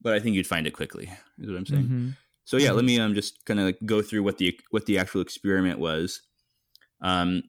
but 0.00 0.12
I 0.12 0.20
think 0.20 0.36
you'd 0.36 0.46
find 0.46 0.66
it 0.66 0.72
quickly. 0.72 1.10
Is 1.38 1.48
what 1.48 1.56
I'm 1.56 1.66
saying. 1.66 1.84
Mm-hmm. 1.84 2.08
So 2.44 2.58
yeah, 2.58 2.68
mm-hmm. 2.68 2.76
let 2.76 2.84
me 2.84 3.00
um 3.00 3.14
just 3.14 3.44
kind 3.44 3.60
of 3.60 3.66
like 3.66 3.78
go 3.84 4.02
through 4.02 4.22
what 4.22 4.38
the 4.38 4.58
what 4.70 4.86
the 4.86 4.98
actual 4.98 5.20
experiment 5.20 5.78
was. 5.78 6.20
Um, 7.00 7.42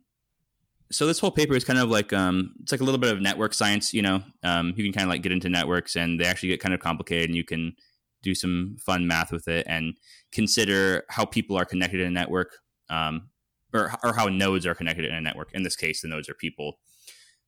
so 0.92 1.06
this 1.06 1.20
whole 1.20 1.32
paper 1.32 1.56
is 1.56 1.64
kind 1.64 1.80
of 1.80 1.90
like 1.90 2.14
um, 2.14 2.54
it's 2.62 2.72
like 2.72 2.82
a 2.82 2.84
little 2.84 3.00
bit 3.00 3.12
of 3.12 3.22
network 3.22 3.54
science. 3.54 3.94
You 3.94 4.02
know, 4.02 4.24
um, 4.44 4.74
you 4.76 4.84
can 4.84 4.94
kind 4.94 5.04
of 5.04 5.10
like 5.10 5.22
get 5.22 5.32
into 5.32 5.50
networks, 5.50 5.96
and 5.96 6.20
they 6.20 6.26
actually 6.26 6.50
get 6.50 6.62
kind 6.62 6.74
of 6.74 6.80
complicated, 6.80 7.30
and 7.30 7.36
you 7.36 7.44
can 7.44 7.76
do 8.24 8.34
some 8.34 8.78
fun 8.80 9.08
math 9.08 9.32
with 9.32 9.48
it 9.48 9.66
and 9.70 9.96
consider 10.32 11.04
how 11.10 11.26
people 11.26 11.58
are 11.58 11.66
connected 11.66 12.00
in 12.00 12.08
a 12.08 12.12
network, 12.12 12.58
um, 12.90 13.30
or 13.74 13.92
or 14.04 14.14
how 14.14 14.28
nodes 14.28 14.66
are 14.66 14.76
connected 14.76 15.06
in 15.06 15.14
a 15.14 15.22
network. 15.22 15.50
In 15.54 15.64
this 15.64 15.76
case, 15.76 16.02
the 16.02 16.08
nodes 16.08 16.30
are 16.30 16.36
people, 16.36 16.80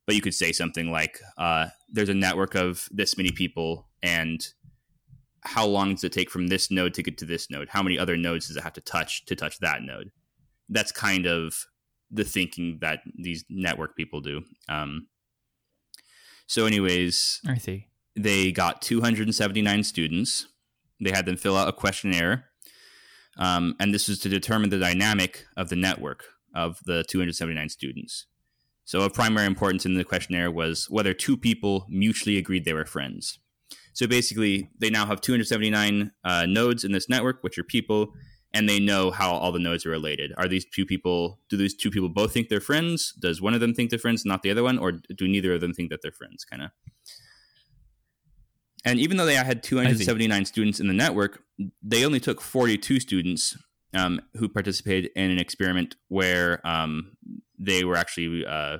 but 0.06 0.14
you 0.14 0.20
could 0.20 0.34
say 0.34 0.52
something 0.52 0.90
like, 0.90 1.18
uh, 1.38 1.68
"There's 1.88 2.10
a 2.10 2.14
network 2.14 2.54
of 2.54 2.88
this 2.90 3.16
many 3.16 3.32
people, 3.32 3.88
and 4.02 4.46
how 5.44 5.66
long 5.66 5.94
does 5.94 6.04
it 6.04 6.12
take 6.12 6.30
from 6.30 6.48
this 6.48 6.70
node 6.70 6.92
to 6.94 7.02
get 7.02 7.16
to 7.18 7.24
this 7.24 7.50
node? 7.50 7.70
How 7.70 7.82
many 7.82 7.98
other 7.98 8.18
nodes 8.18 8.48
does 8.48 8.56
it 8.56 8.62
have 8.62 8.74
to 8.74 8.82
touch 8.82 9.24
to 9.26 9.34
touch 9.34 9.58
that 9.60 9.82
node?" 9.82 10.10
That's 10.68 10.92
kind 10.92 11.26
of 11.26 11.66
the 12.10 12.24
thinking 12.24 12.78
that 12.80 13.00
these 13.16 13.44
network 13.48 13.96
people 13.96 14.20
do. 14.20 14.42
Um, 14.68 15.08
so, 16.46 16.66
anyways, 16.66 17.40
I 17.46 17.58
see. 17.58 17.86
They 18.16 18.50
got 18.50 18.82
279 18.82 19.84
students. 19.84 20.46
They 21.00 21.10
had 21.10 21.26
them 21.26 21.36
fill 21.36 21.56
out 21.56 21.68
a 21.68 21.72
questionnaire. 21.72 22.46
Um, 23.38 23.76
and 23.78 23.94
this 23.94 24.08
was 24.08 24.18
to 24.20 24.28
determine 24.28 24.70
the 24.70 24.78
dynamic 24.78 25.46
of 25.56 25.68
the 25.68 25.76
network 25.76 26.24
of 26.54 26.78
the 26.84 27.04
279 27.04 27.68
students. 27.68 28.26
So, 28.84 29.02
of 29.02 29.14
primary 29.14 29.46
importance 29.46 29.86
in 29.86 29.94
the 29.94 30.04
questionnaire 30.04 30.50
was 30.50 30.90
whether 30.90 31.14
two 31.14 31.36
people 31.36 31.86
mutually 31.88 32.36
agreed 32.36 32.64
they 32.64 32.72
were 32.72 32.84
friends. 32.84 33.38
So, 33.92 34.08
basically, 34.08 34.70
they 34.78 34.90
now 34.90 35.06
have 35.06 35.20
279 35.20 36.10
uh, 36.24 36.46
nodes 36.46 36.82
in 36.82 36.90
this 36.90 37.08
network, 37.08 37.42
which 37.42 37.56
are 37.58 37.64
people, 37.64 38.12
and 38.52 38.68
they 38.68 38.80
know 38.80 39.10
how 39.10 39.32
all 39.32 39.52
the 39.52 39.58
nodes 39.58 39.86
are 39.86 39.90
related. 39.90 40.32
Are 40.36 40.48
these 40.48 40.64
two 40.64 40.84
people, 40.84 41.38
do 41.48 41.56
these 41.56 41.74
two 41.74 41.90
people 41.90 42.08
both 42.08 42.32
think 42.32 42.48
they're 42.48 42.60
friends? 42.60 43.12
Does 43.20 43.40
one 43.40 43.54
of 43.54 43.60
them 43.60 43.74
think 43.74 43.90
they're 43.90 43.98
friends, 43.98 44.24
not 44.24 44.42
the 44.42 44.50
other 44.50 44.62
one? 44.62 44.78
Or 44.78 44.92
do 44.92 45.28
neither 45.28 45.54
of 45.54 45.60
them 45.60 45.72
think 45.72 45.90
that 45.90 46.00
they're 46.02 46.10
friends? 46.10 46.44
Kind 46.44 46.62
of. 46.62 46.70
And 48.84 48.98
even 48.98 49.16
though 49.16 49.26
they 49.26 49.34
had 49.34 49.62
279 49.62 50.44
students 50.46 50.80
in 50.80 50.88
the 50.88 50.94
network, 50.94 51.42
they 51.82 52.04
only 52.04 52.18
took 52.18 52.40
42 52.40 52.98
students 53.00 53.56
um, 53.94 54.20
who 54.36 54.48
participated 54.48 55.10
in 55.14 55.30
an 55.30 55.38
experiment 55.38 55.96
where 56.08 56.66
um, 56.66 57.12
they 57.58 57.84
were 57.84 57.96
actually 57.96 58.46
uh, 58.46 58.78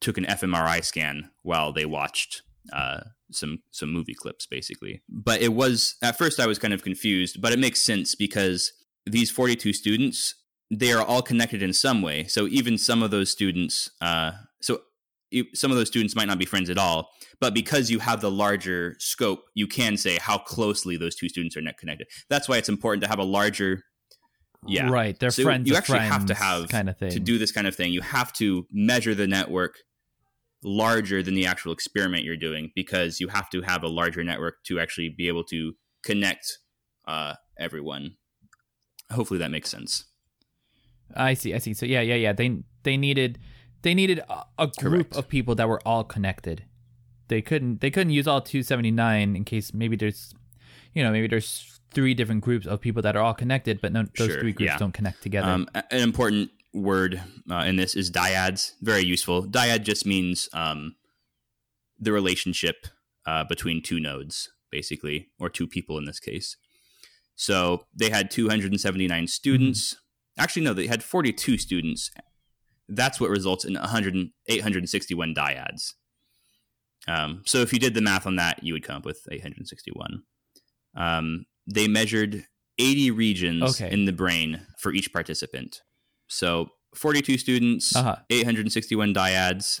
took 0.00 0.18
an 0.18 0.24
fMRI 0.24 0.84
scan 0.84 1.30
while 1.42 1.72
they 1.72 1.86
watched 1.86 2.42
uh, 2.72 3.00
some 3.30 3.62
some 3.70 3.92
movie 3.92 4.14
clips, 4.14 4.46
basically. 4.46 5.02
But 5.08 5.40
it 5.40 5.54
was 5.54 5.96
at 6.02 6.18
first 6.18 6.38
I 6.38 6.46
was 6.46 6.58
kind 6.58 6.74
of 6.74 6.82
confused, 6.82 7.40
but 7.40 7.52
it 7.52 7.58
makes 7.58 7.84
sense 7.84 8.14
because 8.14 8.72
these 9.06 9.30
42 9.30 9.72
students 9.72 10.34
they 10.72 10.90
are 10.92 11.04
all 11.04 11.22
connected 11.22 11.62
in 11.62 11.72
some 11.72 12.00
way. 12.00 12.24
So 12.24 12.46
even 12.48 12.78
some 12.78 13.02
of 13.02 13.10
those 13.10 13.30
students, 13.30 13.90
uh, 14.00 14.32
so 14.62 14.80
some 15.52 15.70
of 15.70 15.76
those 15.76 15.88
students 15.88 16.16
might 16.16 16.28
not 16.28 16.38
be 16.38 16.46
friends 16.46 16.70
at 16.70 16.78
all, 16.78 17.10
but 17.40 17.52
because 17.52 17.90
you 17.90 17.98
have 17.98 18.22
the 18.22 18.30
larger 18.30 18.96
scope, 18.98 19.44
you 19.54 19.66
can 19.66 19.96
say 19.98 20.18
how 20.20 20.38
closely 20.38 20.96
those 20.96 21.14
two 21.14 21.28
students 21.28 21.56
are 21.56 21.60
net 21.60 21.76
connected. 21.78 22.06
That's 22.30 22.48
why 22.48 22.56
it's 22.56 22.70
important 22.70 23.02
to 23.02 23.08
have 23.08 23.18
a 23.18 23.24
larger 23.24 23.84
yeah 24.68 24.88
right 24.88 25.18
they're 25.18 25.32
so 25.32 25.42
friends 25.42 25.68
you 25.68 25.74
actually 25.74 25.98
friends 25.98 26.12
have 26.12 26.24
to 26.24 26.34
have 26.34 26.68
kind 26.68 26.88
of 26.88 26.96
thing 26.96 27.10
to 27.10 27.18
do 27.18 27.36
this 27.36 27.50
kind 27.50 27.66
of 27.66 27.74
thing 27.74 27.92
you 27.92 28.00
have 28.00 28.32
to 28.32 28.64
measure 28.70 29.12
the 29.12 29.26
network 29.26 29.78
larger 30.62 31.20
than 31.20 31.34
the 31.34 31.44
actual 31.44 31.72
experiment 31.72 32.22
you're 32.22 32.36
doing 32.36 32.70
because 32.76 33.18
you 33.18 33.26
have 33.26 33.50
to 33.50 33.60
have 33.62 33.82
a 33.82 33.88
larger 33.88 34.22
network 34.22 34.62
to 34.62 34.78
actually 34.78 35.08
be 35.08 35.26
able 35.26 35.42
to 35.42 35.72
connect 36.04 36.58
uh, 37.08 37.34
everyone 37.58 38.12
hopefully 39.12 39.38
that 39.38 39.50
makes 39.50 39.70
sense 39.70 40.04
i 41.16 41.34
see 41.34 41.54
i 41.54 41.58
see 41.58 41.74
so 41.74 41.86
yeah 41.86 42.00
yeah 42.00 42.14
yeah 42.14 42.32
they 42.32 42.58
they 42.82 42.96
needed 42.96 43.38
they 43.82 43.94
needed 43.94 44.20
a, 44.28 44.44
a 44.58 44.66
group 44.66 45.10
Correct. 45.10 45.16
of 45.16 45.28
people 45.28 45.54
that 45.54 45.68
were 45.68 45.80
all 45.86 46.04
connected 46.04 46.64
they 47.28 47.42
couldn't 47.42 47.80
they 47.80 47.90
couldn't 47.90 48.12
use 48.12 48.26
all 48.26 48.40
279 48.40 49.36
in 49.36 49.44
case 49.44 49.72
maybe 49.74 49.96
there's 49.96 50.34
you 50.94 51.02
know 51.02 51.10
maybe 51.10 51.26
there's 51.26 51.80
three 51.92 52.14
different 52.14 52.40
groups 52.42 52.66
of 52.66 52.80
people 52.80 53.02
that 53.02 53.16
are 53.16 53.22
all 53.22 53.34
connected 53.34 53.80
but 53.80 53.92
no, 53.92 54.04
those 54.16 54.28
Sure, 54.28 54.40
three 54.40 54.52
groups 54.52 54.72
yeah. 54.72 54.78
don't 54.78 54.92
connect 54.92 55.22
together 55.22 55.48
Um, 55.48 55.68
an 55.74 56.00
important 56.00 56.50
word 56.72 57.22
uh, 57.50 57.64
in 57.66 57.76
this 57.76 57.94
is 57.94 58.10
dyads. 58.10 58.72
Very 58.80 59.04
useful. 59.04 59.44
Dyad 59.44 59.82
just 59.82 60.06
means 60.06 60.48
um, 60.52 60.96
the 61.98 62.12
relationship 62.12 62.86
uh, 63.26 63.44
between 63.44 63.82
two 63.82 64.00
nodes, 64.00 64.50
basically, 64.70 65.28
or 65.38 65.48
two 65.48 65.66
people 65.66 65.98
in 65.98 66.04
this 66.04 66.18
case. 66.18 66.56
So 67.42 67.86
they 67.92 68.08
had 68.08 68.30
279 68.30 69.26
students. 69.26 69.96
Actually, 70.38 70.62
no, 70.62 70.72
they 70.74 70.86
had 70.86 71.02
42 71.02 71.58
students. 71.58 72.12
That's 72.88 73.18
what 73.18 73.30
results 73.30 73.64
in 73.64 73.74
100, 73.74 74.28
861 74.46 75.34
dyads. 75.34 75.94
Um, 77.08 77.42
so 77.44 77.58
if 77.58 77.72
you 77.72 77.80
did 77.80 77.94
the 77.94 78.00
math 78.00 78.28
on 78.28 78.36
that, 78.36 78.62
you 78.62 78.72
would 78.74 78.84
come 78.84 78.94
up 78.98 79.04
with 79.04 79.26
861. 79.28 80.22
Um, 80.94 81.46
they 81.66 81.88
measured 81.88 82.44
80 82.78 83.10
regions 83.10 83.62
Okay. 83.80 83.92
in 83.92 84.04
the 84.04 84.12
brain 84.12 84.64
for 84.78 84.92
each 84.92 85.12
participant. 85.12 85.80
So 86.28 86.68
42 86.94 87.38
students, 87.38 87.96
Uh-huh. 87.96 88.16
861 88.30 89.12
dyads, 89.14 89.80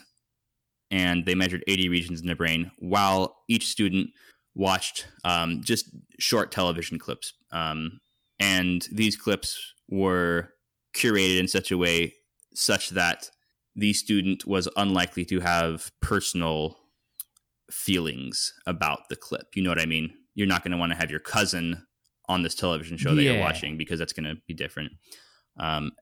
and 0.90 1.24
they 1.26 1.36
measured 1.36 1.62
80 1.68 1.88
regions 1.88 2.20
in 2.20 2.26
the 2.26 2.34
brain 2.34 2.72
while 2.78 3.36
each 3.48 3.68
student 3.68 4.10
watched 4.54 5.06
um, 5.24 5.62
just 5.62 5.88
short 6.18 6.50
television 6.52 6.98
clips. 6.98 7.32
Um, 7.52 8.00
and 8.38 8.86
these 8.92 9.16
clips 9.16 9.74
were 9.88 10.50
curated 10.94 11.38
in 11.38 11.48
such 11.48 11.70
a 11.70 11.78
way 11.78 12.14
such 12.54 12.90
that 12.90 13.30
the 13.74 13.92
student 13.94 14.46
was 14.46 14.68
unlikely 14.76 15.24
to 15.24 15.40
have 15.40 15.90
personal 16.02 16.76
feelings 17.70 18.52
about 18.66 19.08
the 19.08 19.16
clip. 19.16 19.46
You 19.54 19.62
know 19.62 19.70
what 19.70 19.80
I 19.80 19.86
mean? 19.86 20.12
You're 20.34 20.46
not 20.46 20.62
going 20.62 20.72
to 20.72 20.76
want 20.78 20.92
to 20.92 20.98
have 20.98 21.10
your 21.10 21.20
cousin 21.20 21.86
on 22.28 22.42
this 22.42 22.54
television 22.54 22.96
show 22.96 23.14
that 23.14 23.22
you're 23.22 23.40
watching 23.40 23.76
because 23.78 23.98
that's 23.98 24.12
going 24.12 24.24
to 24.24 24.40
be 24.46 24.54
different. 24.54 24.92
Um, 25.58 25.92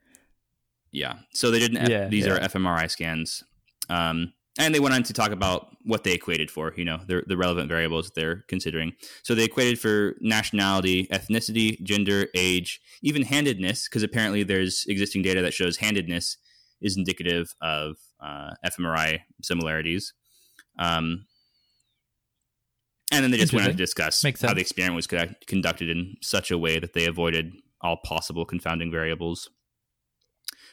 yeah. 0.92 1.14
So 1.34 1.50
they 1.50 1.60
did 1.60 1.72
an 1.72 1.78
F- 1.78 1.88
Yeah, 1.88 2.08
these 2.08 2.26
yeah. 2.26 2.34
are 2.34 2.40
fMRI 2.40 2.90
scans. 2.90 3.42
Um, 3.88 4.32
and 4.58 4.74
they 4.74 4.80
went 4.80 4.94
on 4.94 5.02
to 5.04 5.12
talk 5.12 5.30
about 5.30 5.68
what 5.84 6.04
they 6.04 6.12
equated 6.12 6.50
for, 6.50 6.74
you 6.76 6.84
know, 6.84 7.00
the, 7.06 7.22
the 7.26 7.36
relevant 7.36 7.68
variables 7.68 8.10
they're 8.14 8.44
considering. 8.48 8.92
So 9.22 9.34
they 9.34 9.44
equated 9.44 9.78
for 9.78 10.16
nationality, 10.20 11.06
ethnicity, 11.08 11.80
gender, 11.82 12.26
age, 12.34 12.80
even 13.02 13.22
handedness, 13.22 13.88
because 13.88 14.02
apparently 14.02 14.42
there's 14.42 14.84
existing 14.88 15.22
data 15.22 15.40
that 15.42 15.54
shows 15.54 15.76
handedness 15.76 16.36
is 16.80 16.96
indicative 16.96 17.54
of 17.60 17.96
uh, 18.20 18.50
fMRI 18.66 19.20
similarities. 19.42 20.14
Um, 20.78 21.26
and 23.12 23.24
then 23.24 23.30
they 23.30 23.38
just 23.38 23.52
went 23.52 23.66
on 23.66 23.72
to 23.72 23.76
discuss 23.76 24.22
how 24.40 24.54
the 24.54 24.60
experiment 24.60 24.96
was 24.96 25.06
conduct- 25.06 25.46
conducted 25.46 25.90
in 25.90 26.16
such 26.22 26.50
a 26.50 26.58
way 26.58 26.78
that 26.78 26.92
they 26.92 27.06
avoided 27.06 27.52
all 27.80 27.98
possible 28.04 28.44
confounding 28.44 28.90
variables. 28.90 29.50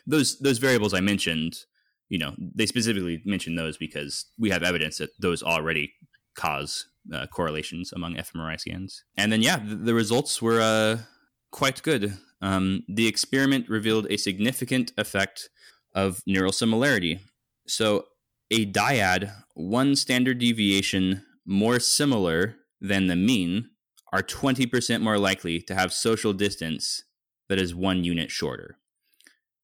Those 0.05 0.37
those 0.39 0.59
variables 0.59 0.93
I 0.93 0.99
mentioned, 0.99 1.65
you 2.09 2.17
know, 2.17 2.33
they 2.37 2.65
specifically 2.65 3.21
mentioned 3.25 3.57
those 3.57 3.77
because 3.77 4.25
we 4.37 4.49
have 4.49 4.63
evidence 4.63 4.97
that 4.97 5.09
those 5.19 5.43
already 5.43 5.93
cause 6.35 6.87
uh, 7.13 7.27
correlations 7.27 7.91
among 7.91 8.15
fMRI 8.15 8.59
scans. 8.59 9.03
And 9.17 9.31
then, 9.31 9.41
yeah, 9.41 9.57
the, 9.57 9.75
the 9.75 9.93
results 9.93 10.41
were 10.41 10.61
uh, 10.61 10.99
quite 11.51 11.81
good. 11.83 12.17
Um, 12.41 12.83
the 12.87 13.07
experiment 13.07 13.69
revealed 13.69 14.07
a 14.09 14.17
significant 14.17 14.91
effect 14.97 15.49
of 15.95 16.21
neural 16.25 16.51
similarity. 16.51 17.19
So, 17.67 18.05
a 18.49 18.65
dyad, 18.65 19.33
one 19.55 19.95
standard 19.95 20.39
deviation 20.39 21.23
more 21.45 21.79
similar 21.79 22.55
than 22.79 23.07
the 23.07 23.15
mean, 23.15 23.69
are 24.13 24.21
20% 24.21 25.01
more 25.01 25.17
likely 25.17 25.61
to 25.61 25.75
have 25.75 25.91
social 25.91 26.31
distance 26.31 27.03
that 27.49 27.59
is 27.59 27.75
one 27.75 28.03
unit 28.03 28.31
shorter. 28.31 28.77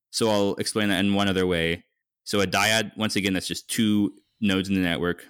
So, 0.09 0.29
I'll 0.29 0.55
explain 0.55 0.89
that 0.89 0.99
in 0.99 1.13
one 1.13 1.27
other 1.27 1.45
way. 1.45 1.85
So, 2.23 2.41
a 2.41 2.47
dyad, 2.47 2.91
once 2.97 3.15
again, 3.15 3.33
that's 3.33 3.47
just 3.47 3.69
two 3.69 4.13
nodes 4.39 4.69
in 4.69 4.75
the 4.75 4.81
network. 4.81 5.25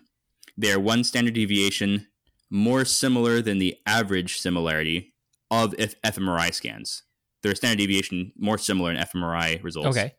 They 0.58 0.72
are 0.72 0.80
one 0.80 1.04
standard 1.04 1.34
deviation 1.34 2.08
more 2.50 2.86
similar 2.86 3.42
than 3.42 3.58
the 3.58 3.76
average 3.86 4.40
similarity 4.40 5.14
of 5.50 5.74
F- 5.80 5.96
fMRI 6.04 6.54
scans. 6.54 7.04
They're 7.42 7.54
a 7.54 7.56
standard 7.56 7.80
deviation 7.80 8.32
more 8.38 8.58
similar 8.58 8.92
in 8.92 8.98
fMRI 8.98 9.64
results. 9.64 9.88
okay 9.90 10.14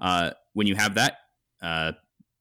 Uh, 0.00 0.30
when 0.52 0.66
you 0.66 0.74
have 0.74 0.94
that, 0.94 1.18
uh, 1.62 1.92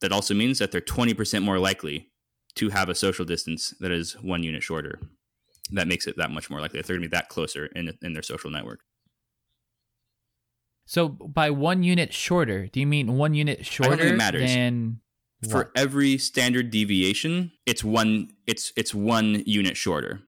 that 0.02 0.12
also 0.12 0.34
means 0.34 0.60
that 0.60 0.72
they're 0.72 0.82
20% 0.82 1.44
more 1.44 1.60
likely 1.60 2.12
to 2.56 2.70
have 2.70 2.90
a 2.90 2.96
social 2.96 3.24
distance 3.24 3.74
that 3.80 3.92
is 3.92 4.14
one 4.22 4.44
unit 4.44 4.64
shorter. 4.64 5.00
That 5.72 5.88
makes 5.88 6.08
it 6.08 6.18
that 6.18 6.32
much 6.32 6.50
more 6.50 6.60
likely 6.60 6.80
that 6.80 6.88
they're 6.88 6.98
going 6.98 7.04
to 7.04 7.10
be 7.10 7.16
that 7.16 7.30
closer 7.30 7.68
in, 7.68 7.98
in 8.02 8.14
their 8.14 8.24
social 8.24 8.52
network. 8.52 8.82
So 10.92 11.08
by 11.08 11.50
one 11.50 11.84
unit 11.84 12.12
shorter 12.12 12.68
do 12.68 12.82
you 12.82 12.86
mean 12.86 13.16
one 13.16 13.34
unit 13.34 13.66
shorter 13.66 13.96
think 13.96 14.12
it 14.12 14.18
matters. 14.18 14.42
than 14.42 15.00
For 15.50 15.60
what? 15.60 15.72
every 15.74 16.18
standard 16.18 16.70
deviation, 16.70 17.54
it's 17.66 17.82
one 17.82 18.32
it's 18.46 18.74
it's 18.76 18.94
one 18.94 19.42
unit 19.46 19.78
shorter. 19.78 20.20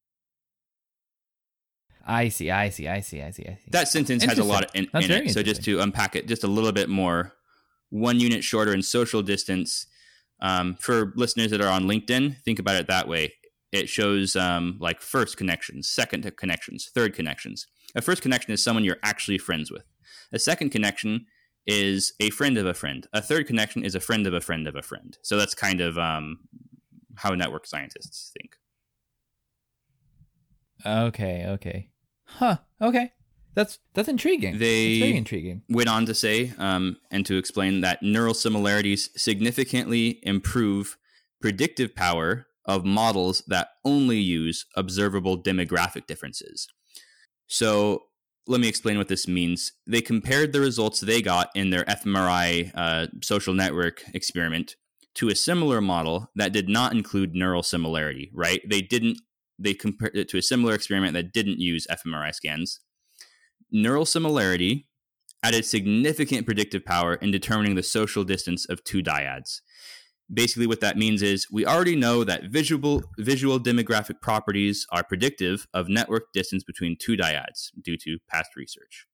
i 2.05 2.29
see 2.29 2.49
i 2.49 2.69
see 2.69 2.87
i 2.87 3.01
see 3.01 3.21
i 3.21 3.29
see 3.31 3.43
i 3.45 3.55
see 3.55 3.71
That 3.71 3.89
sentence 3.89 4.23
has 4.23 4.39
a 4.39 4.43
lot 4.45 4.73
in, 4.73 4.87
in 4.93 5.11
it. 5.11 5.33
So 5.33 5.43
just 5.43 5.65
to 5.65 5.81
unpack 5.81 6.15
it 6.15 6.29
just 6.29 6.45
a 6.45 6.47
little 6.47 6.71
bit 6.71 6.87
more, 6.87 7.33
one 7.89 8.21
unit 8.21 8.41
shorter 8.45 8.73
in 8.73 8.81
social 8.83 9.21
distance. 9.21 9.85
Um, 10.39 10.75
for 10.75 11.13
listeners 11.15 11.51
that 11.51 11.61
are 11.61 11.69
on 11.69 11.83
LinkedIn, 11.83 12.37
think 12.43 12.59
about 12.59 12.75
it 12.75 12.87
that 12.87 13.07
way. 13.07 13.33
It 13.71 13.87
shows 13.89 14.35
um, 14.35 14.77
like 14.79 15.01
first 15.01 15.35
connections, 15.35 15.89
second 15.89 16.29
connections, 16.37 16.89
third 16.93 17.13
connections. 17.13 17.67
A 17.95 18.01
first 18.01 18.21
connection 18.21 18.51
is 18.53 18.63
someone 18.63 18.83
you're 18.83 19.03
actually 19.03 19.37
friends 19.37 19.71
with. 19.71 19.85
A 20.31 20.39
second 20.39 20.69
connection 20.71 21.25
is 21.65 22.13
a 22.19 22.29
friend 22.31 22.57
of 22.57 22.65
a 22.65 22.73
friend. 22.73 23.07
A 23.13 23.21
third 23.21 23.47
connection 23.47 23.83
is 23.85 23.95
a 23.95 23.99
friend 23.99 24.27
of 24.27 24.33
a 24.33 24.41
friend 24.41 24.67
of 24.67 24.75
a 24.75 24.81
friend. 24.81 25.17
So 25.21 25.37
that's 25.37 25.55
kind 25.55 25.79
of 25.81 25.97
um, 25.97 26.39
how 27.15 27.33
network 27.35 27.65
scientists 27.65 28.31
think. 28.37 28.55
okay 30.85 31.45
okay 31.47 31.89
huh 32.25 32.57
okay 32.81 33.13
that's 33.53 33.79
that's 33.93 34.09
intriguing 34.09 34.57
They- 34.57 34.87
that's 34.87 34.99
very 34.99 35.17
intriguing 35.17 35.61
went 35.69 35.87
on 35.89 36.05
to 36.07 36.13
say 36.13 36.51
um, 36.57 36.97
and 37.11 37.25
to 37.25 37.37
explain 37.37 37.81
that 37.81 38.03
neural 38.03 38.33
similarities 38.33 39.09
significantly 39.15 40.19
improve 40.23 40.97
predictive 41.41 41.95
power 41.95 42.47
of 42.65 42.83
models 42.85 43.43
that 43.47 43.69
only 43.85 44.17
use 44.17 44.65
observable 44.75 45.41
demographic 45.41 46.05
differences. 46.07 46.67
So 47.47 48.03
let 48.47 48.59
me 48.59 48.67
explain 48.67 48.97
what 48.97 49.07
this 49.07 49.27
means. 49.27 49.71
They 49.87 50.01
compared 50.01 50.53
the 50.53 50.59
results 50.59 50.99
they 50.99 51.21
got 51.21 51.49
in 51.55 51.69
their 51.69 51.83
fMRI 51.85 52.71
uh, 52.75 53.07
social 53.21 53.53
network 53.53 54.03
experiment 54.13 54.75
to 55.15 55.29
a 55.29 55.35
similar 55.35 55.79
model 55.79 56.29
that 56.35 56.53
did 56.53 56.67
not 56.67 56.91
include 56.91 57.35
neural 57.35 57.63
similarity. 57.63 58.31
Right? 58.33 58.61
They 58.69 58.81
didn't. 58.81 59.19
They 59.59 59.73
compared 59.73 60.15
it 60.15 60.27
to 60.29 60.37
a 60.37 60.41
similar 60.41 60.73
experiment 60.73 61.13
that 61.13 61.31
didn't 61.31 61.59
use 61.59 61.87
fMRI 61.89 62.33
scans. 62.33 62.79
Neural 63.71 64.05
similarity 64.05 64.87
added 65.43 65.65
significant 65.65 66.45
predictive 66.45 66.85
power 66.85 67.15
in 67.15 67.31
determining 67.31 67.75
the 67.75 67.83
social 67.83 68.23
distance 68.23 68.67
of 68.67 68.83
two 68.83 69.03
dyads. 69.03 69.61
Basically, 70.31 70.67
what 70.67 70.81
that 70.81 70.97
means 70.97 71.21
is 71.21 71.47
we 71.51 71.65
already 71.65 71.95
know 71.95 72.23
that 72.23 72.45
visual 72.45 73.03
visual 73.17 73.59
demographic 73.59 74.21
properties 74.21 74.85
are 74.91 75.03
predictive 75.03 75.67
of 75.73 75.89
network 75.89 76.31
distance 76.33 76.63
between 76.63 76.95
two 76.97 77.15
dyads 77.17 77.71
due 77.81 77.97
to 77.97 78.19
past 78.29 78.55
research. 78.55 79.05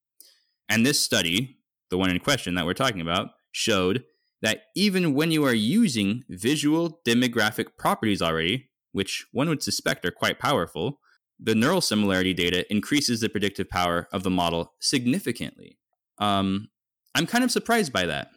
And 0.70 0.86
this 0.86 1.00
study, 1.00 1.58
the 1.90 1.98
one 1.98 2.10
in 2.10 2.20
question 2.20 2.56
that 2.56 2.66
we're 2.66 2.74
talking 2.74 3.02
about, 3.02 3.30
showed 3.52 4.04
that 4.42 4.66
even 4.76 5.14
when 5.14 5.32
you 5.32 5.44
are 5.44 5.54
using 5.54 6.24
visual 6.30 7.02
demographic 7.06 7.76
properties 7.78 8.22
already, 8.22 8.70
which 8.92 9.26
one 9.32 9.50
would 9.50 9.64
suspect 9.64 10.06
are 10.06 10.12
quite 10.12 10.40
powerful, 10.40 11.00
the 11.40 11.56
neural 11.56 11.82
similarity 11.82 12.34
data 12.34 12.72
increases 12.72 13.20
the 13.20 13.30
predictive 13.30 13.68
power 13.70 14.08
of 14.14 14.24
the 14.24 14.30
model 14.30 14.74
significantly. 14.80 15.78
Um, 16.20 16.70
I'm 17.16 17.26
kind 17.26 17.44
of 17.44 17.52
surprised 17.52 17.92
by 17.92 18.06
that 18.06 18.30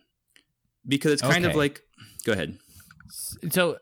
because 0.88 1.12
it's 1.12 1.22
kind 1.22 1.44
Okay. 1.44 1.52
of 1.52 1.56
like, 1.56 1.82
go 2.24 2.32
ahead. 2.32 2.58
so 3.50 3.78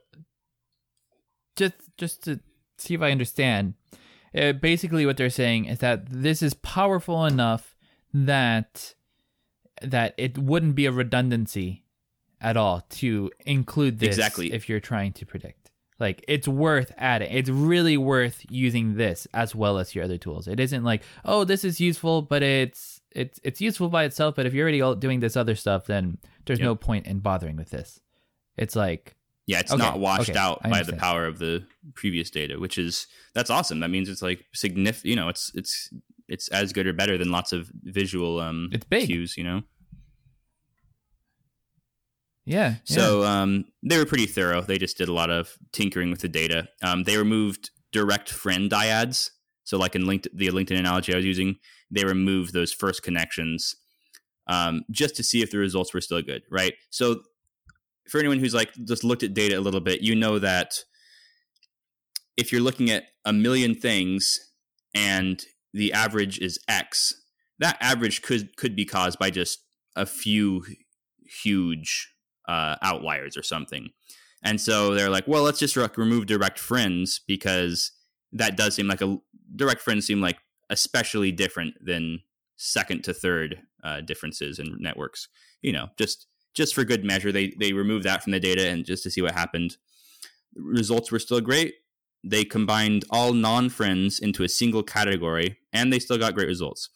just 1.56 1.74
just 1.98 2.24
to 2.24 2.40
see 2.78 2.94
if 2.94 3.02
I 3.02 3.10
understand, 3.10 3.74
uh, 4.34 4.52
basically 4.52 5.04
what 5.06 5.16
they're 5.16 5.30
saying 5.30 5.66
is 5.66 5.78
that 5.80 6.06
this 6.08 6.42
is 6.42 6.54
powerful 6.54 7.24
enough 7.26 7.76
that 8.14 8.94
that 9.82 10.14
it 10.18 10.38
wouldn't 10.38 10.74
be 10.74 10.86
a 10.86 10.92
redundancy 10.92 11.84
at 12.40 12.56
all 12.56 12.82
to 12.90 13.30
include 13.44 13.98
this 13.98 14.16
Exactly. 14.16 14.52
if 14.52 14.68
you're 14.68 14.80
trying 14.80 15.12
to 15.12 15.26
predict. 15.26 15.70
Like 15.98 16.24
it's 16.26 16.48
worth 16.48 16.92
adding. 16.96 17.30
It's 17.30 17.50
really 17.50 17.98
worth 17.98 18.44
using 18.48 18.94
this 18.96 19.26
as 19.34 19.54
well 19.54 19.78
as 19.78 19.94
your 19.94 20.04
other 20.04 20.16
tools. 20.16 20.48
It 20.48 20.58
isn't 20.58 20.82
like, 20.82 21.02
oh, 21.26 21.44
this 21.44 21.62
is 21.62 21.78
useful, 21.78 22.22
but 22.22 22.42
it's 22.42 23.02
it's 23.10 23.38
it's 23.44 23.60
useful 23.60 23.90
by 23.90 24.04
itself. 24.04 24.34
But 24.36 24.46
if 24.46 24.54
you're 24.54 24.66
already 24.66 24.98
doing 25.00 25.20
this 25.20 25.36
other 25.36 25.54
stuff, 25.54 25.86
then 25.86 26.16
there's 26.46 26.58
Yep. 26.58 26.64
no 26.64 26.74
point 26.74 27.06
in 27.06 27.18
bothering 27.18 27.56
with 27.56 27.68
this. 27.68 28.00
It's 28.60 28.76
like 28.76 29.16
Yeah, 29.46 29.60
it's 29.60 29.72
Okay, 29.72 29.82
not 29.82 29.98
washed 29.98 30.30
okay, 30.30 30.38
out 30.38 30.62
by 30.62 30.82
the 30.82 30.92
power 30.92 31.26
of 31.26 31.38
the 31.38 31.66
previous 31.94 32.30
data, 32.30 32.60
which 32.60 32.78
is 32.78 33.06
that's 33.34 33.50
awesome. 33.50 33.80
That 33.80 33.90
means 33.90 34.08
it's 34.08 34.22
like 34.22 34.44
significant. 34.54 35.06
You 35.10 35.16
know, 35.16 35.28
it's 35.28 35.50
it's 35.54 35.92
it's 36.28 36.48
as 36.48 36.72
good 36.72 36.86
or 36.86 36.92
better 36.92 37.18
than 37.18 37.30
lots 37.32 37.52
of 37.52 37.70
visual 37.82 38.38
um 38.38 38.68
It's 38.72 38.84
big. 38.86 39.06
cues. 39.06 39.36
You 39.36 39.44
know, 39.44 39.62
Yeah. 42.44 42.76
so 42.84 43.24
um 43.24 43.64
they 43.82 43.98
were 43.98 44.06
pretty 44.06 44.26
thorough. 44.26 44.60
They 44.62 44.78
just 44.78 44.98
did 44.98 45.08
a 45.08 45.12
lot 45.12 45.30
of 45.30 45.56
tinkering 45.72 46.10
with 46.10 46.20
the 46.20 46.28
data. 46.28 46.68
Um, 46.82 47.04
they 47.04 47.16
removed 47.16 47.70
direct 47.92 48.30
friend 48.30 48.70
dyads. 48.70 49.30
So 49.64 49.78
like 49.78 49.94
in 49.94 50.06
linked 50.06 50.28
the 50.34 50.48
LinkedIn 50.48 50.78
analogy 50.78 51.12
I 51.12 51.16
was 51.16 51.24
using, 51.26 51.56
they 51.90 52.04
removed 52.04 52.52
those 52.52 52.72
first 52.72 53.02
connections 53.02 53.74
um, 54.46 54.82
just 54.90 55.14
to 55.16 55.22
see 55.22 55.42
if 55.42 55.50
the 55.50 55.58
results 55.58 55.94
were 55.94 56.00
still 56.00 56.22
good, 56.22 56.42
right? 56.50 56.74
So 56.90 57.22
for 58.10 58.18
anyone 58.18 58.38
who's 58.38 58.54
like 58.54 58.72
just 58.84 59.04
looked 59.04 59.22
at 59.22 59.34
data 59.34 59.58
a 59.58 59.60
little 59.60 59.80
bit, 59.80 60.02
you 60.02 60.14
know 60.14 60.38
that 60.38 60.74
if 62.36 62.50
you're 62.52 62.60
looking 62.60 62.90
at 62.90 63.04
a 63.24 63.32
million 63.32 63.74
things 63.74 64.38
and 64.94 65.44
the 65.72 65.92
average 65.92 66.38
is 66.38 66.58
X, 66.68 67.14
that 67.58 67.76
average 67.80 68.22
could 68.22 68.56
could 68.56 68.74
be 68.74 68.84
caused 68.84 69.18
by 69.18 69.30
just 69.30 69.64
a 69.96 70.06
few 70.06 70.64
huge 71.42 72.12
uh, 72.48 72.76
outliers 72.82 73.36
or 73.36 73.42
something. 73.42 73.90
And 74.42 74.60
so 74.60 74.94
they're 74.94 75.10
like, 75.10 75.28
well, 75.28 75.42
let's 75.42 75.58
just 75.58 75.76
re- 75.76 75.88
remove 75.96 76.26
direct 76.26 76.58
friends 76.58 77.20
because 77.28 77.92
that 78.32 78.56
does 78.56 78.74
seem 78.74 78.88
like 78.88 79.02
a 79.02 79.18
direct 79.54 79.82
friends 79.82 80.06
seem 80.06 80.20
like 80.20 80.38
especially 80.70 81.30
different 81.30 81.74
than 81.84 82.20
second 82.56 83.04
to 83.04 83.12
third 83.12 83.60
uh, 83.84 84.00
differences 84.00 84.58
in 84.58 84.76
networks. 84.80 85.28
You 85.62 85.72
know, 85.72 85.88
just 85.98 86.26
just 86.54 86.74
for 86.74 86.84
good 86.84 87.04
measure, 87.04 87.32
they 87.32 87.52
they 87.58 87.72
removed 87.72 88.04
that 88.04 88.22
from 88.22 88.32
the 88.32 88.40
data 88.40 88.68
and 88.68 88.84
just 88.84 89.02
to 89.04 89.10
see 89.10 89.22
what 89.22 89.34
happened. 89.34 89.76
Results 90.54 91.12
were 91.12 91.18
still 91.18 91.40
great. 91.40 91.74
They 92.22 92.44
combined 92.44 93.04
all 93.10 93.32
non-friends 93.32 94.18
into 94.18 94.42
a 94.42 94.48
single 94.48 94.82
category, 94.82 95.58
and 95.72 95.92
they 95.92 95.98
still 95.98 96.18
got 96.18 96.34
great 96.34 96.48
results. 96.48 96.90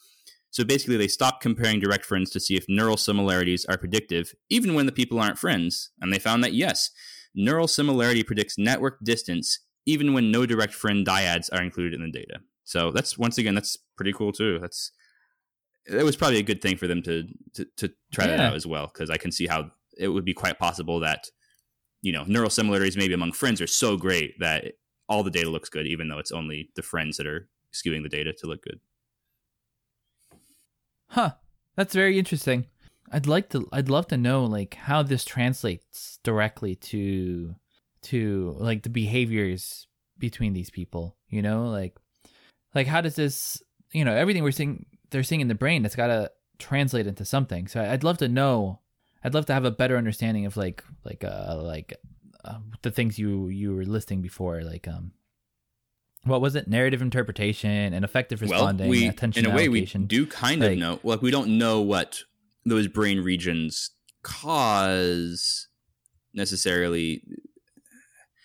So 0.51 0.65
basically, 0.65 0.97
they 0.97 1.09
stopped 1.09 1.43
comparing 1.43 1.81
direct 1.81 2.05
friends 2.05 2.31
to 2.31 2.41
see 2.41 2.57
if 2.57 2.67
neural 2.69 2.97
similarities 2.97 3.65
are 3.65 3.79
predictive, 3.79 4.35
even 4.51 4.75
when 4.75 4.87
the 4.87 4.93
people 4.93 5.19
aren't 5.19 5.39
friends. 5.39 5.91
And 6.01 6.13
they 6.13 6.19
found 6.19 6.45
that 6.45 6.53
yes, 6.53 6.91
neural 7.35 7.67
similarity 7.67 8.23
predicts 8.23 8.59
network 8.59 8.99
distance, 9.03 9.61
even 9.87 10.15
when 10.15 10.31
no 10.31 10.47
direct 10.47 10.75
friend 10.75 11.07
dyads 11.07 11.49
are 11.53 11.63
included 11.63 11.95
in 11.95 12.03
the 12.03 12.13
data. 12.13 12.41
So 12.65 12.91
that's 12.91 13.19
once 13.19 13.37
again, 13.39 13.55
that's 13.55 13.77
pretty 13.97 14.13
cool 14.13 14.33
too. 14.33 14.59
That's 14.61 14.93
it 15.87 16.05
was 16.05 16.17
probably 16.17 16.39
a 16.39 16.43
good 16.43 16.63
thing 16.63 16.77
for 16.77 16.87
them 16.87 17.03
to 17.03 17.25
to, 17.55 17.65
to 17.77 17.93
try 18.13 18.27
that 18.27 18.41
out 18.41 18.55
as 18.55 18.67
well, 18.67 18.91
because 18.93 19.11
I 19.11 19.17
can 19.17 19.33
see 19.33 19.47
how 19.47 19.71
it 19.97 20.09
would 20.09 20.25
be 20.25 20.35
quite 20.35 20.59
possible 20.59 21.01
that 21.01 21.31
you 22.03 22.13
know 22.13 22.25
neural 22.27 22.51
similarities 22.51 22.97
maybe 22.97 23.15
among 23.15 23.33
friends 23.33 23.61
are 23.61 23.67
so 23.67 23.97
great 23.97 24.39
that 24.41 24.75
all 25.09 25.23
the 25.23 25.31
data 25.31 25.51
looks 25.51 25.69
good, 25.69 25.87
even 25.87 26.09
though 26.09 26.19
it's 26.19 26.33
only 26.33 26.71
the 26.77 26.83
friends 26.83 27.17
that 27.17 27.27
are 27.27 27.49
skewing 27.73 28.03
the 28.03 28.09
data 28.09 28.33
to 28.33 28.47
look 28.47 28.63
good. 28.63 28.81
Huh. 31.09 31.33
That's 31.77 31.95
very 31.95 32.19
interesting. 32.19 32.67
I'd 33.11 33.27
like 33.27 33.51
to 33.51 33.69
I'd 33.73 33.89
love 33.89 34.09
to 34.09 34.17
know 34.17 34.45
like 34.45 34.75
how 34.75 35.03
this 35.03 35.25
translates 35.25 36.19
directly 36.23 36.75
to 36.77 37.55
to 38.03 38.57
like 38.59 38.83
the 38.83 38.91
behaviors 38.91 39.87
between 40.19 40.53
these 40.53 40.71
people, 40.71 41.17
you 41.29 41.43
know? 41.43 41.69
Like 41.69 41.97
like 42.75 42.87
how 42.87 43.01
does 43.01 43.17
this, 43.17 43.63
you 43.93 44.05
know, 44.05 44.15
everything 44.15 44.43
we're 44.43 44.53
seeing 44.53 44.87
they're 45.15 45.23
seeing 45.23 45.41
in 45.41 45.49
the 45.49 45.55
brain 45.55 45.83
that's 45.83 45.95
got 45.95 46.09
to 46.09 46.31
translate 46.59 47.07
into 47.07 47.25
something. 47.25 47.69
So 47.69 47.81
I'd 47.81 48.03
love 48.03 48.19
to 48.19 48.29
know 48.29 48.81
I'd 49.23 49.33
love 49.33 49.47
to 49.47 49.55
have 49.55 49.65
a 49.65 49.71
better 49.71 49.97
understanding 49.97 50.45
of 50.45 50.57
like 50.57 50.83
like 51.05 51.23
uh 51.25 51.57
like 51.63 51.95
uh, 52.45 52.59
the 52.83 52.91
things 52.91 53.19
you 53.19 53.49
you 53.49 53.75
were 53.75 53.85
listing 53.85 54.21
before 54.21 54.63
like 54.63 54.87
um 54.89 55.13
what 56.25 56.41
was 56.41 56.57
it 56.57 56.67
narrative 56.67 57.01
interpretation 57.01 57.95
and 57.95 58.05
affective 58.05 58.43
responding 58.43 58.89
well, 58.89 58.99
we 58.99 59.07
attention 59.07 59.45
in 59.45 59.53
a 59.53 59.55
way 59.55 59.69
we 59.69 59.85
do 59.85 60.27
kind 60.27 60.63
of 60.65 60.77
know. 60.77 60.99
Like 61.05 61.23
we 61.23 61.31
don't 61.31 61.59
know 61.59 61.81
what 61.81 62.23
those 62.67 62.89
brain 62.89 63.21
regions 63.21 63.91
cause 64.23 65.69
necessarily. 66.33 67.23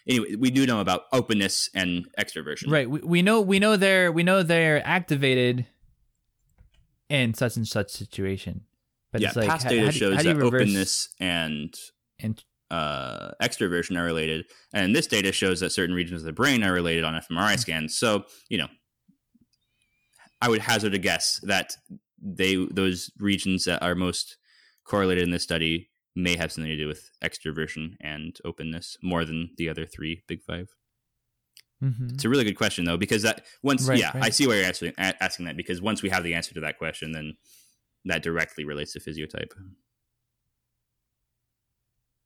Anyway, 0.07 0.35
we 0.35 0.51
do 0.51 0.65
know 0.65 0.81
about 0.81 1.03
openness 1.13 1.69
and 1.73 2.05
extroversion. 2.19 2.69
Right. 2.69 2.89
We, 2.89 2.99
we 2.99 3.21
know 3.21 3.41
we 3.41 3.59
know 3.59 3.75
they're 3.75 4.11
we 4.11 4.23
know 4.23 4.43
they're 4.43 4.85
activated 4.85 5.65
in 7.09 7.33
such 7.33 7.55
and 7.57 7.67
such 7.67 7.89
situation. 7.91 8.61
But 9.11 9.21
yeah, 9.21 9.27
it's 9.29 9.37
like 9.37 9.49
past 9.49 9.63
how- 9.63 9.69
data 9.69 9.85
how 9.85 9.91
do- 9.91 9.97
shows 9.97 10.15
how 10.15 10.21
do 10.21 10.29
you 10.29 10.33
that 10.35 10.43
reverse 10.43 10.61
openness 10.61 11.09
and 11.19 11.73
and 12.19 12.43
uh, 12.71 13.31
extroversion 13.41 13.97
are 13.97 14.03
related, 14.03 14.45
and 14.73 14.95
this 14.95 15.07
data 15.07 15.31
shows 15.31 15.59
that 15.61 15.71
certain 15.71 15.95
regions 15.95 16.21
of 16.21 16.25
the 16.25 16.33
brain 16.33 16.63
are 16.63 16.71
related 16.73 17.03
on 17.03 17.15
fMRI 17.15 17.53
Hmm. 17.53 17.57
scans. 17.59 17.97
So, 17.97 18.25
you 18.49 18.59
know, 18.59 18.67
I 20.41 20.49
would 20.49 20.61
hazard 20.61 20.93
a 20.93 20.99
guess 20.99 21.39
that 21.43 21.73
they 22.21 22.55
those 22.69 23.09
regions 23.17 23.65
that 23.65 23.81
are 23.81 23.95
most 23.95 24.37
correlated 24.83 25.23
in 25.23 25.31
this 25.31 25.43
study 25.43 25.89
may 26.15 26.35
have 26.35 26.51
something 26.51 26.69
to 26.69 26.77
do 26.77 26.87
with 26.87 27.09
extroversion 27.23 27.95
and 28.01 28.37
openness 28.45 28.97
more 29.01 29.25
than 29.25 29.49
the 29.57 29.69
other 29.69 29.85
three 29.85 30.21
big 30.27 30.43
five. 30.43 30.67
Mhm. 31.83 32.13
It's 32.13 32.25
a 32.25 32.29
really 32.29 32.43
good 32.43 32.57
question 32.57 32.83
though, 32.85 32.97
because 32.97 33.21
that 33.23 33.45
once, 33.63 33.87
Right, 33.87 33.99
yeah, 33.99 34.11
I 34.15 34.29
see 34.31 34.45
why 34.47 34.55
you're 34.55 34.65
asking, 34.65 34.93
a- 34.97 35.23
asking 35.23 35.45
that 35.45 35.55
because 35.55 35.81
once 35.81 36.01
we 36.01 36.09
have 36.09 36.23
the 36.23 36.33
answer 36.33 36.53
to 36.55 36.59
that 36.61 36.77
question, 36.77 37.11
then 37.13 37.37
that 38.05 38.21
directly 38.21 38.65
relates 38.65 38.93
to 38.93 38.99
physiotype. 38.99 39.51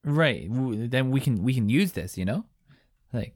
right. 0.04 0.48
Then 0.50 1.12
we 1.12 1.20
can 1.20 1.44
we 1.44 1.54
can 1.54 1.70
use 1.70 1.92
this, 1.94 2.18
you 2.18 2.26
know? 2.26 2.46
Like 3.12 3.36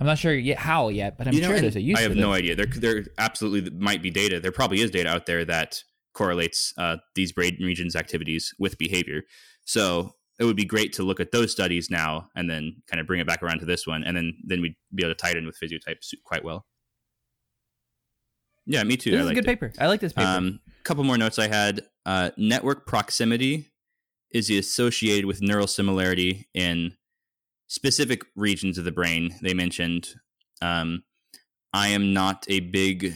I'm 0.00 0.06
not 0.06 0.18
sure 0.18 0.34
yet 0.34 0.58
how 0.58 0.88
yet, 0.88 1.16
but 1.18 1.28
I'm 1.28 1.34
You 1.34 1.42
know, 1.42 1.48
sure 1.48 1.60
there's 1.60 1.76
a 1.76 1.80
use 1.80 1.98
I 1.98 2.02
have 2.02 2.16
no 2.16 2.32
idea. 2.32 2.56
There, 2.56 2.66
there 2.66 3.04
absolutely 3.18 3.70
might 3.70 4.02
be 4.02 4.10
data. 4.10 4.40
There 4.40 4.50
probably 4.52 4.80
is 4.80 4.90
data 4.90 5.08
out 5.08 5.26
there 5.26 5.44
that 5.44 5.82
correlates 6.14 6.72
uh, 6.78 6.96
these 7.14 7.32
brain 7.32 7.56
regions' 7.60 7.94
activities 7.94 8.54
with 8.58 8.76
behavior. 8.78 9.22
So 9.64 10.14
it 10.38 10.44
would 10.44 10.56
be 10.56 10.64
great 10.64 10.92
to 10.94 11.02
look 11.02 11.20
at 11.20 11.32
those 11.32 11.52
studies 11.52 11.90
now 11.90 12.28
and 12.34 12.50
then 12.50 12.82
kind 12.90 13.00
of 13.00 13.06
bring 13.06 13.20
it 13.20 13.26
back 13.26 13.42
around 13.42 13.60
to 13.60 13.66
this 13.66 13.86
one, 13.86 14.04
and 14.04 14.16
then 14.16 14.34
then 14.44 14.60
we'd 14.60 14.76
be 14.94 15.04
able 15.04 15.14
to 15.14 15.18
tie 15.18 15.30
it 15.30 15.36
in 15.36 15.46
with 15.46 15.58
physiotype 15.58 15.96
quite 16.24 16.44
well. 16.44 16.66
Yeah, 18.66 18.82
me 18.84 18.96
too. 18.96 19.10
This 19.10 19.20
I 19.20 19.24
is 19.24 19.30
a 19.30 19.34
good 19.34 19.44
it. 19.44 19.46
paper. 19.46 19.72
I 19.78 19.86
like 19.86 20.00
this 20.00 20.12
paper. 20.12 20.26
Um, 20.26 20.60
couple 20.84 21.04
more 21.04 21.18
notes 21.18 21.38
I 21.38 21.48
had. 21.48 21.82
Uh, 22.06 22.30
network 22.36 22.86
proximity 22.86 23.70
is 24.30 24.50
associated 24.50 25.26
with 25.26 25.42
neural 25.42 25.66
similarity 25.66 26.48
in 26.54 26.94
specific 27.68 28.22
regions 28.34 28.78
of 28.78 28.84
the 28.84 28.92
brain. 28.92 29.34
They 29.42 29.54
mentioned. 29.54 30.14
Um, 30.62 31.04
I 31.72 31.88
am 31.88 32.12
not 32.12 32.46
a 32.48 32.60
big 32.60 33.14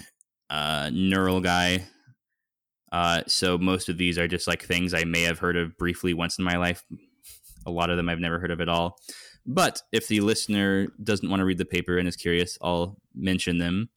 uh, 0.50 0.90
neural 0.92 1.40
guy. 1.40 1.86
Uh, 2.90 3.22
so 3.26 3.58
most 3.58 3.88
of 3.88 3.98
these 3.98 4.18
are 4.18 4.28
just 4.28 4.48
like 4.48 4.62
things 4.62 4.94
I 4.94 5.04
may 5.04 5.22
have 5.22 5.38
heard 5.38 5.56
of 5.56 5.76
briefly 5.76 6.14
once 6.14 6.38
in 6.38 6.44
my 6.44 6.56
life. 6.56 6.82
A 7.68 7.70
lot 7.70 7.90
of 7.90 7.96
them 7.96 8.08
I've 8.08 8.18
never 8.18 8.38
heard 8.40 8.50
of 8.50 8.60
at 8.60 8.68
all. 8.68 8.98
But 9.46 9.82
if 9.92 10.08
the 10.08 10.20
listener 10.20 10.88
doesn't 11.02 11.28
want 11.28 11.40
to 11.40 11.44
read 11.44 11.58
the 11.58 11.64
paper 11.64 11.96
and 11.98 12.08
is 12.08 12.16
curious, 12.16 12.58
I'll 12.60 12.98
mention 13.14 13.58
them. 13.58 13.90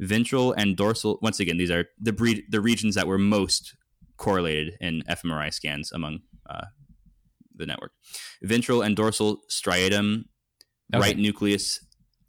Ventral 0.00 0.52
and 0.52 0.76
dorsal. 0.76 1.18
Once 1.22 1.40
again, 1.40 1.56
these 1.56 1.70
are 1.70 1.86
the 2.00 2.12
breed, 2.12 2.44
the 2.50 2.60
regions 2.60 2.94
that 2.94 3.06
were 3.08 3.18
most 3.18 3.74
correlated 4.16 4.74
in 4.80 5.02
fMRI 5.08 5.52
scans 5.52 5.90
among 5.92 6.20
uh, 6.48 6.66
the 7.56 7.66
network. 7.66 7.92
Ventral 8.42 8.82
and 8.82 8.94
dorsal 8.94 9.40
striatum, 9.50 10.24
Okay. 10.94 11.00
right 11.00 11.18
nucleus 11.18 11.80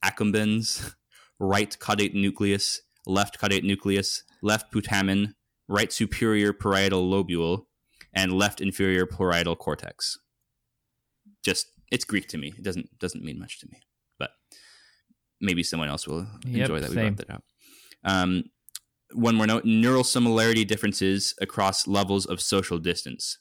accumbens, 0.04 0.94
right 1.40 1.78
caudate 1.80 2.14
nucleus, 2.14 2.82
left 3.06 3.40
caudate 3.40 3.64
nucleus, 3.64 4.24
left 4.42 4.74
putamen, 4.74 5.34
right 5.68 5.94
superior 5.94 6.52
parietal 6.52 7.10
lobule, 7.10 7.66
and 8.14 8.34
left 8.34 8.60
inferior 8.60 9.06
parietal 9.06 9.56
cortex. 9.56 10.18
Just 11.44 11.68
it's 11.92 12.06
Greek 12.06 12.28
to 12.30 12.38
me. 12.38 12.54
It 12.58 12.64
doesn't 12.64 12.98
doesn't 13.00 13.24
mean 13.24 13.40
much 13.40 13.60
to 13.60 13.68
me, 13.72 13.80
but 14.18 14.32
maybe 15.42 15.64
someone 15.64 15.90
else 15.90 16.08
will 16.08 16.28
Yep, 16.46 16.62
enjoy 16.62 16.80
that 16.80 16.90
we 16.90 16.96
same. 16.96 17.16
brought 17.16 17.28
that 17.28 17.34
out. 17.34 17.44
Um, 18.04 18.44
one 19.14 19.36
more 19.36 19.48
note: 19.48 19.66
neural 19.66 20.04
similarity 20.04 20.66
differences 20.66 21.34
across 21.42 21.88
levels 21.88 22.26
of 22.26 22.42
social 22.42 22.78
distance. 22.78 23.40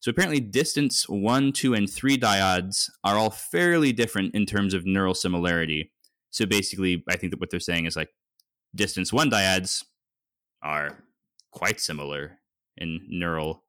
So 0.00 0.10
apparently, 0.10 0.40
distance 0.40 1.06
one, 1.08 1.52
two, 1.52 1.74
and 1.74 1.90
three 1.90 2.16
dyads 2.16 2.88
are 3.04 3.16
all 3.18 3.30
fairly 3.30 3.92
different 3.92 4.34
in 4.34 4.46
terms 4.46 4.72
of 4.72 4.86
neural 4.86 5.14
similarity. 5.14 5.92
So 6.30 6.46
basically, 6.46 7.04
I 7.08 7.16
think 7.16 7.32
that 7.32 7.40
what 7.40 7.50
they're 7.50 7.60
saying 7.60 7.86
is 7.86 7.96
like 7.96 8.08
distance 8.74 9.12
one 9.12 9.30
dyads 9.30 9.84
are 10.62 11.04
quite 11.50 11.80
similar 11.80 12.38
in 12.76 13.00
neural 13.08 13.64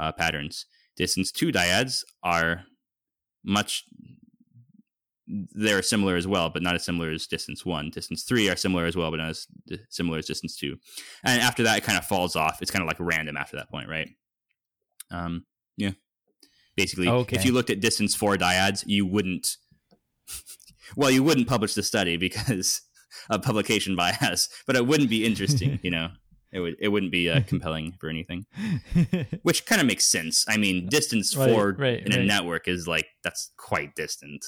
uh, 0.00 0.10
patterns. 0.12 0.66
Distance 0.96 1.30
two 1.30 1.52
dyads 1.52 2.02
are 2.24 2.64
much 3.48 3.84
they're 5.54 5.82
similar 5.82 6.16
as 6.16 6.26
well, 6.26 6.48
but 6.48 6.62
not 6.62 6.74
as 6.74 6.84
similar 6.84 7.10
as 7.10 7.26
distance 7.26 7.64
one. 7.66 7.90
Distance 7.90 8.22
three 8.22 8.48
are 8.48 8.56
similar 8.56 8.86
as 8.86 8.96
well, 8.96 9.10
but 9.10 9.18
not 9.18 9.28
as 9.30 9.46
d- 9.66 9.78
similar 9.90 10.18
as 10.18 10.26
distance 10.26 10.56
two. 10.56 10.76
And 11.22 11.42
after 11.42 11.62
that, 11.64 11.78
it 11.78 11.84
kind 11.84 11.98
of 11.98 12.06
falls 12.06 12.34
off. 12.34 12.62
It's 12.62 12.70
kind 12.70 12.82
of 12.82 12.86
like 12.86 12.96
random 12.98 13.36
after 13.36 13.56
that 13.56 13.70
point, 13.70 13.88
right? 13.90 14.08
Um, 15.10 15.44
yeah. 15.76 15.90
Basically, 16.76 17.08
Okay. 17.08 17.36
if 17.36 17.44
you 17.44 17.52
looked 17.52 17.70
at 17.70 17.80
distance 17.80 18.14
four 18.14 18.36
dyads, 18.36 18.84
you 18.86 19.06
wouldn't. 19.06 19.56
Well, 20.96 21.10
you 21.10 21.22
wouldn't 21.22 21.48
publish 21.48 21.74
the 21.74 21.82
study 21.82 22.16
because 22.16 22.80
of 23.30 23.42
publication 23.42 23.94
bias, 23.94 24.48
but 24.66 24.74
it 24.74 24.86
wouldn't 24.86 25.10
be 25.10 25.26
interesting. 25.26 25.78
you 25.82 25.90
know, 25.90 26.08
it 26.52 26.60
would 26.60 26.76
it 26.78 26.88
wouldn't 26.88 27.12
be 27.12 27.28
uh, 27.30 27.40
compelling 27.46 27.92
for 28.00 28.08
anything 28.08 28.46
which 29.42 29.66
kind 29.66 29.80
of 29.80 29.86
makes 29.86 30.06
sense. 30.08 30.44
I 30.48 30.56
mean, 30.56 30.86
distance 30.88 31.36
Right, 31.36 31.48
four 31.48 31.72
right, 31.72 32.04
in 32.04 32.12
a 32.12 32.24
network 32.24 32.68
is 32.68 32.86
like 32.88 33.06
that's 33.22 33.50
quite 33.56 33.94
distant. 33.94 34.44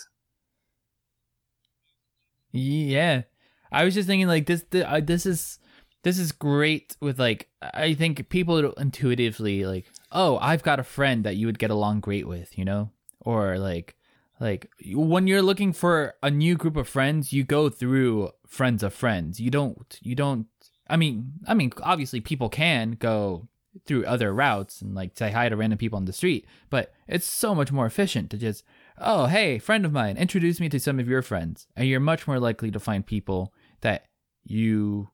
Yeah, 2.52 3.22
I 3.70 3.84
was 3.84 3.94
just 3.94 4.06
thinking 4.08 4.26
like 4.28 4.46
this. 4.46 4.64
th- 4.70 4.84
uh, 4.84 5.00
This 5.00 5.26
is 5.26 5.58
this 6.02 6.18
is 6.18 6.32
great 6.32 6.96
with 7.00 7.18
like 7.18 7.48
I 7.62 7.94
think 7.94 8.28
people 8.28 8.72
intuitively 8.72 9.64
like, 9.64 9.86
oh, 10.10 10.38
I've 10.38 10.62
got 10.62 10.80
a 10.80 10.84
friend 10.84 11.24
that 11.24 11.36
you 11.36 11.46
would 11.46 11.58
get 11.58 11.70
along 11.70 12.00
great 12.00 12.26
with, 12.26 12.58
you 12.58 12.64
know, 12.64 12.90
or 13.20 13.58
like 13.58 13.96
like 14.40 14.70
when 14.94 15.26
you're 15.26 15.42
looking 15.42 15.72
for 15.72 16.14
a 16.22 16.30
new 16.30 16.56
group 16.56 16.76
of 16.76 16.88
friends, 16.88 17.32
you 17.32 17.44
go 17.44 17.68
through 17.68 18.30
friends 18.46 18.82
of 18.82 18.94
friends. 18.94 19.38
You 19.40 19.50
don't 19.50 19.98
you 20.02 20.14
don't. 20.14 20.46
I 20.90 20.96
mean, 20.96 21.32
I 21.46 21.54
mean, 21.54 21.72
obviously 21.82 22.20
people 22.20 22.48
can 22.48 22.92
go 22.92 23.48
through 23.86 24.04
other 24.04 24.34
routes 24.34 24.82
and 24.82 24.94
like 24.94 25.16
say 25.16 25.30
hi 25.30 25.48
to 25.48 25.56
random 25.56 25.78
people 25.78 25.96
on 25.96 26.04
the 26.04 26.12
street, 26.12 26.46
but 26.70 26.92
it's 27.06 27.26
so 27.26 27.54
much 27.54 27.70
more 27.70 27.86
efficient 27.86 28.30
to 28.30 28.36
just 28.36 28.64
oh, 29.00 29.26
hey, 29.26 29.58
friend 29.58 29.84
of 29.84 29.92
mine, 29.92 30.16
introduce 30.16 30.60
me 30.60 30.68
to 30.68 30.78
some 30.78 31.00
of 31.00 31.08
your 31.08 31.22
friends. 31.22 31.66
And 31.74 31.88
you're 31.88 32.00
much 32.00 32.26
more 32.26 32.38
likely 32.38 32.70
to 32.70 32.78
find 32.78 33.04
people 33.04 33.52
that 33.80 34.06
you 34.44 35.08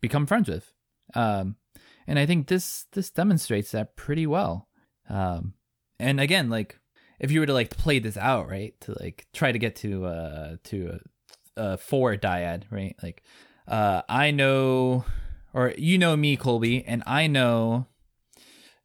become 0.00 0.26
friends 0.26 0.48
with. 0.48 0.72
Um, 1.14 1.56
and 2.06 2.18
I 2.18 2.26
think 2.26 2.48
this 2.48 2.86
this 2.92 3.10
demonstrates 3.10 3.72
that 3.72 3.96
pretty 3.96 4.26
well. 4.26 4.68
Um, 5.08 5.54
and 5.98 6.20
again, 6.20 6.48
like 6.50 6.78
if 7.18 7.30
you 7.30 7.40
were 7.40 7.46
to 7.46 7.52
like 7.52 7.76
play 7.76 7.98
this 7.98 8.16
out, 8.16 8.48
right, 8.48 8.74
to 8.82 8.96
like 9.00 9.26
try 9.32 9.52
to 9.52 9.58
get 9.58 9.76
to 9.76 10.06
uh 10.06 10.56
to 10.64 10.98
a, 11.56 11.62
a 11.62 11.76
four 11.76 12.16
dyad, 12.16 12.64
right? 12.70 12.96
Like 13.02 13.22
uh 13.68 14.02
I 14.08 14.30
know 14.30 15.04
or 15.52 15.72
you 15.78 15.96
know 15.96 16.16
me, 16.16 16.36
Colby, 16.36 16.84
and 16.86 17.02
I 17.06 17.26
know 17.26 17.86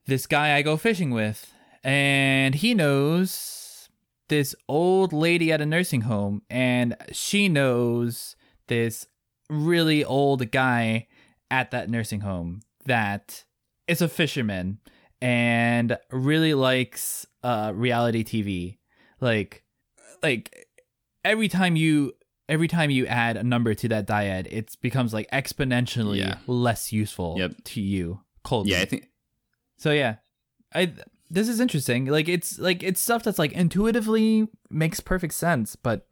this 0.07 0.25
guy 0.25 0.55
I 0.55 0.61
go 0.61 0.77
fishing 0.77 1.11
with, 1.11 1.53
and 1.84 2.55
he 2.55 2.73
knows 2.73 3.89
this 4.29 4.55
old 4.69 5.11
lady 5.11 5.51
at 5.51 5.59
a 5.61 5.65
nursing 5.65 6.01
home, 6.01 6.41
and 6.49 6.95
she 7.11 7.49
knows 7.49 8.36
this 8.67 9.05
really 9.49 10.03
old 10.05 10.49
guy 10.51 11.07
at 11.49 11.71
that 11.71 11.89
nursing 11.89 12.21
home 12.21 12.61
that 12.86 13.43
is 13.88 14.01
a 14.01 14.07
fisherman 14.07 14.79
and 15.21 15.97
really 16.09 16.53
likes 16.53 17.25
uh 17.43 17.71
reality 17.75 18.23
TV. 18.23 18.77
Like 19.19 19.63
like 20.23 20.67
every 21.25 21.49
time 21.49 21.75
you 21.75 22.13
every 22.52 22.68
time 22.68 22.89
you 22.91 23.08
add 23.08 23.38
a 23.38 23.43
number 23.43 23.74
to 23.74 23.88
that 23.88 24.06
dyad, 24.06 24.45
it 24.52 24.76
becomes 24.82 25.14
like 25.14 25.30
exponentially 25.32 26.20
Yeah. 26.20 26.38
less 26.47 26.91
useful 26.91 27.36
Yep. 27.39 27.52
to 27.64 27.82
you. 27.82 28.22
Cold. 28.43 28.68
Yeah, 28.68 28.82
I 28.82 28.86
think 28.86 29.08
So 29.78 29.91
yeah, 29.91 30.16
I 30.76 30.93
this 31.30 31.47
is 31.47 31.60
interesting. 31.60 32.06
Like 32.06 32.28
it's 32.28 32.60
like 32.60 32.84
it's 32.84 33.02
stuff 33.02 33.24
that's 33.24 33.39
like 33.39 33.54
intuitively 33.54 34.47
makes 34.70 34.99
perfect 34.99 35.34
sense, 35.34 35.76
but 35.76 36.08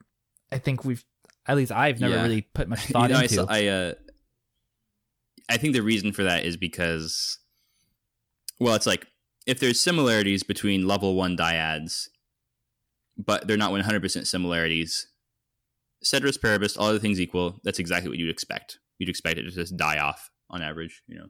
I 0.51 0.57
think 0.57 0.85
we've 0.85 1.03
at 1.45 1.57
least 1.57 1.71
I've 1.71 1.99
never 1.99 2.15
Yeah. 2.15 2.23
really 2.23 2.41
put 2.41 2.67
much 2.69 2.81
you 2.89 2.93
thought 2.93 3.09
know, 3.11 3.19
into. 3.19 3.33
saw- 3.35 3.45
I 3.49 3.65
uh, 3.67 3.93
I 5.49 5.57
think 5.57 5.73
the 5.73 5.81
reason 5.81 6.11
for 6.13 6.23
that 6.23 6.45
is 6.45 6.57
because, 6.57 7.39
well, 8.59 8.75
it's 8.75 8.85
like 8.85 9.07
if 9.47 9.59
there's 9.59 9.79
similarities 9.81 10.43
between 10.43 10.87
level 10.87 11.15
one 11.15 11.35
dyads, 11.35 12.07
but 13.17 13.47
they're 13.47 13.57
not 13.57 13.71
100% 13.71 14.27
similarities. 14.27 15.07
Ceteris 16.03 16.37
paribus, 16.37 16.77
all 16.77 16.87
other 16.87 16.99
things 16.99 17.19
equal, 17.19 17.59
that's 17.63 17.79
exactly 17.79 18.09
what 18.09 18.17
you'd 18.17 18.29
expect. 18.29 18.79
You'd 18.97 19.09
expect 19.09 19.37
it 19.37 19.43
to 19.43 19.51
just 19.51 19.75
die 19.77 19.99
off 19.99 20.29
on 20.49 20.61
average, 20.61 21.01
you 21.07 21.17
know. 21.17 21.27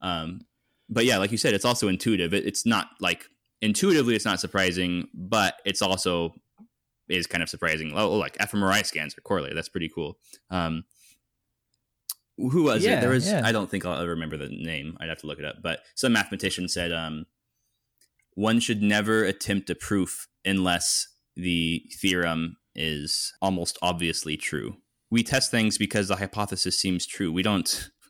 Um, 0.00 0.40
but 0.88 1.04
yeah, 1.04 1.18
like 1.18 1.32
you 1.32 1.38
said, 1.38 1.54
it's 1.54 1.64
also 1.64 1.88
intuitive. 1.88 2.34
It, 2.34 2.46
it's 2.46 2.66
not 2.66 2.88
like 3.00 3.26
intuitively, 3.60 4.14
it's 4.14 4.24
not 4.24 4.40
surprising, 4.40 5.08
but 5.14 5.56
it's 5.64 5.82
also 5.82 6.34
is 7.08 7.26
kind 7.26 7.42
of 7.42 7.48
surprising. 7.48 7.92
Oh, 7.94 8.12
like 8.16 8.38
fMRI 8.38 8.84
scans 8.86 9.16
are 9.16 9.20
correlated. 9.22 9.56
That's 9.56 9.68
pretty 9.68 9.90
cool. 9.94 10.18
Um, 10.50 10.84
who 12.38 12.64
was 12.64 12.84
Yeah, 12.84 12.98
it? 12.98 13.00
There 13.02 13.10
was. 13.10 13.26
yeah. 13.26 13.42
I 13.44 13.52
don't 13.52 13.70
think 13.70 13.84
I'll 13.84 14.00
ever 14.00 14.10
remember 14.10 14.36
the 14.36 14.48
name. 14.48 14.96
I'd 15.00 15.08
have 15.08 15.18
to 15.18 15.26
look 15.26 15.38
it 15.38 15.44
up. 15.44 15.56
But 15.62 15.80
some 15.94 16.12
mathematician 16.14 16.68
said 16.68 16.92
um, 16.92 17.26
one 18.34 18.60
should 18.60 18.82
never 18.82 19.24
attempt 19.24 19.68
a 19.70 19.74
proof 19.74 20.28
unless 20.44 21.08
the 21.36 21.82
theorem 22.00 22.56
is 22.74 23.32
almost 23.42 23.78
obviously 23.82 24.36
true. 24.36 24.76
We 25.10 25.22
test 25.22 25.50
things 25.50 25.78
because 25.78 26.08
the 26.08 26.16
hypothesis 26.16 26.78
seems 26.78 27.06
true. 27.06 27.32
We 27.32 27.42
don't. 27.42 27.90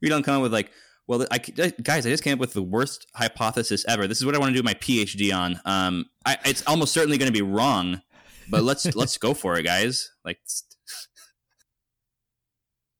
We 0.00 0.08
don't 0.08 0.22
come 0.22 0.36
up 0.36 0.42
with 0.42 0.52
like, 0.52 0.70
well, 1.06 1.26
I, 1.30 1.38
guys, 1.38 2.06
I 2.06 2.10
just 2.10 2.22
came 2.22 2.34
up 2.34 2.38
with 2.38 2.52
the 2.52 2.62
worst 2.62 3.06
hypothesis 3.14 3.84
ever. 3.88 4.06
This 4.06 4.18
is 4.18 4.26
what 4.26 4.34
I 4.34 4.38
want 4.38 4.54
to 4.54 4.58
do 4.58 4.62
my 4.62 4.74
PhD 4.74 5.34
on. 5.34 5.60
Um, 5.64 6.06
I, 6.24 6.38
it's 6.44 6.62
almost 6.66 6.92
certainly 6.92 7.18
going 7.18 7.30
to 7.30 7.32
be 7.32 7.42
wrong, 7.42 8.02
but 8.48 8.62
let's 8.62 8.94
let's 8.96 9.18
go 9.18 9.34
for 9.34 9.56
it, 9.58 9.64
guys. 9.64 10.10
Like, 10.24 10.38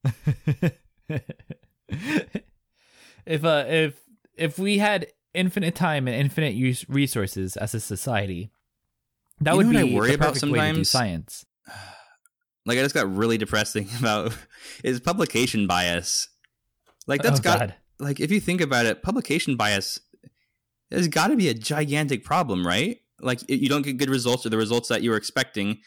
if 3.27 3.45
uh 3.45 3.65
if 3.67 4.01
if 4.37 4.59
we 4.59 4.79
had 4.79 5.07
infinite 5.33 5.75
time 5.75 6.07
and 6.07 6.17
infinite 6.17 6.55
use 6.55 6.89
resources 6.89 7.57
as 7.57 7.75
a 7.75 7.81
society, 7.81 8.51
that 9.41 9.53
You 9.53 9.57
would 9.59 9.67
know 9.67 9.73
what 9.73 9.85
I 9.85 9.89
be 9.89 9.95
worry 9.95 10.15
about 10.15 10.35
perfect 10.35 10.53
way 10.53 10.59
to 10.59 10.67
do 10.67 10.85
sometimes? 10.85 10.91
science. 10.91 11.47
like 12.67 12.79
I 12.79 12.83
just 12.83 12.95
got 12.95 13.15
really 13.15 13.39
depressing 13.39 13.89
about 13.99 14.37
is 14.83 15.01
publication 15.01 15.67
bias. 15.67 16.29
Like 17.07 17.23
that's 17.23 17.41
oh, 17.41 17.43
got 17.43 17.59
God. 17.59 17.75
like 17.99 18.21
if 18.21 18.31
you 18.31 18.41
think 18.41 18.61
about 18.61 18.87
it, 18.87 19.03
publication 19.03 19.57
bias 19.57 20.01
has 20.91 21.09
got 21.09 21.29
to 21.29 21.37
be 21.37 21.49
a 21.49 21.55
gigantic 21.55 22.25
problem, 22.25 22.67
right? 22.67 22.99
Like 23.21 23.41
you 23.49 23.69
don't 23.69 23.83
get 23.83 23.97
good 23.97 24.11
results 24.11 24.45
or 24.47 24.51
the 24.51 24.57
results 24.57 24.89
that 24.89 25.03
you 25.03 25.11
were 25.11 25.17
expecting. 25.17 25.79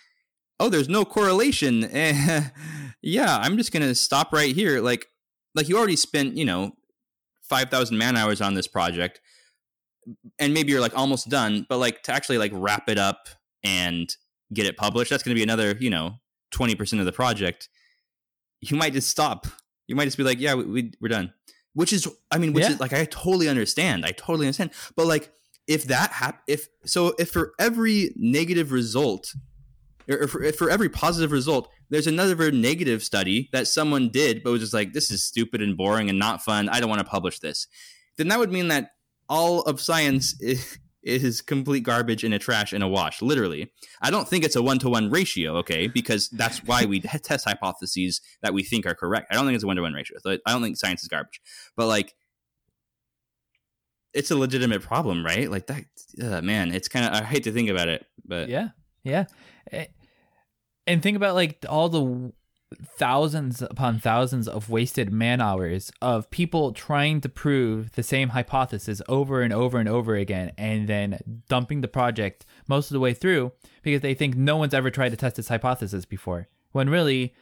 Oh, 0.60 0.70
there's 0.70 0.90
no 0.90 1.06
correlation. 1.06 1.84
Eh, 1.86 2.42
yeah, 3.02 3.38
I'm 3.38 3.58
just 3.58 3.72
gonna 3.72 3.96
stop 3.96 4.34
right 4.34 4.56
here. 4.56 4.82
Like, 4.82 5.08
like 5.54 5.70
you 5.70 5.78
already 5.78 5.96
spent, 5.96 6.36
you 6.36 6.46
know, 6.46 6.74
five 7.42 7.70
thousand 7.70 7.98
man 7.98 8.18
hours 8.18 8.42
on 8.42 8.54
this 8.54 8.68
project, 8.68 9.22
and 10.40 10.54
maybe 10.54 10.72
you're 10.72 10.82
like 10.82 10.98
almost 10.98 11.30
done. 11.30 11.66
But 11.68 11.78
like 11.78 12.04
to 12.04 12.12
actually 12.14 12.38
like 12.38 12.52
wrap 12.54 12.90
it 12.90 12.98
up 12.98 13.28
and 13.64 14.14
get 14.54 14.66
it 14.66 14.78
published, 14.78 15.10
that's 15.10 15.24
gonna 15.24 15.36
be 15.36 15.44
another, 15.44 15.76
you 15.80 15.90
know, 15.90 16.16
twenty 16.52 16.76
percent 16.76 17.00
of 17.00 17.06
the 17.06 17.12
project. 17.12 17.70
You 18.62 18.78
might 18.78 18.94
just 18.94 19.10
stop. 19.10 19.48
You 19.88 19.96
might 19.96 20.06
just 20.06 20.18
be 20.18 20.24
like, 20.24 20.40
yeah, 20.40 20.54
we, 20.56 20.64
we 20.66 20.92
we're 21.02 21.10
done 21.10 21.34
which 21.74 21.94
is 21.94 22.08
I 22.32 22.40
mean, 22.40 22.54
which 22.54 22.64
Yeah. 22.64 22.72
is 22.72 22.80
like 22.80 22.92
I 22.92 23.06
totally 23.06 23.48
understand. 23.48 24.04
I 24.04 24.10
totally 24.10 24.48
understand. 24.48 24.72
But 24.96 25.06
like 25.06 25.32
if 25.68 25.84
that 25.86 26.12
hap- 26.12 26.42
if 26.48 26.68
so 26.86 27.14
if 27.20 27.30
for 27.30 27.54
every 27.60 28.14
negative 28.16 28.72
result 28.72 29.36
or 30.10 30.28
for, 30.28 30.42
if 30.42 30.56
for 30.56 30.72
every 30.72 30.90
positive 30.90 31.32
result 31.32 31.70
there's 31.92 32.08
another 32.08 32.52
negative 32.52 33.04
study 33.04 33.48
that 33.52 33.68
someone 33.68 34.10
did 34.10 34.42
but 34.44 34.52
was 34.52 34.62
just 34.62 34.74
like 34.74 34.94
this 34.94 35.12
is 35.12 35.24
stupid 35.24 35.62
and 35.62 35.78
boring 35.78 36.10
and 36.10 36.18
not 36.18 36.42
fun 36.42 36.68
i 36.70 36.80
don't 36.80 36.90
want 36.90 37.00
to 37.02 37.06
publish 37.08 37.40
this 37.40 37.68
then 38.18 38.30
that 38.30 38.40
would 38.40 38.52
mean 38.52 38.70
that 38.70 38.92
all 39.30 39.62
of 39.62 39.82
science 39.82 40.40
is, 40.42 40.78
is 41.04 41.42
complete 41.42 41.84
garbage 41.84 42.24
and 42.24 42.34
a 42.34 42.40
trash 42.40 42.74
and 42.74 42.84
a 42.84 42.88
wash 42.88 43.22
literally. 43.22 43.72
I 44.02 44.12
don't 44.12 44.28
think 44.28 44.44
it's 44.44 44.56
a 44.56 44.62
one-to-one 44.62 45.10
ratio 45.10 45.58
okay 45.58 45.88
because 45.88 46.30
that's 46.30 46.64
why 46.64 46.86
we 46.86 47.00
test 47.24 47.46
hypotheses 47.46 48.22
that 48.42 48.54
we 48.54 48.64
think 48.64 48.86
are 48.86 48.96
correct. 48.96 49.28
I 49.32 49.36
don't 49.36 49.46
think 49.46 49.56
it's 49.56 49.64
a 49.64 49.68
one-to-one 49.68 49.94
ratio 49.94 50.18
so 50.20 50.38
i 50.46 50.52
don't 50.52 50.62
think 50.62 50.78
science 50.78 51.02
is 51.04 51.08
garbage. 51.08 51.42
But 51.76 51.88
like 51.88 52.14
it's 54.14 54.32
a 54.32 54.36
legitimate 54.36 54.82
problem 54.82 55.26
right? 55.26 55.50
Like 55.50 55.68
that 55.68 55.86
uh, 56.22 56.42
man 56.42 56.74
it's 56.74 56.88
kind 56.88 57.06
of 57.06 57.14
i 57.22 57.24
hate 57.24 57.44
to 57.44 57.52
think 57.52 57.70
about 57.70 57.88
it 57.88 58.06
but 58.26 58.50
Yeah, 58.50 58.70
yeah. 59.72 59.86
And 60.86 61.04
think 61.04 61.18
about 61.18 61.36
like 61.36 61.66
all 61.68 61.90
the 61.90 62.32
thousands 62.76 63.62
upon 63.62 64.00
thousands 64.00 64.48
of 64.48 64.70
wasted 64.70 65.12
man 65.12 65.40
hours 65.40 65.92
of 66.02 66.30
people 66.30 66.74
trying 66.74 67.22
to 67.22 67.30
prove 67.30 67.94
the 67.94 68.04
same 68.04 68.30
hypothesis 68.30 69.02
over 69.08 69.42
and 69.42 69.54
over 69.54 69.78
and 69.78 69.88
over 69.88 70.16
again 70.16 70.52
and 70.58 70.88
then 70.88 71.44
dumping 71.48 71.82
the 71.82 71.88
project 71.88 72.46
most 72.68 72.90
of 72.90 72.94
the 72.94 73.00
way 73.00 73.14
through 73.14 73.52
because 73.84 74.02
they 74.02 74.14
think 74.14 74.36
no 74.36 74.58
one's 74.58 74.74
ever 74.74 74.92
tried 74.92 75.10
to 75.10 75.16
test 75.16 75.38
this 75.38 75.48
hypothesis 75.48 76.04
before. 76.06 76.48
When 76.72 76.90
really 76.90 77.34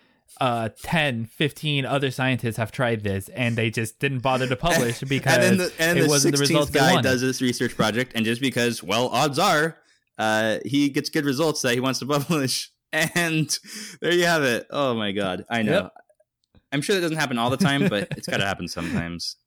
uh 0.42 0.70
10 0.82 1.26
15 1.26 1.86
other 1.86 2.10
scientists 2.10 2.58
have 2.58 2.72
tried 2.72 3.04
this 3.04 3.30
and 3.30 3.56
they 3.56 3.70
just 3.70 4.00
didn't 4.00 4.20
bother 4.20 4.48
to 4.48 4.56
publish 4.56 5.00
because 5.08 5.52
and 5.52 5.60
the, 5.60 5.72
and 5.78 6.00
it 6.00 6.04
the 6.04 6.08
wasn't 6.08 6.36
the 6.36 6.44
16th 6.44 6.50
results 6.50 6.72
they 6.72 6.80
guy 6.80 7.00
does 7.00 7.22
this 7.22 7.44
research 7.44 7.76
project 7.76 8.12
and 8.16 8.26
just 8.26 8.42
because 8.42 8.82
well 8.82 9.08
odds 9.10 9.38
are 9.38 9.78
uh, 10.18 10.60
he 10.66 10.90
gets 10.90 11.10
good 11.10 11.26
results 11.26 11.62
that 11.62 11.74
he 11.74 11.80
wants 11.80 12.00
to 12.00 12.06
publish 12.08 12.72
and 13.16 13.58
there 14.02 14.14
you 14.14 14.26
have 14.26 14.43
it. 14.43 14.68
Oh 14.70 14.93
my 14.96 15.12
god. 15.12 15.46
I 15.50 15.62
know. 15.62 15.72
Yep. 15.72 15.93
i'm 16.72 16.82
sure 16.82 16.96
that 16.96 17.02
doesn't 17.02 17.18
happen 17.18 17.38
all 17.38 17.50
the 17.50 17.58
time 17.58 17.88
but 17.88 18.08
it's 18.18 18.28
got 18.28 18.38
to 18.38 18.46
happen 18.46 18.68
sometimes. 18.68 19.38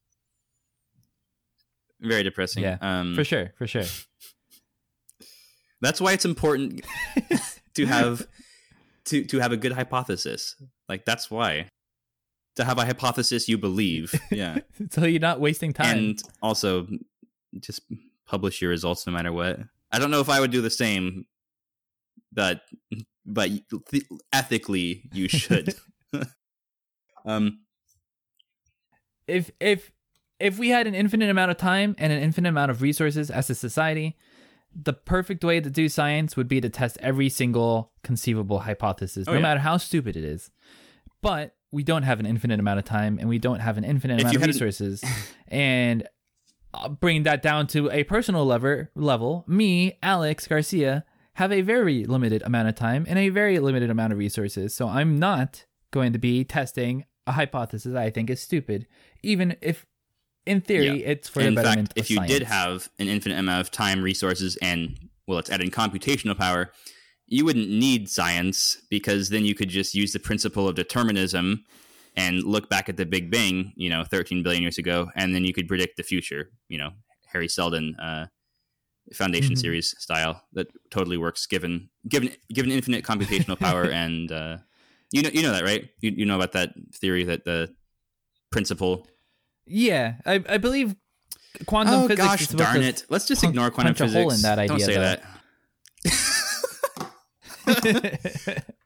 Very 2.00 2.22
depressing. 2.22 2.62
Yeah, 2.62 2.78
um 2.80 3.14
for 3.14 3.24
sure. 3.24 3.52
For 3.56 3.66
sure. 3.66 3.84
That's 5.80 6.00
why 6.00 6.12
it's 6.12 6.24
important 6.24 6.84
to 7.74 7.86
have 7.86 8.26
to 9.06 9.24
to 9.24 9.38
have 9.38 9.52
a 9.52 9.56
good 9.56 9.72
hypothesis. 9.72 10.56
Like 10.88 11.04
that's 11.04 11.30
why. 11.30 11.68
To 12.56 12.64
have 12.64 12.78
a 12.78 12.84
hypothesis 12.84 13.48
you 13.48 13.58
believe. 13.58 14.12
Yeah. 14.32 14.58
So 14.90 15.04
you're 15.04 15.20
not 15.20 15.38
wasting 15.38 15.72
time. 15.72 15.96
And 15.96 16.22
also 16.42 16.88
just 17.60 17.82
publish 18.26 18.60
your 18.60 18.70
results 18.70 19.06
no 19.06 19.12
matter 19.12 19.32
what. 19.32 19.60
I 19.92 20.00
don't 20.00 20.10
know 20.10 20.20
if 20.20 20.28
I 20.28 20.40
would 20.40 20.50
do 20.50 20.60
the 20.60 20.70
same, 20.70 21.26
but 22.32 22.62
but 23.28 23.50
th- 23.90 24.04
ethically 24.32 25.08
you 25.12 25.28
should. 25.28 25.74
um, 27.24 27.60
if 29.26 29.50
if 29.60 29.92
if 30.40 30.58
we 30.58 30.68
had 30.70 30.86
an 30.86 30.94
infinite 30.94 31.30
amount 31.30 31.50
of 31.50 31.56
time 31.56 31.94
and 31.98 32.12
an 32.12 32.22
infinite 32.22 32.48
amount 32.48 32.70
of 32.70 32.80
resources 32.82 33.30
as 33.30 33.50
a 33.50 33.54
society, 33.54 34.16
the 34.74 34.92
perfect 34.92 35.44
way 35.44 35.60
to 35.60 35.68
do 35.70 35.88
science 35.88 36.36
would 36.36 36.48
be 36.48 36.60
to 36.60 36.68
test 36.68 36.96
every 37.00 37.28
single 37.28 37.92
conceivable 38.02 38.60
hypothesis, 38.60 39.26
Oh, 39.26 39.32
no 39.32 39.38
yeah. 39.38 39.42
matter 39.42 39.60
how 39.60 39.76
stupid 39.76 40.16
it 40.16 40.24
is. 40.24 40.50
But 41.20 41.56
we 41.72 41.82
don't 41.82 42.04
have 42.04 42.20
an 42.20 42.26
infinite 42.26 42.60
amount 42.60 42.78
of 42.78 42.84
time 42.84 43.18
and 43.18 43.28
we 43.28 43.38
don't 43.38 43.60
have 43.60 43.76
an 43.76 43.84
infinite 43.84 44.14
If 44.14 44.20
amount 44.22 44.36
of 44.36 44.42
resources. 44.42 45.02
and 45.48 46.08
uh, 46.72 46.88
bringing 46.88 47.24
that 47.24 47.42
down 47.42 47.66
to 47.68 47.90
a 47.90 48.04
personal 48.04 48.46
level, 48.46 48.86
level, 48.94 49.44
me, 49.48 49.98
Alex 50.02 50.46
Garcia, 50.46 51.04
have 51.38 51.52
a 51.52 51.60
very 51.60 52.04
limited 52.04 52.42
amount 52.42 52.66
of 52.66 52.74
time 52.74 53.06
and 53.08 53.16
a 53.16 53.28
very 53.28 53.60
limited 53.60 53.90
amount 53.90 54.12
of 54.12 54.18
resources. 54.18 54.74
So 54.74 54.88
I'm 54.88 55.20
not 55.20 55.66
going 55.92 56.12
to 56.12 56.18
be 56.18 56.42
testing 56.42 57.04
a 57.28 57.32
hypothesis 57.32 57.94
I 57.94 58.10
think 58.10 58.28
is 58.28 58.42
stupid, 58.42 58.88
even 59.22 59.56
if 59.62 59.86
in 60.46 60.60
theory 60.60 61.04
it's 61.04 61.28
for 61.28 61.38
the 61.38 61.46
in 61.46 61.54
betterment 61.54 61.90
fact, 61.90 61.98
if 61.98 62.10
you 62.10 62.18
did 62.26 62.42
have 62.42 62.88
an 62.98 63.06
infinite 63.06 63.38
amount 63.38 63.60
of 63.60 63.70
time, 63.70 64.02
resources, 64.02 64.56
and 64.60 64.98
well, 65.28 65.38
it's 65.38 65.48
adding 65.48 65.70
computational 65.70 66.36
power, 66.36 66.72
you 67.28 67.44
wouldn't 67.44 67.70
need 67.70 68.08
science 68.08 68.76
because 68.90 69.28
then 69.28 69.44
you 69.44 69.54
could 69.54 69.68
just 69.68 69.94
use 69.94 70.12
the 70.12 70.18
principle 70.18 70.66
of 70.66 70.74
determinism 70.74 71.64
and 72.16 72.42
look 72.42 72.68
back 72.68 72.88
at 72.88 72.96
the 72.96 73.06
Big 73.06 73.30
Bang, 73.30 73.72
you 73.76 73.88
know, 73.88 74.02
13 74.02 74.42
billion 74.42 74.62
years 74.62 74.78
ago, 74.78 75.12
and 75.14 75.36
then 75.36 75.44
you 75.44 75.52
could 75.52 75.68
predict 75.68 75.98
the 75.98 76.02
future. 76.02 76.50
You 76.68 76.78
know, 76.78 76.90
Hari 77.30 77.46
Seldon 77.46 77.94
uh, 77.94 78.26
Foundation 79.14 79.54
Mhm. 79.54 79.58
series 79.58 79.94
style 79.98 80.42
that 80.52 80.68
totally 80.90 81.16
works 81.16 81.46
given 81.46 81.88
given 82.08 82.30
given 82.52 82.70
infinite 82.70 83.04
computational 83.04 83.58
power 83.58 83.84
and 84.04 84.30
uh, 84.32 84.58
you 85.12 85.22
know 85.22 85.30
you 85.32 85.42
know 85.42 85.52
that 85.52 85.64
right? 85.64 85.88
You, 86.00 86.12
you 86.16 86.26
know 86.26 86.36
about 86.36 86.52
that 86.52 86.74
theory 86.94 87.24
that 87.24 87.44
the 87.44 87.74
principle 88.50 89.06
yeah, 89.66 90.14
I, 90.24 90.42
I 90.48 90.56
believe 90.58 90.94
quantum 91.66 91.94
oh 91.94 92.08
physics 92.08 92.26
gosh 92.26 92.46
darn 92.48 92.82
it 92.82 93.04
let's 93.08 93.26
just 93.26 93.40
punch- 93.42 93.52
ignore 93.52 93.70
quantum 93.70 93.94
punch 93.94 94.00
a 94.00 94.04
physics 94.04 94.22
hole 94.22 94.30
in 94.32 94.42
that 94.42 94.58
idea, 94.58 94.68
don't 94.68 94.80
say 94.80 94.94
though. 94.94 95.00
that 95.00 95.22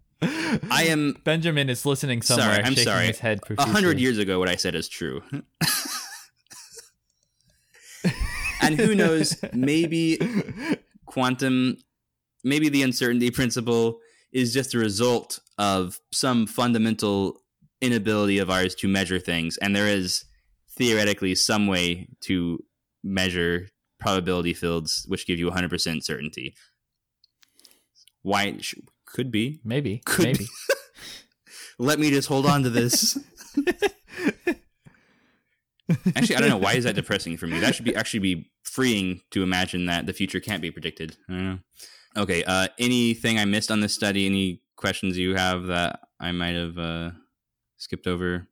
i 0.70 0.84
am 0.84 1.16
Benjamin 1.24 1.68
is 1.70 1.86
listening 1.86 2.22
somewhere, 2.22 2.54
sorry 2.56 2.64
i'm 2.64 2.76
sorry 2.76 3.14
a 3.58 3.64
hundred 3.66 3.98
years 3.98 4.18
ago 4.18 4.38
what 4.38 4.48
i 4.48 4.56
said 4.56 4.74
is 4.74 4.88
true 4.88 5.22
and 8.60 8.78
who 8.78 8.94
knows 8.94 9.36
maybe 9.52 10.18
quantum 11.06 11.76
maybe 12.44 12.68
the 12.68 12.82
uncertainty 12.82 13.30
principle 13.30 13.98
is 14.32 14.52
just 14.54 14.74
a 14.74 14.78
result 14.78 15.40
of 15.58 15.98
some 16.12 16.46
fundamental 16.46 17.40
inability 17.80 18.38
of 18.38 18.50
ours 18.50 18.74
to 18.76 18.88
measure 18.88 19.18
things. 19.18 19.56
And 19.58 19.74
there 19.74 19.88
is 19.88 20.24
theoretically 20.76 21.34
some 21.34 21.66
way 21.66 22.08
to 22.22 22.60
measure 23.02 23.68
probability 23.98 24.54
fields 24.54 25.04
which 25.08 25.26
give 25.26 25.38
you 25.38 25.50
100% 25.50 26.02
certainty. 26.02 26.54
Why 28.22 28.44
it 28.44 28.64
sh- 28.64 28.74
could 29.06 29.30
be. 29.30 29.60
Maybe, 29.64 30.02
Could 30.04 30.24
maybe. 30.26 30.38
be. 30.38 30.48
let 31.78 31.98
me 31.98 32.10
just 32.10 32.28
hold 32.28 32.46
on 32.46 32.62
to 32.62 32.70
this 32.70 33.18
actually 36.16 36.36
i 36.36 36.40
don't 36.40 36.48
know. 36.48 36.56
Why 36.58 36.74
is 36.74 36.84
that 36.84 36.94
depressing 37.02 37.36
for 37.36 37.46
me? 37.46 37.60
That 37.60 37.74
should 37.74 37.84
be 37.84 37.94
actually 37.94 38.20
be 38.20 38.50
freeing 38.62 39.20
to 39.30 39.42
imagine 39.42 39.86
that 39.86 40.06
the 40.06 40.12
future 40.12 40.40
can't 40.40 40.62
be 40.62 40.70
predicted. 40.70 41.16
I 41.28 41.32
don't 41.32 41.44
know. 41.44 41.58
Okay 42.16 42.44
uh 42.44 42.68
anything 42.78 43.38
i 43.38 43.44
missed 43.44 43.70
on 43.70 43.80
this 43.80 43.94
study? 43.94 44.26
Any 44.26 44.62
questions 44.76 45.18
you 45.18 45.34
have 45.34 45.66
that 45.66 46.00
i 46.18 46.32
might 46.32 46.54
have 46.54 46.78
uh 46.78 47.10
skipped 47.76 48.06
over? 48.06 48.48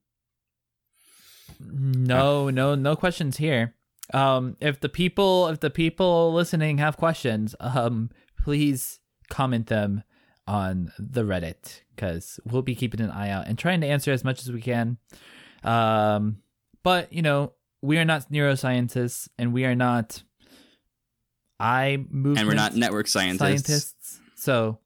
No, 1.61 2.51
no, 2.51 2.75
no 2.75 2.97
questions 2.97 3.37
here. 3.37 3.75
Um, 4.15 4.57
if 4.61 4.81
the 4.81 4.89
people, 4.89 5.49
if 5.49 5.61
the 5.61 5.71
people 5.71 6.33
listening 6.33 6.79
have 6.79 6.97
questions, 6.97 7.55
um, 7.61 8.11
please 8.43 9.01
comment 9.29 9.67
them 9.67 10.03
on 10.47 10.93
the 10.99 11.23
Reddit 11.23 11.83
because 11.95 12.41
we'll 12.45 12.63
be 12.63 12.75
keeping 12.75 13.01
an 13.01 13.11
eye 13.11 13.31
out 13.31 13.47
and 13.47 13.59
trying 13.59 13.81
to 13.83 13.87
answer 13.87 14.13
as 14.13 14.25
much 14.25 14.41
as 14.41 14.51
we 14.51 14.63
can. 14.63 14.99
Um, 15.63 16.39
but 16.89 17.13
you 17.13 17.23
know, 17.23 17.53
we 17.83 17.99
are 17.99 18.05
not 18.05 18.31
neuroscientists 18.33 19.29
and 19.39 19.53
we 19.53 19.65
are 19.65 19.75
not 19.75 20.23
eye 21.61 21.99
movement 22.11 22.39
and 22.39 22.49
we're 22.49 22.55
not 22.55 22.75
network 22.75 23.07
scientists, 23.09 23.39
scientists. 23.67 24.21
So. 24.37 24.79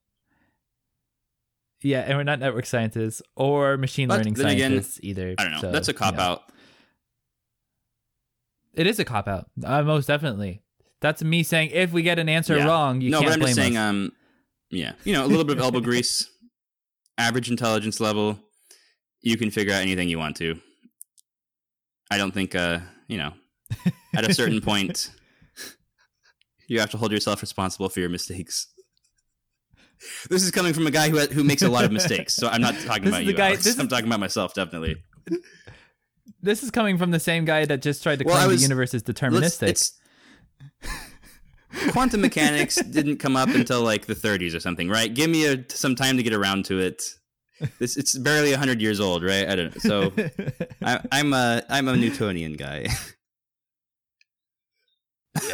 Yeah, 1.84 2.00
and 2.00 2.16
we're 2.16 2.22
not 2.22 2.38
network 2.38 2.64
scientists 2.66 3.22
or 3.34 3.76
machine 3.76 4.06
But 4.08 4.18
learning 4.18 4.34
then 4.34 4.46
again, 4.46 4.70
scientists 4.70 5.00
either. 5.02 5.34
i 5.36 5.42
don't 5.42 5.52
know 5.52 5.58
so, 5.60 5.72
that's 5.72 5.88
a 5.88 5.92
you 5.92 5.98
cop 5.98 6.14
know. 6.14 6.20
out 6.22 6.42
It 8.74 8.86
is 8.86 8.98
a 9.00 9.04
cop 9.04 9.26
out. 9.28 9.50
Uh, 9.64 9.82
most 9.82 10.06
definitely. 10.06 10.62
That's 11.00 11.22
me 11.24 11.42
saying 11.42 11.70
if 11.72 11.92
we 11.92 12.02
get 12.02 12.18
an 12.20 12.28
answer 12.28 12.56
Yeah. 12.56 12.66
wrong, 12.66 13.00
you 13.00 13.10
no 13.10 13.18
can't 13.18 13.30
but 13.30 13.34
i'm 13.34 13.40
blame 13.40 13.48
just 13.48 13.56
saying 13.60 13.76
us. 13.76 13.90
um 13.90 14.12
yeah 14.70 14.92
you 15.04 15.12
know 15.12 15.24
a 15.24 15.28
little 15.28 15.44
bit 15.44 15.56
of 15.58 15.62
elbow 15.64 15.80
grease 15.80 16.28
average 17.18 17.50
intelligence 17.50 17.98
level 18.00 18.38
you 19.20 19.36
can 19.36 19.50
figure 19.50 19.74
out 19.74 19.82
anything 19.82 20.08
you 20.08 20.18
want 20.18 20.36
to 20.36 20.58
i 22.12 22.18
don't 22.18 22.32
think 22.32 22.54
uh 22.54 22.78
you 23.08 23.18
know 23.18 23.32
at 24.16 24.28
a 24.28 24.34
certain 24.34 24.60
point 24.60 25.10
you 26.68 26.78
have 26.80 26.90
to 26.90 26.96
hold 26.96 27.12
yourself 27.12 27.40
responsible 27.42 27.88
for 27.88 28.00
your 28.00 28.08
mistakes 28.08 28.68
this 30.30 30.42
is 30.42 30.50
coming 30.50 30.72
from 30.72 30.86
a 30.86 30.90
guy 30.90 31.08
who 31.08 31.18
who 31.18 31.44
makes 31.44 31.62
a 31.62 31.68
lot 31.68 31.84
of 31.84 31.92
mistakes 31.92 32.34
so 32.34 32.48
i'm 32.48 32.60
not 32.60 32.74
talking 32.86 33.08
about 33.08 33.24
you 33.24 33.32
guy- 33.32 33.48
Alex. 33.48 33.66
i'm 33.78 33.86
is- 33.86 33.90
talking 33.90 34.06
about 34.06 34.20
myself 34.20 34.54
definitely 34.54 34.96
this 36.42 36.62
is 36.62 36.70
coming 36.70 36.98
from 36.98 37.10
the 37.12 37.20
same 37.20 37.44
guy 37.44 37.64
that 37.64 37.82
just 37.82 38.02
tried 38.02 38.18
to 38.18 38.24
Well, 38.24 38.36
claim 38.36 38.48
was- 38.48 38.60
the 38.60 38.62
universe 38.64 38.94
is 38.94 39.02
deterministic. 39.02 39.90
quantum 41.90 42.20
mechanics 42.20 42.76
didn't 42.90 43.16
come 43.18 43.36
up 43.36 43.48
until 43.48 43.82
like 43.82 44.06
the 44.06 44.14
30s 44.14 44.54
or 44.54 44.60
something 44.60 44.88
right 44.88 45.12
give 45.14 45.30
me 45.30 45.46
a, 45.46 45.64
some 45.68 45.94
time 45.94 46.16
to 46.16 46.22
get 46.22 46.34
around 46.34 46.64
to 46.66 46.78
it 46.80 47.02
this 47.78 47.96
it's 47.96 48.16
barely 48.18 48.52
hundred 48.52 48.80
years 48.80 49.00
old, 49.00 49.22
right? 49.22 49.48
I 49.48 49.56
don't 49.56 49.74
know. 49.74 49.80
So 49.80 50.12
I, 50.82 51.00
I'm 51.10 51.32
a 51.32 51.62
I'm 51.68 51.88
a 51.88 51.96
Newtonian 51.96 52.54
guy. 52.54 52.88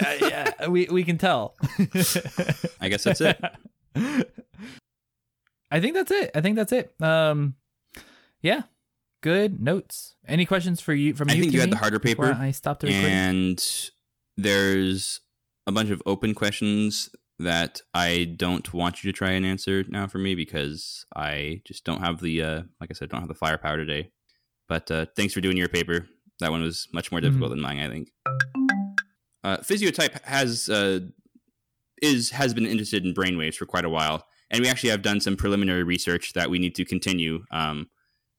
yeah, 0.00 0.14
yeah, 0.61 0.66
we 0.68 0.86
we 0.90 1.04
can 1.04 1.18
tell. 1.18 1.54
I 2.80 2.88
guess 2.88 3.04
that's 3.04 3.20
it. 3.20 3.38
I 5.70 5.80
think 5.80 5.94
that's 5.94 6.11
it. 6.11 6.30
I 6.34 6.40
think 6.40 6.56
that's 6.56 6.72
it. 6.72 6.94
Um, 7.00 7.54
yeah, 8.42 8.62
good 9.22 9.61
notes. 9.61 10.16
Any 10.26 10.46
questions 10.46 10.80
for 10.80 10.94
you 10.94 11.14
from 11.14 11.30
I 11.30 11.34
you? 11.34 11.42
think 11.42 11.52
you 11.52 11.61
had 11.61 11.70
the 11.70 11.76
harder 11.76 11.98
paper, 12.00 12.36
I 12.38 12.50
stopped 12.52 12.80
the 12.80 12.88
recording. 12.88 13.11
and 13.11 13.90
there's 14.36 15.20
a 15.66 15.72
bunch 15.72 15.90
of 15.90 16.02
open 16.06 16.34
questions 16.34 17.11
that 17.39 17.82
I 17.95 18.34
don't 18.36 18.72
want 18.72 19.03
you 19.03 19.12
to 19.12 19.16
try 19.16 19.30
and 19.30 19.47
answer 19.47 19.84
now 19.89 20.07
for 20.07 20.18
me 20.18 20.34
because 20.34 21.07
I 21.14 21.62
just 21.64 21.84
don't 21.84 22.03
have 22.03 22.20
the 22.20 22.43
uh, 22.43 22.62
like 22.80 22.91
I 22.91 22.95
said, 22.95 23.11
don't 23.11 23.20
have 23.20 23.28
the 23.28 23.34
firepower 23.34 23.76
today. 23.76 24.11
But 24.68 24.91
uh, 24.91 25.07
thanks 25.16 25.34
for 25.34 25.41
doing 25.41 25.57
your 25.57 25.68
paper. 25.68 26.07
That 26.41 26.51
one 26.51 26.62
was 26.62 26.89
much 26.93 27.11
more 27.11 27.20
difficult 27.20 27.51
than 27.51 27.61
mine, 27.61 27.80
I 27.80 27.89
think. 27.89 28.11
Uh, 29.43 29.57
Physiotype 29.59 30.22
has 30.24 30.68
uh, 30.68 31.01
is 32.03 32.30
has 32.30 32.55
been 32.55 32.66
interested 32.66 33.05
in 33.05 33.14
brainwaves 33.14 33.57
for 33.57 33.66
quite 33.66 33.84
a 33.84 33.91
while, 33.91 34.26
and 34.51 34.61
we 34.61 34.68
actually 34.68 34.91
have 34.91 35.03
done 35.03 35.20
some 35.20 35.36
preliminary 35.36 35.82
research 35.84 36.32
that 36.34 36.51
we 36.51 36.59
need 36.59 36.74
to 36.74 36.84
continue. 36.84 37.45
Um, 37.51 37.89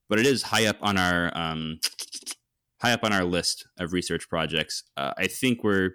but 0.08 0.20
it 0.20 0.26
is 0.26 0.44
high 0.44 0.66
up 0.66 0.78
on 0.82 0.98
our 0.98 1.32
um, 1.36 1.80
high 2.82 2.94
up 2.94 3.04
on 3.04 3.14
our 3.14 3.24
list 3.24 3.68
of 3.78 3.94
research 3.94 4.30
projects. 4.30 4.84
Uh, 4.98 5.14
I 5.18 5.28
think 5.28 5.64
we're 5.64 5.92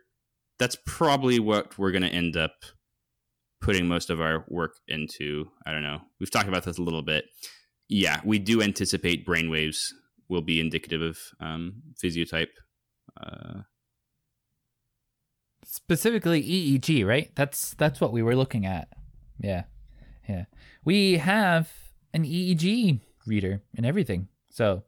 that's 0.59 0.77
probably 0.87 1.39
what 1.39 1.79
we're 1.79 1.91
going 1.91 2.03
to 2.03 2.09
end 2.09 2.37
up 2.37 2.53
putting 3.65 3.89
most 3.89 4.11
of 4.11 4.21
our 4.21 4.45
work 4.49 4.77
into. 4.89 5.47
I 5.67 5.73
don't 5.73 5.83
know. 5.83 6.03
We've 6.21 6.31
talked 6.31 6.49
about 6.49 6.65
this 6.65 6.77
a 6.77 6.83
little 6.83 7.03
bit. 7.03 7.25
Yeah, 7.89 8.21
we 8.23 8.39
do 8.39 8.63
anticipate 8.63 9.27
brainwaves 9.27 9.89
will 10.29 10.43
be 10.43 10.61
indicative 10.61 11.01
of 11.01 11.19
um, 11.41 11.83
physiotype. 12.03 12.49
Uh, 13.21 13.63
specifically 15.65 16.43
EEG, 16.43 17.07
right? 17.07 17.31
That's 17.37 17.75
that's 17.75 18.01
what 18.03 18.13
we 18.13 18.23
were 18.23 18.37
looking 18.37 18.67
at. 18.67 18.89
Yeah, 19.39 19.65
yeah. 20.29 20.45
We 20.85 21.17
have 21.17 21.73
an 22.13 22.25
EEG 22.25 23.01
reader 23.27 23.63
and 23.77 23.87
everything, 23.87 24.29
so 24.51 24.85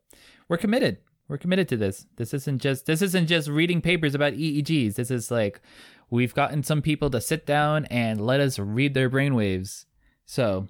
we're 0.49 0.59
committed. 0.59 0.99
We're 1.29 1.39
committed 1.39 1.68
to 1.70 1.77
this. 1.77 2.07
This 2.16 2.35
isn't 2.35 2.61
just 2.61 2.85
this 2.87 3.01
isn't 3.01 3.27
just 3.27 3.49
reading 3.49 3.81
papers 3.81 4.14
about 4.14 4.35
EEGs. 4.35 4.95
This 4.95 5.11
is 5.11 5.31
like 5.31 5.61
we've 6.11 6.35
gotten 6.35 6.63
some 6.63 6.83
people 6.83 7.11
to 7.11 7.21
sit 7.21 7.47
down 7.47 7.85
and 7.87 8.21
let 8.21 8.41
us 8.41 8.59
read 8.59 8.95
their 8.95 9.11
brainwaves. 9.11 9.85
So 10.25 10.69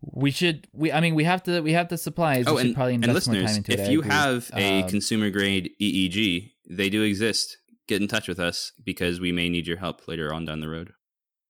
we 0.00 0.30
should 0.30 0.68
we 0.72 0.92
I 0.92 1.00
mean 1.00 1.14
we 1.14 1.24
have 1.24 1.42
to 1.44 1.60
we 1.60 1.72
have 1.72 1.88
the 1.88 1.98
supplies. 1.98 2.46
oh, 2.46 2.54
we 2.54 2.62
and, 2.62 2.74
probably 2.74 2.94
and 2.94 3.04
invest 3.04 3.26
more 3.28 3.34
listeners, 3.36 3.50
time 3.52 3.56
into 3.58 3.72
if 3.72 3.88
I 3.88 3.90
you 3.90 4.02
have 4.02 4.50
a 4.54 4.82
Um, 4.82 4.88
consumer 4.88 5.30
grade 5.30 5.70
EEG, 5.80 6.52
they 6.70 6.88
do 6.88 7.02
exist. 7.02 7.56
Get 7.88 8.02
in 8.02 8.08
touch 8.08 8.28
with 8.28 8.38
us 8.38 8.72
because 8.84 9.18
we 9.18 9.32
may 9.32 9.48
need 9.48 9.66
your 9.66 9.78
help 9.78 10.06
later 10.06 10.32
on 10.32 10.44
down 10.44 10.60
the 10.60 10.68
road. 10.68 10.92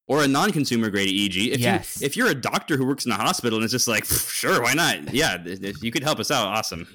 Or 0.07 0.23
a 0.23 0.29
non-consumer 0.29 0.89
grade 0.89 1.09
EEG. 1.09 1.49
If 1.53 1.59
Yes. 1.61 2.01
you 2.01 2.07
if 2.07 2.17
you're 2.17 2.29
a 2.29 2.35
doctor 2.35 2.77
who 2.79 2.87
works 2.87 3.05
in 3.05 3.13
a 3.13 3.17
hospital 3.17 3.59
and 3.59 3.65
it's 3.65 3.73
just 3.73 3.89
like, 3.89 4.05
sure, 4.07 4.63
why 4.63 4.73
not? 4.73 5.13
Yeah, 5.13 5.37
if 5.45 5.83
you 5.83 5.91
could 5.91 6.03
help 6.05 6.19
us 6.21 6.31
out, 6.31 6.47
awesome. 6.47 6.87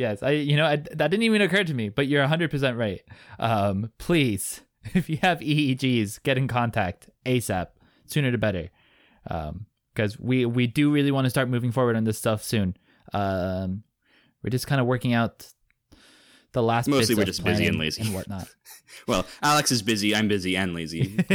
Yes, 0.00 0.22
I 0.22 0.30
you 0.30 0.56
know 0.56 0.64
I, 0.64 0.76
that 0.76 1.10
didn't 1.10 1.24
even 1.24 1.42
occur 1.42 1.62
to 1.62 1.74
me, 1.74 1.90
but 1.90 2.06
you're 2.06 2.26
100% 2.26 2.78
right. 2.78 3.02
Um, 3.38 3.92
please, 3.98 4.62
if 4.94 5.10
you 5.10 5.18
have 5.18 5.40
EEGs, 5.40 6.22
get 6.22 6.38
in 6.38 6.48
contact 6.48 7.10
ASAP, 7.26 7.66
sooner 8.06 8.30
the 8.30 8.38
better. 8.38 8.70
Um, 9.30 9.66
because 9.94 10.18
we 10.18 10.46
we 10.46 10.66
do 10.66 10.90
really 10.90 11.10
want 11.10 11.26
to 11.26 11.30
start 11.30 11.50
moving 11.50 11.70
forward 11.70 11.96
on 11.96 12.04
this 12.04 12.16
stuff 12.16 12.42
soon. 12.42 12.76
Um, 13.12 13.82
we're 14.42 14.48
just 14.48 14.66
kind 14.66 14.80
of 14.80 14.86
working 14.86 15.12
out 15.12 15.46
the 16.52 16.62
last 16.62 16.88
Mostly 16.88 17.14
we're 17.14 17.24
just 17.26 17.44
busy 17.44 17.66
and 17.66 17.78
lazy. 17.78 18.02
and 18.02 18.14
whatnot. 18.14 18.48
Well, 19.06 19.24
Alex 19.40 19.70
is 19.70 19.82
busy. 19.82 20.16
I'm 20.16 20.26
busy 20.26 20.56
and 20.56 20.74
lazy. 20.74 21.16